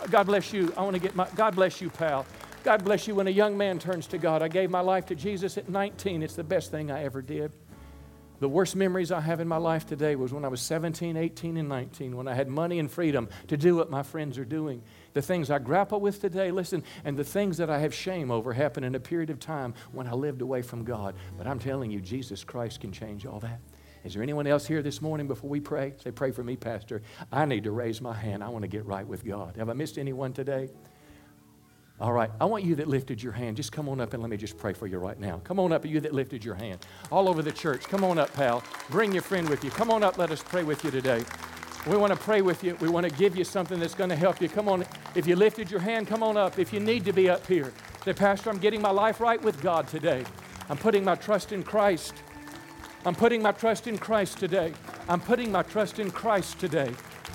God 0.09 0.27
bless 0.27 0.53
you. 0.53 0.73
I 0.77 0.81
want 0.81 0.95
to 0.95 1.01
get 1.01 1.15
my, 1.15 1.27
God 1.35 1.55
bless 1.55 1.81
you, 1.81 1.89
pal. 1.89 2.25
God 2.63 2.83
bless 2.83 3.07
you 3.07 3.15
when 3.15 3.27
a 3.27 3.31
young 3.31 3.57
man 3.57 3.77
turns 3.77 4.07
to 4.07 4.17
God. 4.17 4.41
I 4.41 4.47
gave 4.47 4.69
my 4.69 4.79
life 4.79 5.05
to 5.07 5.15
Jesus 5.15 5.57
at 5.57 5.69
19. 5.69 6.23
It's 6.23 6.35
the 6.35 6.43
best 6.43 6.71
thing 6.71 6.91
I 6.91 7.03
ever 7.03 7.21
did. 7.21 7.51
The 8.39 8.49
worst 8.49 8.75
memories 8.75 9.11
I 9.11 9.21
have 9.21 9.39
in 9.39 9.47
my 9.47 9.57
life 9.57 9.85
today 9.85 10.15
was 10.15 10.33
when 10.33 10.43
I 10.43 10.49
was 10.49 10.61
17, 10.61 11.15
18, 11.15 11.57
and 11.57 11.69
19, 11.69 12.17
when 12.17 12.27
I 12.27 12.33
had 12.33 12.49
money 12.49 12.79
and 12.79 12.91
freedom 12.91 13.29
to 13.47 13.55
do 13.55 13.75
what 13.75 13.89
my 13.89 14.03
friends 14.03 14.37
are 14.37 14.45
doing. 14.45 14.81
The 15.13 15.21
things 15.21 15.49
I 15.49 15.59
grapple 15.59 16.01
with 16.01 16.19
today, 16.19 16.51
listen, 16.51 16.83
and 17.05 17.15
the 17.15 17.23
things 17.23 17.57
that 17.57 17.69
I 17.69 17.79
have 17.79 17.93
shame 17.93 18.31
over 18.31 18.51
happened 18.51 18.85
in 18.85 18.95
a 18.95 18.99
period 18.99 19.29
of 19.29 19.39
time 19.39 19.73
when 19.93 20.07
I 20.07 20.11
lived 20.11 20.41
away 20.41 20.61
from 20.61 20.83
God. 20.83 21.15
But 21.37 21.47
I'm 21.47 21.59
telling 21.59 21.89
you, 21.91 22.01
Jesus 22.01 22.43
Christ 22.43 22.81
can 22.81 22.91
change 22.91 23.25
all 23.25 23.39
that. 23.39 23.61
Is 24.03 24.13
there 24.13 24.23
anyone 24.23 24.47
else 24.47 24.67
here 24.67 24.81
this 24.81 25.01
morning 25.01 25.27
before 25.27 25.49
we 25.49 25.59
pray? 25.59 25.93
Say, 26.03 26.11
pray 26.11 26.31
for 26.31 26.43
me, 26.43 26.57
Pastor. 26.57 27.01
I 27.31 27.45
need 27.45 27.63
to 27.63 27.71
raise 27.71 28.01
my 28.01 28.13
hand. 28.13 28.43
I 28.43 28.49
want 28.49 28.63
to 28.63 28.67
get 28.67 28.85
right 28.85 29.07
with 29.07 29.25
God. 29.25 29.55
Have 29.57 29.69
I 29.69 29.73
missed 29.73 29.97
anyone 29.97 30.33
today? 30.33 30.69
All 32.01 32.11
right. 32.11 32.29
I 32.41 32.45
want 32.45 32.65
you 32.65 32.75
that 32.75 32.87
lifted 32.87 33.23
your 33.23 33.31
hand, 33.31 33.55
just 33.55 33.71
come 33.71 33.87
on 33.87 34.01
up 34.01 34.13
and 34.13 34.21
let 34.21 34.29
me 34.29 34.35
just 34.35 34.57
pray 34.57 34.73
for 34.73 34.87
you 34.87 34.97
right 34.97 35.17
now. 35.17 35.39
Come 35.45 35.59
on 35.59 35.71
up, 35.71 35.85
you 35.85 36.01
that 36.01 36.13
lifted 36.13 36.43
your 36.43 36.55
hand. 36.55 36.85
All 37.11 37.29
over 37.29 37.41
the 37.41 37.51
church. 37.51 37.83
Come 37.83 38.03
on 38.03 38.17
up, 38.17 38.33
pal. 38.33 38.61
Bring 38.89 39.13
your 39.13 39.21
friend 39.21 39.47
with 39.47 39.63
you. 39.63 39.71
Come 39.71 39.89
on 39.89 40.03
up, 40.03 40.17
let 40.17 40.31
us 40.31 40.43
pray 40.43 40.63
with 40.63 40.83
you 40.83 40.91
today. 40.91 41.23
We 41.87 41.95
want 41.95 42.11
to 42.13 42.19
pray 42.19 42.41
with 42.41 42.63
you. 42.63 42.75
We 42.81 42.89
want 42.89 43.07
to 43.07 43.11
give 43.11 43.35
you 43.37 43.43
something 43.43 43.79
that's 43.79 43.93
going 43.93 44.09
to 44.09 44.15
help 44.15 44.41
you. 44.41 44.49
Come 44.49 44.69
on. 44.69 44.85
If 45.15 45.27
you 45.27 45.35
lifted 45.35 45.69
your 45.69 45.81
hand, 45.81 46.07
come 46.07 46.23
on 46.23 46.37
up. 46.37 46.57
If 46.57 46.73
you 46.73 46.79
need 46.79 47.03
to 47.05 47.13
be 47.13 47.29
up 47.29 47.45
here, 47.45 47.73
say, 48.05 48.13
Pastor, 48.13 48.49
I'm 48.49 48.57
getting 48.57 48.81
my 48.81 48.89
life 48.89 49.19
right 49.19 49.41
with 49.41 49.61
God 49.61 49.87
today. 49.87 50.23
I'm 50.69 50.77
putting 50.77 51.03
my 51.03 51.15
trust 51.15 51.51
in 51.51 51.61
Christ. 51.61 52.13
I'm 53.05 53.15
putting 53.15 53.41
my 53.41 53.51
trust 53.51 53.87
in 53.87 53.97
Christ 53.97 54.37
today. 54.37 54.73
I'm 55.09 55.19
putting 55.19 55.51
my 55.51 55.61
trust 55.63 55.99
in 55.99 56.09
Christ 56.09 56.57
today. 56.59 56.89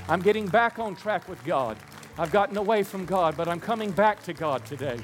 I'm 0.08 0.22
getting 0.22 0.46
back 0.46 0.78
on 0.78 0.96
track 0.96 1.28
with 1.28 1.44
God. 1.44 1.76
I've 2.16 2.32
gotten 2.32 2.56
away 2.56 2.82
from 2.82 3.04
God, 3.04 3.36
but 3.36 3.48
I'm 3.48 3.60
coming 3.60 3.90
back 3.90 4.22
to 4.22 4.32
God 4.32 4.64
today. 4.64 4.98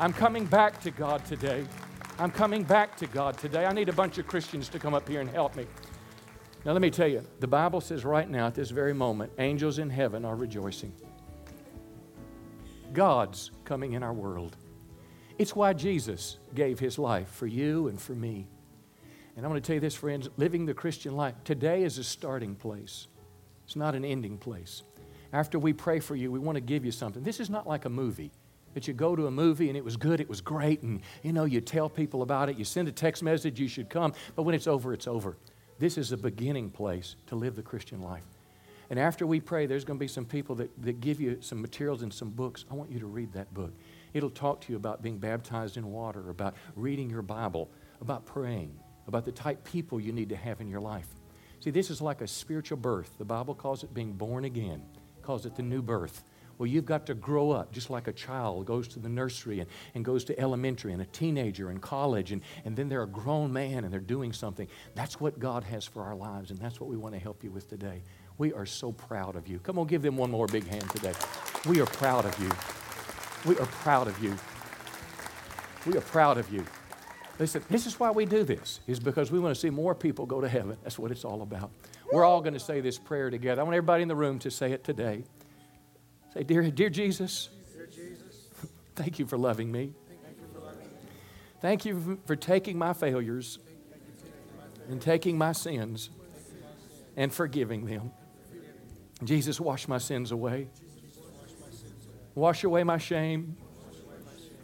I'm 0.00 0.14
coming 0.14 0.46
back 0.46 0.80
to 0.80 0.90
God 0.90 1.26
today. 1.26 1.66
I'm 2.18 2.30
coming 2.30 2.62
back 2.62 2.96
to 2.96 3.06
God 3.06 3.36
today. 3.36 3.66
I 3.66 3.72
need 3.74 3.90
a 3.90 3.92
bunch 3.92 4.16
of 4.16 4.26
Christians 4.26 4.70
to 4.70 4.78
come 4.78 4.94
up 4.94 5.06
here 5.06 5.20
and 5.20 5.28
help 5.28 5.54
me. 5.54 5.66
Now, 6.64 6.72
let 6.72 6.80
me 6.80 6.90
tell 6.90 7.06
you, 7.06 7.24
the 7.40 7.46
Bible 7.46 7.80
says 7.82 8.04
right 8.04 8.28
now, 8.28 8.46
at 8.46 8.54
this 8.54 8.70
very 8.70 8.94
moment, 8.94 9.32
angels 9.38 9.78
in 9.78 9.90
heaven 9.90 10.24
are 10.24 10.36
rejoicing. 10.36 10.92
God's 12.94 13.50
coming 13.64 13.92
in 13.92 14.02
our 14.02 14.14
world. 14.14 14.56
It's 15.38 15.54
why 15.54 15.74
Jesus 15.74 16.38
gave 16.54 16.78
his 16.78 16.98
life 16.98 17.28
for 17.28 17.46
you 17.46 17.88
and 17.88 18.00
for 18.00 18.12
me. 18.14 18.48
And 19.38 19.46
I 19.46 19.48
want 19.48 19.62
to 19.62 19.66
tell 19.66 19.74
you 19.74 19.80
this, 19.80 19.94
friends 19.94 20.28
living 20.36 20.66
the 20.66 20.74
Christian 20.74 21.16
life 21.16 21.32
today 21.44 21.84
is 21.84 21.96
a 21.96 22.04
starting 22.04 22.54
place, 22.54 23.06
it's 23.64 23.76
not 23.76 23.94
an 23.94 24.04
ending 24.04 24.36
place 24.36 24.82
after 25.32 25.58
we 25.58 25.72
pray 25.72 26.00
for 26.00 26.16
you, 26.16 26.30
we 26.30 26.38
want 26.38 26.56
to 26.56 26.60
give 26.60 26.84
you 26.84 26.92
something. 26.92 27.22
This 27.22 27.40
is 27.40 27.50
not 27.50 27.66
like 27.66 27.84
a 27.84 27.90
movie 27.90 28.30
that 28.74 28.86
you 28.86 28.94
go 28.94 29.16
to 29.16 29.26
a 29.26 29.30
movie 29.30 29.68
and 29.68 29.76
it 29.76 29.84
was 29.84 29.96
good, 29.96 30.20
it 30.20 30.28
was 30.28 30.40
great, 30.40 30.82
and 30.82 31.00
you 31.22 31.32
know, 31.32 31.44
you 31.44 31.60
tell 31.60 31.88
people 31.88 32.22
about 32.22 32.48
it, 32.48 32.56
you 32.56 32.64
send 32.64 32.88
a 32.88 32.92
text 32.92 33.22
message, 33.22 33.58
you 33.58 33.68
should 33.68 33.90
come, 33.90 34.12
but 34.36 34.42
when 34.42 34.54
it's 34.54 34.66
over, 34.66 34.92
it's 34.92 35.06
over. 35.06 35.36
This 35.78 35.98
is 35.98 36.12
a 36.12 36.16
beginning 36.16 36.70
place 36.70 37.16
to 37.26 37.36
live 37.36 37.56
the 37.56 37.62
Christian 37.62 38.00
life. 38.00 38.24
And 38.90 38.98
after 38.98 39.26
we 39.26 39.38
pray, 39.38 39.66
there's 39.66 39.84
going 39.84 39.98
to 39.98 40.02
be 40.02 40.08
some 40.08 40.24
people 40.24 40.54
that, 40.56 40.70
that 40.82 41.00
give 41.00 41.20
you 41.20 41.38
some 41.40 41.60
materials 41.60 42.02
and 42.02 42.12
some 42.12 42.30
books. 42.30 42.64
I 42.70 42.74
want 42.74 42.90
you 42.90 42.98
to 43.00 43.06
read 43.06 43.32
that 43.34 43.52
book. 43.52 43.72
It'll 44.14 44.30
talk 44.30 44.62
to 44.62 44.72
you 44.72 44.76
about 44.76 45.02
being 45.02 45.18
baptized 45.18 45.76
in 45.76 45.92
water, 45.92 46.30
about 46.30 46.54
reading 46.74 47.10
your 47.10 47.20
Bible, 47.20 47.70
about 48.00 48.24
praying, 48.24 48.74
about 49.08 49.24
the 49.24 49.32
type 49.32 49.64
people 49.64 49.98
you 49.98 50.12
need 50.12 50.28
to 50.28 50.36
have 50.36 50.60
in 50.60 50.68
your 50.68 50.80
life. 50.80 51.08
See, 51.60 51.70
this 51.70 51.90
is 51.90 52.00
like 52.00 52.20
a 52.20 52.28
spiritual 52.28 52.78
birth. 52.78 53.10
The 53.18 53.24
Bible 53.24 53.54
calls 53.54 53.82
it 53.82 53.92
being 53.92 54.12
born 54.12 54.44
again 54.44 54.82
calls 55.28 55.44
it 55.44 55.54
the 55.56 55.62
new 55.62 55.82
birth. 55.82 56.24
Well, 56.56 56.66
you've 56.66 56.86
got 56.86 57.04
to 57.06 57.14
grow 57.14 57.50
up 57.50 57.70
just 57.70 57.90
like 57.90 58.08
a 58.08 58.14
child 58.14 58.64
goes 58.64 58.88
to 58.88 58.98
the 58.98 59.10
nursery 59.10 59.60
and, 59.60 59.68
and 59.94 60.02
goes 60.02 60.24
to 60.24 60.40
elementary 60.40 60.94
and 60.94 61.02
a 61.02 61.04
teenager 61.04 61.68
and 61.68 61.82
college, 61.82 62.32
and, 62.32 62.40
and 62.64 62.74
then 62.74 62.88
they're 62.88 63.02
a 63.02 63.06
grown 63.06 63.52
man 63.52 63.84
and 63.84 63.92
they're 63.92 64.00
doing 64.00 64.32
something. 64.32 64.66
That's 64.94 65.20
what 65.20 65.38
God 65.38 65.64
has 65.64 65.84
for 65.84 66.02
our 66.02 66.16
lives, 66.16 66.50
and 66.50 66.58
that's 66.58 66.80
what 66.80 66.88
we 66.88 66.96
want 66.96 67.14
to 67.14 67.20
help 67.20 67.44
you 67.44 67.50
with 67.50 67.68
today. 67.68 68.02
We 68.38 68.54
are 68.54 68.64
so 68.64 68.90
proud 68.90 69.36
of 69.36 69.46
you. 69.48 69.58
Come 69.58 69.78
on, 69.78 69.86
give 69.86 70.00
them 70.00 70.16
one 70.16 70.30
more 70.30 70.46
big 70.46 70.66
hand 70.66 70.88
today. 70.92 71.12
We 71.66 71.82
are 71.82 71.86
proud 71.86 72.24
of 72.24 72.38
you. 72.40 72.50
We 73.44 73.58
are 73.60 73.66
proud 73.66 74.08
of 74.08 74.18
you. 74.18 74.34
We 75.84 75.98
are 75.98 76.00
proud 76.00 76.38
of 76.38 76.50
you. 76.50 76.64
Listen, 77.38 77.62
this 77.70 77.86
is 77.86 78.00
why 78.00 78.10
we 78.10 78.26
do 78.26 78.42
this, 78.42 78.80
is 78.86 78.98
because 78.98 79.30
we 79.30 79.38
want 79.38 79.54
to 79.54 79.60
see 79.60 79.70
more 79.70 79.94
people 79.94 80.26
go 80.26 80.40
to 80.40 80.48
heaven. 80.48 80.76
That's 80.82 80.98
what 80.98 81.12
it's 81.12 81.24
all 81.24 81.42
about. 81.42 81.70
We're 82.12 82.24
all 82.24 82.40
going 82.40 82.54
to 82.54 82.60
say 82.60 82.80
this 82.80 82.98
prayer 82.98 83.30
together. 83.30 83.60
I 83.60 83.64
want 83.64 83.76
everybody 83.76 84.02
in 84.02 84.08
the 84.08 84.16
room 84.16 84.38
to 84.40 84.50
say 84.50 84.72
it 84.72 84.82
today. 84.82 85.22
Say, 86.34 86.42
Dear, 86.42 86.70
dear 86.70 86.90
Jesus, 86.90 87.48
dear 87.74 87.86
Jesus 87.86 88.48
thank 88.96 89.18
you 89.18 89.26
for 89.26 89.38
loving 89.38 89.70
me. 89.70 89.92
Thank 91.60 91.84
you 91.84 92.20
for 92.26 92.36
taking 92.36 92.78
my 92.78 92.92
failures 92.92 93.58
and 94.88 95.00
taking 95.00 95.36
my 95.36 95.52
sins 95.52 96.10
and 97.16 97.32
forgiving 97.32 97.84
them. 97.84 98.12
Jesus, 99.24 99.60
wash 99.60 99.88
my 99.88 99.98
sins 99.98 100.30
away. 100.30 100.68
Wash 102.34 102.62
away 102.62 102.84
my 102.84 102.98
shame. 102.98 103.56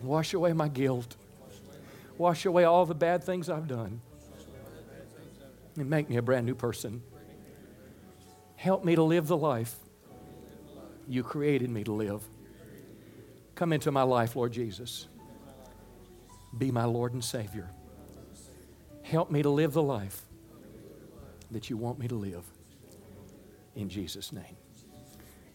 Wash 0.03 0.35
away 0.35 0.53
my 0.53 0.69
guilt. 0.69 1.17
Wash 2.19 2.47
away 2.47 2.65
all 2.65 2.87
the 2.87 2.95
bad 2.95 3.25
things 3.25 3.49
I've 3.49 3.67
done. 3.67 4.01
And 5.77 5.91
make 5.91 6.09
me 6.09 6.17
a 6.17 6.23
brand 6.23 6.47
new 6.47 6.55
person. 6.55 7.03
Help 8.57 8.85
me 8.85 8.95
to 8.95 9.03
live 9.03 9.27
the 9.27 9.37
life 9.37 9.77
you 11.09 11.23
created 11.23 11.71
me 11.71 11.85
to 11.85 11.93
live. 11.93 12.23
Come 13.55 13.73
into 13.73 13.91
my 13.91 14.03
life, 14.03 14.37
Lord 14.37 14.53
Jesus. 14.53 15.07
Be 16.57 16.71
my 16.71 16.85
Lord 16.85 17.13
and 17.13 17.23
Savior. 17.23 17.69
Help 19.03 19.31
me 19.31 19.43
to 19.43 19.51
live 19.51 19.73
the 19.73 19.83
life 19.83 20.23
that 21.51 21.69
you 21.69 21.77
want 21.77 21.99
me 21.99 22.09
to 22.09 22.15
live. 22.15 22.45
In 23.77 23.89
Jesus' 23.89 24.33
name. 24.33 24.57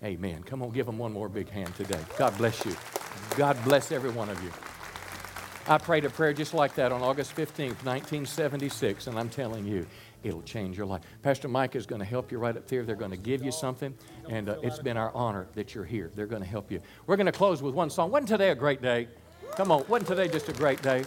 Amen. 0.03 0.43
Come 0.43 0.62
on, 0.62 0.72
give 0.72 0.86
them 0.86 0.97
one 0.97 1.12
more 1.12 1.28
big 1.28 1.49
hand 1.49 1.76
today. 1.76 1.99
God 2.18 2.38
bless 2.38 2.66
you. 2.66 2.76
God 3.36 3.57
bless 3.64 3.91
every 3.91 4.12
one 4.12 4.30
of 4.30 4.41
you. 4.43 4.51
I 5.70 5.78
prayed 5.78 6.03
a 6.03 6.09
prayer 6.09 6.34
just 6.34 6.55
like 6.55 6.74
that 6.76 6.91
on 6.91 7.03
August 7.03 7.36
15th, 7.36 7.86
1976, 7.86 9.05
and 9.05 9.20
I'm 9.20 9.30
telling 9.30 9.67
you, 9.67 9.86
it'll 10.24 10.41
change 10.41 10.76
your 10.76 10.88
life. 10.88 11.03
Pastor 11.22 11.47
Mike 11.47 11.76
is 11.76 11.86
going 11.86 11.99
to 11.99 12.07
help 12.07 12.32
you 12.32 12.39
right 12.39 12.57
up 12.57 12.65
there. 12.65 12.84
They're 12.84 12.95
going 12.95 13.11
to 13.11 13.17
give 13.17 13.43
you 13.43 13.51
something, 13.51 13.93
and 14.28 14.49
uh, 14.49 14.55
it's 14.63 14.80
been 14.80 14.97
our 14.97 15.13
honor 15.13 15.45
that 15.53 15.76
you're 15.76 15.86
here. 15.86 16.09
They're 16.15 16.26
going 16.26 16.41
to 16.41 16.47
help 16.47 16.72
you. 16.72 16.82
We're 17.05 17.17
going 17.17 17.28
to 17.28 17.32
close 17.32 17.61
with 17.61 17.76
one 17.76 17.91
song. 17.91 18.09
Wasn't 18.09 18.28
today 18.28 18.49
a 18.49 18.55
great 18.55 18.82
day? 18.82 19.09
Come 19.57 19.72
on, 19.72 19.86
wasn't 19.88 20.07
today 20.07 20.28
just 20.28 20.49
a 20.49 20.53
great 20.53 20.82
day? 20.82 21.03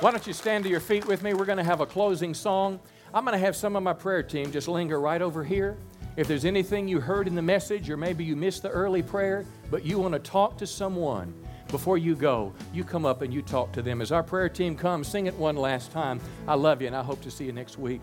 Why 0.00 0.10
don't 0.10 0.26
you 0.26 0.32
stand 0.32 0.64
to 0.64 0.70
your 0.70 0.80
feet 0.80 1.06
with 1.06 1.22
me? 1.22 1.32
We're 1.32 1.44
going 1.44 1.58
to 1.58 1.64
have 1.64 1.80
a 1.80 1.86
closing 1.86 2.34
song. 2.34 2.80
I'm 3.14 3.24
going 3.24 3.38
to 3.38 3.44
have 3.44 3.54
some 3.54 3.76
of 3.76 3.84
my 3.84 3.92
prayer 3.92 4.24
team 4.24 4.50
just 4.50 4.66
linger 4.66 4.98
right 4.98 5.22
over 5.22 5.44
here. 5.44 5.78
If 6.16 6.26
there's 6.26 6.44
anything 6.44 6.88
you 6.88 6.98
heard 6.98 7.28
in 7.28 7.36
the 7.36 7.42
message, 7.42 7.88
or 7.88 7.96
maybe 7.96 8.24
you 8.24 8.34
missed 8.34 8.62
the 8.62 8.70
early 8.70 9.04
prayer, 9.04 9.46
but 9.70 9.84
you 9.84 10.00
want 10.00 10.14
to 10.14 10.18
talk 10.18 10.58
to 10.58 10.66
someone, 10.66 11.32
before 11.70 11.98
you 11.98 12.14
go, 12.14 12.52
you 12.72 12.84
come 12.84 13.06
up 13.06 13.22
and 13.22 13.32
you 13.32 13.42
talk 13.42 13.72
to 13.72 13.82
them. 13.82 14.00
As 14.00 14.12
our 14.12 14.22
prayer 14.22 14.48
team 14.48 14.76
comes, 14.76 15.08
sing 15.08 15.26
it 15.26 15.34
one 15.34 15.56
last 15.56 15.92
time. 15.92 16.20
I 16.46 16.54
love 16.54 16.80
you, 16.80 16.86
and 16.86 16.96
I 16.96 17.02
hope 17.02 17.20
to 17.22 17.30
see 17.30 17.44
you 17.44 17.52
next 17.52 17.78
week. 17.78 18.00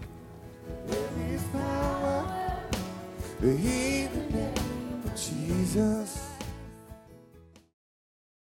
Jesus. 5.15 6.26